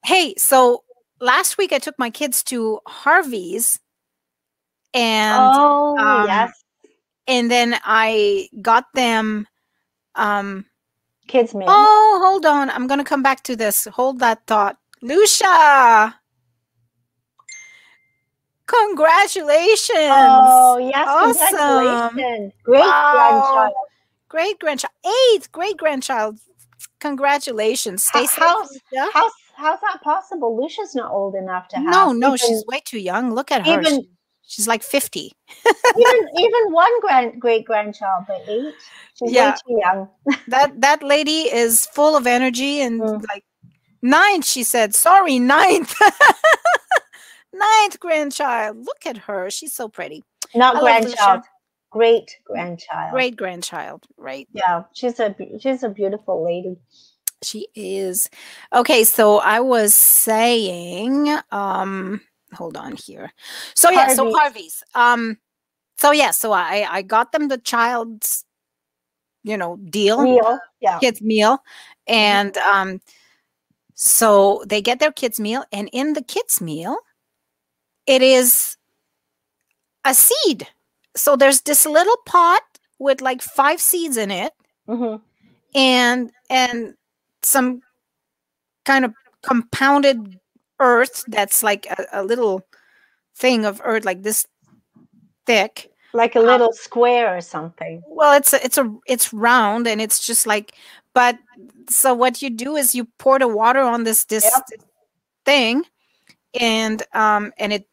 hey 0.05 0.35
so 0.37 0.83
last 1.21 1.59
week 1.59 1.73
i 1.73 1.79
took 1.79 1.99
my 1.99 2.11
kids 2.11 2.43
to 2.43 2.81
harvey's 2.87 3.79
and 4.95 5.39
oh 5.55 5.97
um, 5.99 6.27
yes, 6.27 6.65
and 7.27 7.51
then 7.51 7.77
i 7.85 8.49
got 8.63 8.87
them 8.95 9.47
um 10.15 10.65
kids 11.29 11.55
meal. 11.55 11.67
oh 11.69 12.21
hold 12.25 12.47
on 12.47 12.71
i'm 12.71 12.87
gonna 12.87 13.05
come 13.05 13.23
back 13.23 13.43
to 13.43 13.57
this. 13.57 13.87
Hold 13.93 14.19
that 14.21 14.47
thought. 14.47 14.79
Lucia 15.03 16.15
congratulations 18.67 19.89
Oh, 20.11 20.79
yes, 20.79 21.07
Awesome. 21.09 21.47
congratulations. 21.57 22.53
Great 22.65 22.81
Wow. 22.81 23.13
grandchild. 23.15 23.75
great 24.29 24.59
grandchild 24.59 24.93
eighth 25.33 25.53
great 25.53 25.77
grandchild 25.77 26.39
congratulations 27.01 28.03
stay 28.05 28.21
How- 28.21 28.27
safe 28.27 28.39
how's-. 28.39 28.79
How's, 29.13 29.33
how's 29.57 29.81
that 29.81 30.01
possible? 30.03 30.57
Lucia's 30.61 30.95
not 30.95 31.11
old 31.13 31.35
enough 31.35 31.69
to 31.69 31.77
have. 31.77 31.87
no 31.87 32.13
no 32.13 32.29
even, 32.35 32.39
she's 32.39 32.65
way 32.67 32.81
too 32.85 32.99
young 32.99 33.33
look 33.35 33.51
at 33.53 33.67
her 33.67 33.73
even- 33.81 34.03
She- 34.03 34.09
she's 34.47 34.67
like 34.69 34.83
50 34.83 35.33
even, 35.99 36.29
even 36.39 36.73
one 36.73 37.01
grand, 37.01 37.41
great 37.41 37.65
grandchild, 37.65 38.25
but 38.27 38.43
eight? 38.49 38.75
She's 39.19 39.33
Yeah. 39.33 39.51
way 39.51 39.57
too 39.67 39.81
young. 39.81 40.09
that 40.49 40.81
that 40.81 41.03
lady 41.03 41.43
is 41.53 41.87
full 41.87 42.17
of 42.17 42.27
energy 42.27 42.81
and 42.81 43.01
Mm. 43.01 43.25
like 43.29 43.45
ninth 44.03 44.45
she 44.45 44.63
said 44.63 44.95
sorry 44.95 45.39
ninth 45.39 45.95
ninth 47.55 47.99
grandchild 48.01 48.77
look 48.77 49.07
at 49.07 49.17
her 49.17 49.51
she's 49.51 49.73
so 49.73 49.89
pretty 49.89 50.23
Not 50.55 50.77
I 50.77 50.81
grandchild, 50.81 51.43
great 51.91 52.37
grandchild. 52.45 53.13
great 53.13 53.37
grandchild 53.37 54.05
right 54.19 54.49
Yeah, 54.53 54.83
she's 54.93 55.21
a 55.21 55.35
she's 55.61 55.83
a 55.83 55.89
beautiful 55.89 56.45
lady. 56.45 56.77
She 57.43 57.69
is. 57.75 58.31
Okay, 58.73 59.05
so 59.05 59.39
I 59.39 59.61
was 59.61 59.95
saying, 59.95 61.29
um, 61.53 62.23
hold 62.55 62.75
on 62.77 62.97
here. 62.97 63.33
So 63.75 63.91
yeah, 63.91 64.09
so 64.15 64.33
Harvey's. 64.33 64.35
Harvey's. 64.39 64.85
Um, 64.95 65.39
so 65.99 66.11
yeah, 66.13 66.31
so 66.31 66.53
I 66.53 66.87
I 66.89 67.03
got 67.03 67.33
them 67.33 67.49
the 67.49 67.59
child's, 67.59 68.47
you 69.43 69.59
know, 69.59 69.77
deal, 69.77 70.23
Meal. 70.23 70.59
Yeah. 70.81 70.99
kids 71.01 71.21
meal, 71.21 71.59
and 72.07 72.57
um, 72.59 73.01
so 73.95 74.65
they 74.67 74.81
get 74.81 74.99
their 74.99 75.13
kids 75.13 75.39
meal, 75.39 75.65
and 75.71 75.91
in 75.93 76.15
the 76.15 76.23
kids 76.23 76.63
meal, 76.63 76.97
it 78.07 78.23
is 78.23 78.77
a 80.05 80.15
seed. 80.15 80.69
So 81.17 81.37
there's 81.37 81.61
this 81.63 81.87
little 81.87 82.17
pot 82.27 82.63
with 82.99 83.21
like 83.21 83.43
five 83.43 83.81
seeds 83.81 84.17
in 84.17 84.31
it, 84.31 84.53
hmm 84.87 85.17
and 85.75 86.31
and 86.51 86.95
some 87.43 87.83
kind 88.85 89.05
of 89.05 89.13
compounded 89.43 90.39
earth 90.81 91.25
that's 91.29 91.63
like 91.63 91.87
a, 91.87 92.05
a 92.13 92.23
little 92.25 92.63
thing 93.37 93.65
of 93.65 93.81
earth 93.85 94.05
like 94.05 94.23
this 94.23 94.47
thick 95.47 95.91
Like 96.13 96.37
a 96.37 96.41
little 96.41 96.73
square 96.73 97.37
or 97.37 97.41
something. 97.41 98.03
well 98.07 98.37
it's 98.37 98.53
a, 98.53 98.65
it's 98.65 98.79
a 98.79 98.95
it's 99.07 99.33
round 99.33 99.87
and 99.89 100.01
it's 100.01 100.25
just 100.25 100.47
like 100.47 100.75
but 101.15 101.37
so 101.89 102.15
what 102.15 102.43
you 102.43 102.51
do 102.51 102.77
is 102.77 102.95
you 102.95 103.07
pour 103.19 103.39
the 103.39 103.49
water 103.49 103.81
on 103.81 104.05
this 104.05 104.25
this 104.27 104.45
Yep. 104.45 104.81
thing 105.45 105.85
and 106.61 107.03
um 107.15 107.53
and 107.59 107.73
it 107.73 107.87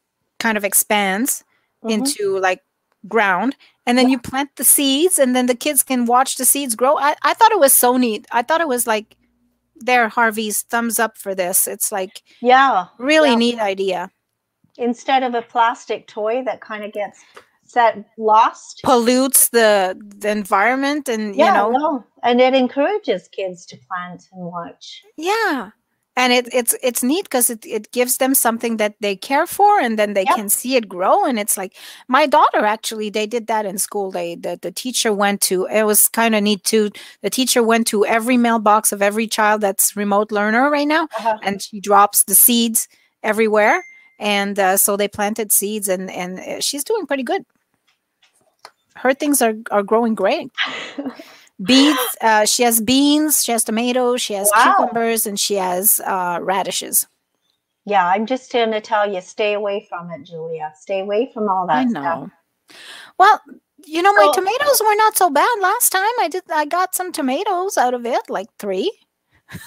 kind 0.46 0.58
of 0.58 0.66
expands 0.66 1.44
Mhm. 1.84 1.92
into 1.96 2.24
like 2.40 2.62
ground 3.08 3.56
and 3.88 3.98
then 3.98 4.10
you 4.10 4.20
plant 4.20 4.50
the 4.58 4.64
seeds 4.76 5.18
and 5.22 5.36
then 5.36 5.48
the 5.48 5.56
kids 5.66 5.82
can 5.84 6.06
watch 6.06 6.36
the 6.36 6.46
seeds 6.46 6.76
grow 6.76 6.94
I, 7.00 7.16
I 7.30 7.34
thought 7.34 7.52
it 7.52 7.60
was 7.66 7.74
so 7.74 7.98
neat 7.98 8.28
i 8.32 8.42
thought 8.44 8.62
it 8.62 8.68
was 8.76 8.86
like 8.86 9.08
there 9.88 10.08
harvey's 10.10 10.62
thumbs 10.72 11.00
up 11.00 11.18
for 11.18 11.34
this 11.34 11.68
it's 11.68 11.92
like 11.92 12.22
Yeah. 12.42 12.86
really 13.00 13.30
Yeah. 13.32 13.36
neat 13.44 13.60
idea 13.60 14.02
Instead 14.78 15.24
of 15.24 15.34
a 15.36 15.42
plastic 15.42 16.08
toy 16.08 16.44
that 16.46 16.62
kind 16.62 16.84
of 16.84 16.92
gets 16.94 17.20
set 17.66 17.94
lost. 18.18 18.82
pollutes 18.84 19.50
the 19.50 19.98
the 20.24 20.30
environment 20.30 21.10
and 21.10 21.36
Yeah, 21.36 21.48
you 21.48 21.54
know 21.58 21.70
no. 21.72 22.04
And 22.24 22.40
it 22.40 22.54
encourages 22.54 23.28
kids 23.30 23.66
to 23.70 23.76
plant 23.88 24.22
and 24.32 24.44
watch. 24.46 24.86
yeah 25.18 25.72
and 26.16 26.34
it, 26.34 26.54
it's 26.54 26.76
it's 26.84 27.04
neat 27.04 27.24
because 27.26 27.50
it, 27.50 27.66
it 27.66 27.92
gives 27.92 28.18
them 28.18 28.36
something 28.36 28.78
that 28.78 28.96
they 29.00 29.16
care 29.16 29.48
for 29.48 29.80
and 29.80 29.98
then 29.98 30.14
they 30.14 30.26
Yep. 30.26 30.36
can 30.36 30.50
see 30.50 30.76
it 30.76 30.88
grow 30.90 31.26
and 31.26 31.40
it's 31.40 31.58
like 31.58 31.76
my 32.08 32.26
daughter 32.28 32.66
actually 32.66 33.10
they 33.10 33.26
did 33.26 33.48
that 33.48 33.66
in 33.66 33.78
school 33.78 34.12
they 34.12 34.36
the, 34.36 34.60
the 34.62 34.72
teacher 34.72 35.14
went 35.14 35.42
to 35.42 35.66
it 35.66 35.84
was 35.84 36.10
kind 36.10 36.36
of 36.36 36.44
neat 36.44 36.64
too 36.64 36.90
the 37.22 37.30
teacher 37.30 37.64
went 37.64 37.88
to 37.88 38.06
every 38.06 38.38
mailbox 38.38 38.92
of 38.92 39.02
every 39.02 39.28
child 39.28 39.62
that's 39.62 39.96
remote 39.96 40.32
learner 40.32 40.70
right 40.70 40.88
now 40.88 41.08
Uh-huh. 41.18 41.38
and 41.44 41.62
she 41.62 41.80
drops 41.80 42.24
the 42.24 42.36
seeds 42.36 42.88
everywhere 43.24 43.84
and 44.20 44.60
uh, 44.60 44.78
so 44.78 44.96
they 44.98 45.08
planted 45.08 45.52
seeds 45.52 45.88
and 45.88 46.12
and 46.12 46.40
uh, 46.40 46.60
she's 46.60 46.84
doing 46.84 47.06
pretty 47.08 47.24
good 47.24 47.44
her 48.96 49.14
things 49.14 49.42
are 49.42 49.54
are 49.72 49.84
growing 49.84 50.16
great 50.16 50.50
beets 51.64 52.16
uh, 52.22 52.46
she 52.46 52.64
has 52.64 52.82
beans 52.82 53.44
she 53.44 53.52
has 53.52 53.64
tomatoes 53.64 54.22
she 54.22 54.34
has 54.34 54.50
Wow. 54.56 54.76
cucumbers 54.78 55.26
and 55.26 55.40
she 55.40 55.56
has 55.56 56.00
uh, 56.06 56.40
radishes 56.42 57.08
Yeah, 57.86 58.06
I'm 58.08 58.26
just 58.28 58.52
going 58.52 58.72
to 58.72 58.82
tell 58.82 59.12
you, 59.12 59.22
stay 59.22 59.54
away 59.54 59.88
from 59.90 60.12
it, 60.12 60.24
Julia. 60.24 60.72
Stay 60.80 61.00
away 61.02 61.32
from 61.34 61.50
all 61.50 61.66
that 61.68 61.86
i 61.88 61.90
stuff. 61.90 62.04
know 62.04 62.30
well 63.18 63.42
you 63.86 64.02
know 64.02 64.14
my 64.14 64.28
So- 64.28 64.34
tomatoes 64.40 64.82
were 64.86 64.96
not 64.96 65.18
so 65.18 65.30
bad 65.30 65.56
last 65.60 65.90
time 65.92 66.16
i 66.22 66.28
did 66.30 66.44
i 66.54 66.66
got 66.66 66.96
some 66.96 67.12
tomatoes 67.12 67.78
out 67.78 67.94
of 67.94 68.06
it 68.06 68.30
like 68.30 68.48
three 68.60 68.92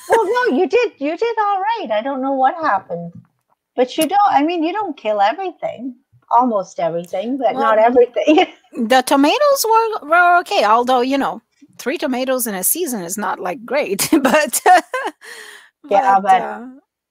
Well, 0.09 0.24
no, 0.36 0.57
you 0.59 0.66
did. 0.66 0.92
You 0.99 1.14
did 1.14 1.36
all 1.47 1.61
right. 1.61 1.90
I 1.92 2.01
don't 2.01 2.22
know 2.22 2.32
what 2.32 2.55
happened, 2.55 3.12
but 3.76 3.99
you 3.99 4.07
don't. 4.12 4.30
I 4.38 4.42
mean, 4.42 4.64
you 4.64 4.72
don't 4.72 4.97
kill 4.97 5.20
everything, 5.20 5.97
almost 6.30 6.80
everything, 6.80 7.36
but 7.36 7.53
not 7.53 7.76
everything. 7.78 8.47
the 8.95 9.03
tomatoes 9.03 9.66
were, 9.72 10.09
were 10.09 10.38
okay 10.40 10.64
although 10.64 11.03
you 11.03 11.18
know 11.18 11.42
three 11.78 11.98
tomatoes 11.98 12.46
in 12.46 12.54
a 12.54 12.64
season 12.64 13.02
is 13.02 13.16
not 13.18 13.38
like 13.40 13.64
great 13.64 14.08
but 14.22 14.60
Yeah, 15.90 16.20
but- 16.20 16.42
uh, 16.42 16.66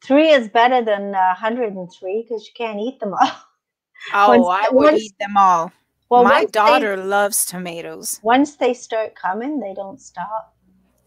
Three 0.05 0.32
is 0.32 0.49
better 0.49 0.84
than 0.84 1.16
uh, 1.16 1.36
103 1.39 2.26
because 2.28 2.45
you 2.45 2.51
can't 2.57 2.78
eat 2.78 2.99
them 2.99 3.14
all. 3.14 3.32
oh 4.14 4.38
once- 4.41 4.66
i 4.66 4.70
would 4.70 4.84
once- 4.91 5.01
eat 5.01 5.14
them 5.20 5.38
all 5.38 5.72
Well, 6.09 6.24
my 6.26 6.39
once 6.41 6.45
they- 6.51 6.59
daughter 6.59 6.97
loves 6.97 7.45
tomatoes 7.45 8.20
once 8.24 8.57
they 8.57 8.74
start 8.74 9.16
coming, 9.16 9.59
they 9.59 9.74
don't 9.74 10.01
stop. 10.01 10.53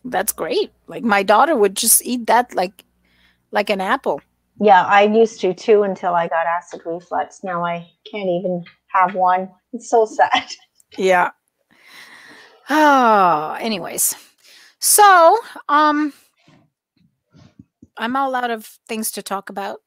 that's 0.04 0.32
great 0.32 0.70
like 0.86 1.02
my 1.04 1.22
daughter 1.22 1.54
would 1.56 1.76
just 1.76 2.04
eat 2.06 2.26
that 2.28 2.54
like 2.54 2.84
like 3.50 3.68
an 3.70 3.80
apple 3.80 4.20
Yeah, 4.60 4.84
I 4.84 5.02
used 5.02 5.40
to 5.42 5.52
too 5.52 5.82
until 5.82 6.14
I 6.14 6.28
got 6.28 6.46
acid 6.46 6.80
reflux. 6.86 7.44
Now 7.44 7.62
I 7.64 7.76
can't 8.10 8.30
even 8.38 8.64
have 8.94 9.14
one. 9.14 9.50
It's 9.74 9.90
so 9.90 10.06
sad. 10.06 10.46
yeah 10.96 11.30
oh 12.70 13.56
anyways. 13.60 14.14
So 14.78 15.38
um 15.68 16.12
i'm 17.96 18.14
all 18.16 18.34
out 18.34 18.50
of 18.50 18.66
things 18.88 19.10
to 19.12 19.22
talk 19.22 19.50
about. 19.50 19.80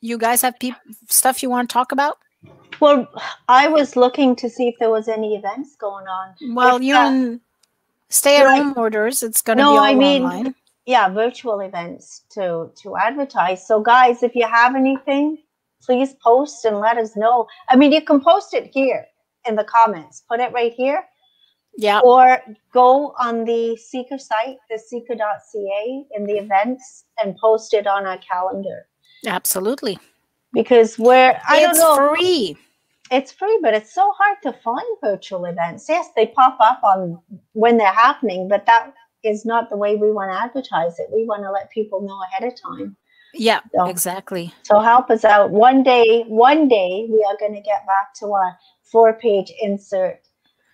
You 0.00 0.16
guys 0.16 0.40
have 0.42 0.58
peop- 0.58 0.76
stuff 1.08 1.42
you 1.42 1.50
want 1.50 1.68
to 1.68 1.72
talk 1.74 1.92
about? 1.92 2.16
Well, 2.80 3.06
I 3.48 3.68
was 3.68 3.96
looking 3.96 4.34
to 4.36 4.48
see 4.48 4.66
if 4.68 4.76
there 4.78 4.88
was 4.88 5.08
any 5.08 5.36
events 5.36 5.76
going 5.76 6.06
on. 6.08 6.34
well 6.54 6.76
If, 6.76 6.82
you 6.82 6.94
know 6.94 7.38
stay 8.08 8.38
at 8.38 8.46
home 8.56 8.74
orders 8.76 9.22
it's 9.22 9.40
going 9.42 9.58
to 9.58 9.62
No, 9.64 9.72
be 9.72 9.78
all 9.78 9.84
I 9.84 9.94
mean- 9.94 10.24
online. 10.24 10.54
yeah 10.86 11.08
virtual 11.08 11.60
events 11.60 12.22
to 12.30 12.70
to 12.82 12.96
advertise. 12.96 13.66
So 13.66 13.80
guys 13.80 14.22
if 14.22 14.34
you 14.34 14.46
have 14.46 14.74
anything 14.74 15.38
please 15.82 16.12
post 16.22 16.64
and 16.66 16.78
let 16.80 16.96
us 16.98 17.16
know. 17.16 17.46
I 17.68 17.76
mean 17.76 17.92
you 17.92 18.02
can 18.02 18.20
post 18.20 18.52
it 18.54 18.70
here 18.72 19.06
in 19.48 19.54
the 19.56 19.64
comments. 19.64 20.22
Put 20.28 20.40
it 20.40 20.52
right 20.52 20.72
here 20.72 21.04
yeah. 21.76 22.00
Or 22.00 22.40
go 22.72 23.14
on 23.18 23.44
the 23.44 23.76
seeker 23.76 24.18
site 24.18 24.58
the 24.70 24.78
seeker.ca 24.78 26.04
in 26.16 26.24
the 26.24 26.34
events 26.38 27.04
and 27.22 27.36
post 27.36 27.74
it 27.74 27.86
on 27.86 28.06
our 28.06 28.18
calendar. 28.18 28.86
Absolutely. 29.26 29.98
Because 30.52 30.98
we're 30.98 31.38
i 31.48 31.58
it's 31.64 31.78
don't 31.78 31.98
know. 31.98 32.14
free. 32.14 32.56
It's 33.10 33.32
free 33.32 33.58
but 33.62 33.74
it's 33.74 33.94
so 33.94 34.12
hard 34.18 34.38
to 34.42 34.52
find 34.52 34.86
virtual 35.02 35.44
events. 35.46 35.86
Yes 35.88 36.08
they 36.16 36.26
pop 36.26 36.56
up 36.60 36.80
on 36.82 37.18
when 37.52 37.76
they're 37.78 37.92
happening 37.92 38.48
but 38.48 38.66
that 38.66 38.92
is 39.22 39.44
not 39.44 39.68
the 39.70 39.76
way 39.76 39.96
we 39.96 40.10
want 40.12 40.32
to 40.32 40.38
advertise 40.40 40.98
it. 40.98 41.08
We 41.12 41.24
want 41.24 41.42
to 41.42 41.50
let 41.50 41.70
people 41.70 42.00
know 42.00 42.20
ahead 42.30 42.50
of 42.52 42.60
time. 42.60 42.96
Yeah 43.34 43.60
So- 43.74 43.86
exactly. 43.86 44.52
So 44.64 44.80
help 44.80 45.10
us 45.10 45.24
out. 45.24 45.50
One 45.50 45.82
day, 45.82 46.24
one 46.26 46.68
day 46.68 47.06
we 47.08 47.24
are 47.28 47.36
going 47.38 47.54
to 47.54 47.60
get 47.60 47.86
back 47.86 48.12
to 48.20 48.32
our 48.32 48.56
four 48.82 49.12
page 49.12 49.52
insert 49.62 50.20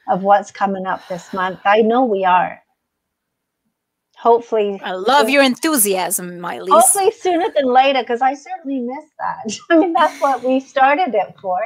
of 0.09 0.23
what's 0.23 0.51
coming 0.51 0.87
up 0.87 1.07
this 1.09 1.33
month. 1.33 1.61
I 1.65 1.83
know 1.83 2.05
we 2.05 2.25
are. 2.25 2.61
Hopefully, 4.19 4.81
i 4.83 4.93
love 4.93 5.29
your 5.29 5.43
enthusiasm 5.43 6.41
my 6.41 6.59
Lise. 6.59 6.71
hopefully 6.71 7.11
sooner 7.11 7.47
than 7.55 7.67
later, 7.67 8.01
because 8.01 8.23
I 8.23 8.33
certainly 8.35 8.81
miss 8.81 9.05
that. 9.19 9.57
I 9.71 9.79
mean, 9.79 9.93
that's 9.93 10.19
what 10.23 10.43
we 10.43 10.59
started 10.61 11.15
it 11.15 11.35
for. 11.41 11.59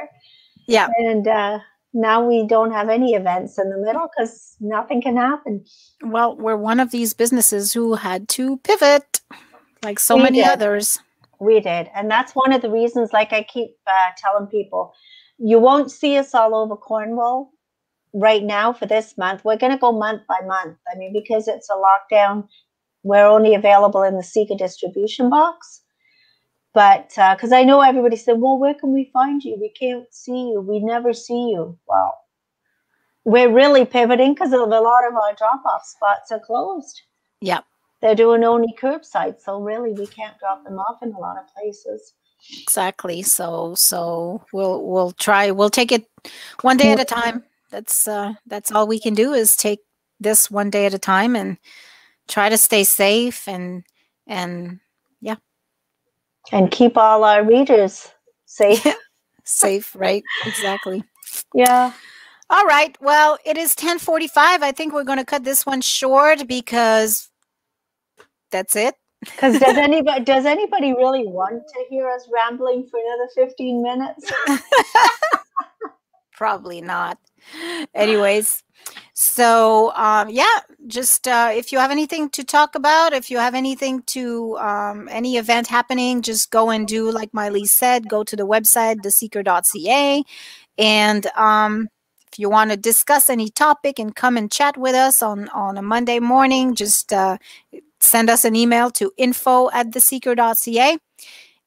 yeah 0.67 0.89
And 0.97 1.25
uh, 1.27 1.59
now 1.93 2.27
we 2.27 2.45
don't 2.47 2.71
have 2.71 2.89
any 2.89 3.13
events 3.13 3.57
in 3.57 3.69
the 3.69 3.77
middle 3.77 4.07
because 4.15 4.57
nothing 4.59 5.01
can 5.01 5.15
happen. 5.15 5.63
Well, 6.03 6.35
we're 6.35 6.57
one 6.57 6.81
of 6.81 6.91
these 6.91 7.13
businesses 7.13 7.71
who 7.71 7.95
had 7.95 8.27
to 8.29 8.57
pivot, 8.57 9.21
like 9.83 9.97
so 9.99 10.17
We 10.17 10.23
many 10.23 10.39
did. 10.39 10.47
others. 10.49 10.99
We 11.39 11.61
did. 11.61 11.89
And 11.95 12.11
that's 12.11 12.33
one 12.33 12.51
of 12.51 12.61
the 12.61 12.69
reasons, 12.69 13.13
like 13.13 13.31
I 13.31 13.43
keep 13.43 13.71
uh, 13.87 14.11
telling 14.17 14.47
people, 14.47 14.93
you 15.37 15.57
won't 15.57 15.89
see 15.89 16.17
us 16.17 16.35
all 16.35 16.53
over 16.53 16.75
Cornwall 16.75 17.51
right 18.13 18.43
now 18.43 18.73
for 18.73 18.85
this 18.85 19.17
month. 19.17 19.43
We're 19.43 19.57
going 19.57 19.71
to 19.71 19.77
go 19.77 19.91
month 19.91 20.23
by 20.27 20.39
month. 20.45 20.77
I 20.91 20.97
mean, 20.97 21.13
because 21.13 21.47
it's 21.47 21.69
a 21.69 21.73
lockdown, 21.73 22.47
we're 23.03 23.25
only 23.25 23.55
available 23.55 24.03
in 24.03 24.15
the 24.15 24.23
Seeker 24.23 24.55
distribution 24.55 25.29
box. 25.29 25.81
But 26.73 27.11
uh, 27.17 27.35
because 27.35 27.51
I 27.51 27.63
know 27.63 27.81
everybody 27.81 28.15
said, 28.15 28.39
well, 28.39 28.57
where 28.57 28.73
can 28.73 28.93
we 28.93 29.09
find 29.11 29.43
you? 29.43 29.57
We 29.59 29.69
can't 29.69 30.05
see 30.13 30.51
you. 30.51 30.61
We 30.61 30.79
never 30.79 31.13
see 31.13 31.51
you. 31.51 31.77
Well, 31.87 32.17
we're 33.25 33.51
really 33.51 33.85
pivoting 33.85 34.33
because 34.33 34.53
a 34.53 34.57
lot 34.57 35.07
of 35.07 35.15
our 35.15 35.33
drop 35.35 35.63
off 35.65 35.85
spots 35.85 36.31
are 36.31 36.39
closed. 36.39 37.01
Yep. 37.41 37.65
They're 38.01 38.15
doing 38.15 38.43
only 38.43 38.73
curbside. 38.81 39.41
So 39.41 39.59
really, 39.59 39.91
we 39.91 40.07
can't 40.07 40.37
drop 40.39 40.63
them 40.63 40.79
off 40.79 41.03
in 41.03 41.11
a 41.11 41.19
lot 41.19 41.37
of 41.37 41.53
places. 41.53 42.13
Exactly. 42.61 43.21
So 43.21 43.73
so 43.75 44.43
we'll 44.51 44.83
we'll 44.83 45.11
try 45.11 45.51
we'll 45.51 45.69
take 45.69 45.91
it 45.91 46.07
one 46.61 46.77
day 46.77 46.91
at 46.91 46.99
a 46.99 47.05
time. 47.05 47.43
That's 47.71 48.07
uh 48.07 48.33
that's 48.45 48.71
all 48.71 48.87
we 48.87 48.99
can 48.99 49.13
do 49.13 49.33
is 49.33 49.55
take 49.55 49.79
this 50.19 50.51
one 50.51 50.69
day 50.69 50.85
at 50.85 50.93
a 50.93 50.99
time 50.99 51.35
and 51.35 51.57
try 52.27 52.49
to 52.49 52.57
stay 52.57 52.83
safe 52.83 53.47
and 53.47 53.83
and 54.27 54.79
yeah. 55.19 55.35
and 56.51 56.69
keep 56.71 56.97
all 56.97 57.23
our 57.23 57.43
readers 57.43 58.11
safe. 58.45 58.85
safe, 59.43 59.95
right? 59.95 60.23
Exactly. 60.45 61.03
yeah. 61.53 61.93
All 62.49 62.65
right. 62.65 62.97
Well, 63.01 63.37
it 63.45 63.57
is 63.57 63.71
1045. 63.71 64.61
I 64.61 64.71
think 64.73 64.93
we're 64.93 65.05
going 65.05 65.19
to 65.19 65.25
cut 65.25 65.45
this 65.45 65.65
one 65.65 65.79
short 65.79 66.47
because 66.47 67.29
that's 68.51 68.75
it. 68.75 68.95
Because 69.21 69.59
does 69.59 69.77
anybody 69.77 70.23
does 70.23 70.45
anybody 70.45 70.93
really 70.93 71.25
want 71.25 71.63
to 71.67 71.85
hear 71.89 72.09
us 72.09 72.27
rambling 72.31 72.87
for 72.89 72.99
another 72.99 73.29
15 73.35 73.81
minutes? 73.81 74.31
Probably 76.33 76.81
not. 76.81 77.17
Anyways, 77.93 78.63
so 79.13 79.93
um, 79.95 80.29
yeah, 80.29 80.59
just 80.87 81.27
uh, 81.27 81.51
if 81.53 81.71
you 81.71 81.79
have 81.79 81.91
anything 81.91 82.29
to 82.31 82.43
talk 82.43 82.75
about, 82.75 83.13
if 83.13 83.29
you 83.29 83.37
have 83.37 83.55
anything 83.55 84.03
to 84.07 84.57
um, 84.57 85.07
any 85.11 85.37
event 85.37 85.67
happening, 85.67 86.21
just 86.21 86.51
go 86.51 86.69
and 86.69 86.87
do 86.87 87.11
like 87.11 87.33
Miley 87.33 87.65
said. 87.65 88.09
Go 88.09 88.23
to 88.23 88.35
the 88.35 88.47
website 88.47 88.97
theseeker.ca, 88.97 90.23
and 90.77 91.27
um, 91.35 91.87
if 92.31 92.39
you 92.39 92.49
want 92.49 92.71
to 92.71 92.77
discuss 92.77 93.29
any 93.29 93.49
topic 93.49 93.99
and 93.99 94.15
come 94.15 94.37
and 94.37 94.51
chat 94.51 94.77
with 94.77 94.95
us 94.95 95.21
on 95.21 95.49
on 95.49 95.77
a 95.77 95.81
Monday 95.81 96.19
morning, 96.19 96.75
just 96.75 97.13
uh, 97.13 97.37
send 97.99 98.29
us 98.29 98.45
an 98.45 98.55
email 98.55 98.89
to 98.91 99.11
info 99.17 99.69
at 99.71 99.91
theseeker.ca. 99.91 100.97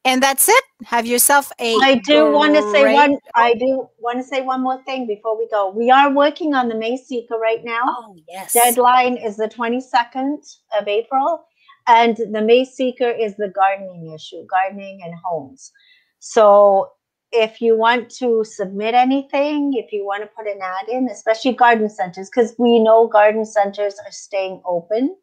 And 0.07 0.23
that's 0.23 0.49
it. 0.49 0.65
Have 0.85 1.07
yourself 1.07 1.51
a. 1.59 1.77
I 1.77 1.95
do 2.05 2.31
want 2.33 2.55
to 2.55 2.63
say 2.73 2.93
one. 2.93 3.17
I 3.35 3.55
do 3.55 3.89
want 3.99 4.19
to 4.19 4.23
say 4.23 4.43
one 4.43 4.63
more 4.63 4.83
thing 4.85 5.07
before 5.07 5.39
we 5.39 5.49
go. 5.49 5.71
We 5.71 5.91
are 5.91 6.13
working 6.13 6.55
on 6.55 6.69
the 6.69 6.75
May 6.75 6.99
Seeker 6.99 7.39
right 7.39 7.65
now. 7.65 7.83
Oh 7.87 8.17
yes. 8.29 8.53
Deadline 8.53 9.17
is 9.17 9.37
the 9.37 9.49
22nd 9.49 10.39
of 10.79 10.87
April, 10.87 11.45
and 11.87 12.17
the 12.17 12.43
May 12.43 12.67
Seeker 12.67 13.09
is 13.09 13.35
the 13.37 13.49
gardening 13.49 14.13
issue, 14.15 14.45
gardening 14.47 15.01
and 15.03 15.15
homes. 15.25 15.73
So 16.19 16.91
if 17.33 17.63
you 17.63 17.77
want 17.79 18.11
to 18.11 18.45
submit 18.45 18.95
anything, 18.95 19.73
if 19.75 19.91
you 19.91 20.05
want 20.05 20.23
to 20.23 20.29
put 20.37 20.47
an 20.47 20.61
ad 20.63 20.89
in, 20.89 21.09
especially 21.09 21.55
garden 21.55 21.89
centers, 21.89 22.29
because 22.29 22.55
we 22.59 22.79
know 22.79 23.09
garden 23.09 23.47
centers 23.47 23.95
are 24.05 24.13
staying 24.13 24.61
open 24.67 25.17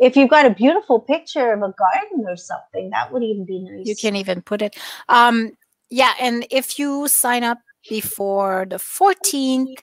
if 0.00 0.16
you've 0.16 0.30
got 0.30 0.46
a 0.46 0.50
beautiful 0.50 0.98
picture 0.98 1.52
of 1.52 1.60
a 1.60 1.74
garden 1.78 2.24
or 2.26 2.36
something 2.36 2.90
that 2.90 3.12
would 3.12 3.22
even 3.22 3.44
be 3.44 3.60
nice. 3.60 3.86
you 3.86 3.94
can 3.94 4.16
even 4.16 4.42
put 4.42 4.62
it. 4.62 4.76
Um 5.08 5.52
yeah 5.90 6.14
and 6.20 6.46
if 6.50 6.78
you 6.78 7.08
sign 7.08 7.44
up 7.44 7.58
before 7.88 8.66
the 8.68 8.76
14th 8.76 9.78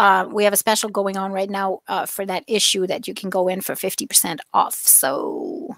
uh, 0.00 0.26
we 0.32 0.44
have 0.44 0.54
a 0.54 0.56
special 0.56 0.88
going 0.88 1.18
on 1.18 1.30
right 1.30 1.50
now 1.50 1.80
uh, 1.86 2.06
for 2.06 2.24
that 2.24 2.42
issue 2.46 2.86
that 2.86 3.06
you 3.06 3.12
can 3.12 3.28
go 3.28 3.48
in 3.48 3.60
for 3.60 3.74
50% 3.74 4.38
off. 4.54 4.72
So 4.74 5.76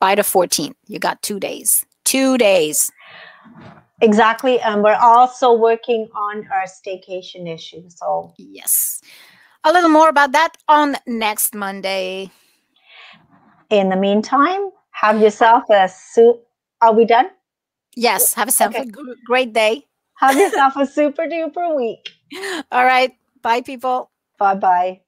by 0.00 0.16
the 0.16 0.22
14th 0.22 0.74
you 0.88 0.98
got 0.98 1.22
two 1.22 1.38
days 1.38 1.84
two 2.04 2.36
days. 2.36 2.90
Exactly 4.00 4.58
and 4.60 4.82
we're 4.82 4.98
also 5.00 5.52
working 5.52 6.08
on 6.14 6.48
our 6.52 6.64
staycation 6.64 7.48
issue 7.48 7.84
so. 7.88 8.34
Yes. 8.36 9.00
A 9.62 9.72
little 9.72 9.90
more 9.90 10.08
about 10.08 10.32
that 10.32 10.56
on 10.66 10.96
next 11.06 11.54
monday. 11.54 12.30
In 13.70 13.90
the 13.90 13.96
meantime 13.96 14.70
have 14.90 15.22
yourself 15.22 15.62
a 15.70 15.88
soup 15.88 16.44
are 16.80 16.92
we 16.92 17.04
done 17.04 17.30
yes 17.96 18.34
have 18.34 18.48
yourself 18.48 18.76
Okay. 18.76 18.82
a 18.82 18.86
gr- 18.86 19.14
great 19.26 19.52
day. 19.52 19.86
Have 20.18 20.38
yourself 20.38 20.76
a 20.76 20.86
super 20.86 21.26
duper 21.26 21.76
week. 21.76 22.10
All 22.72 22.84
right. 22.84 23.12
Bye 23.42 23.62
people. 23.62 24.10
Bye 24.38 24.56
bye 24.56 25.01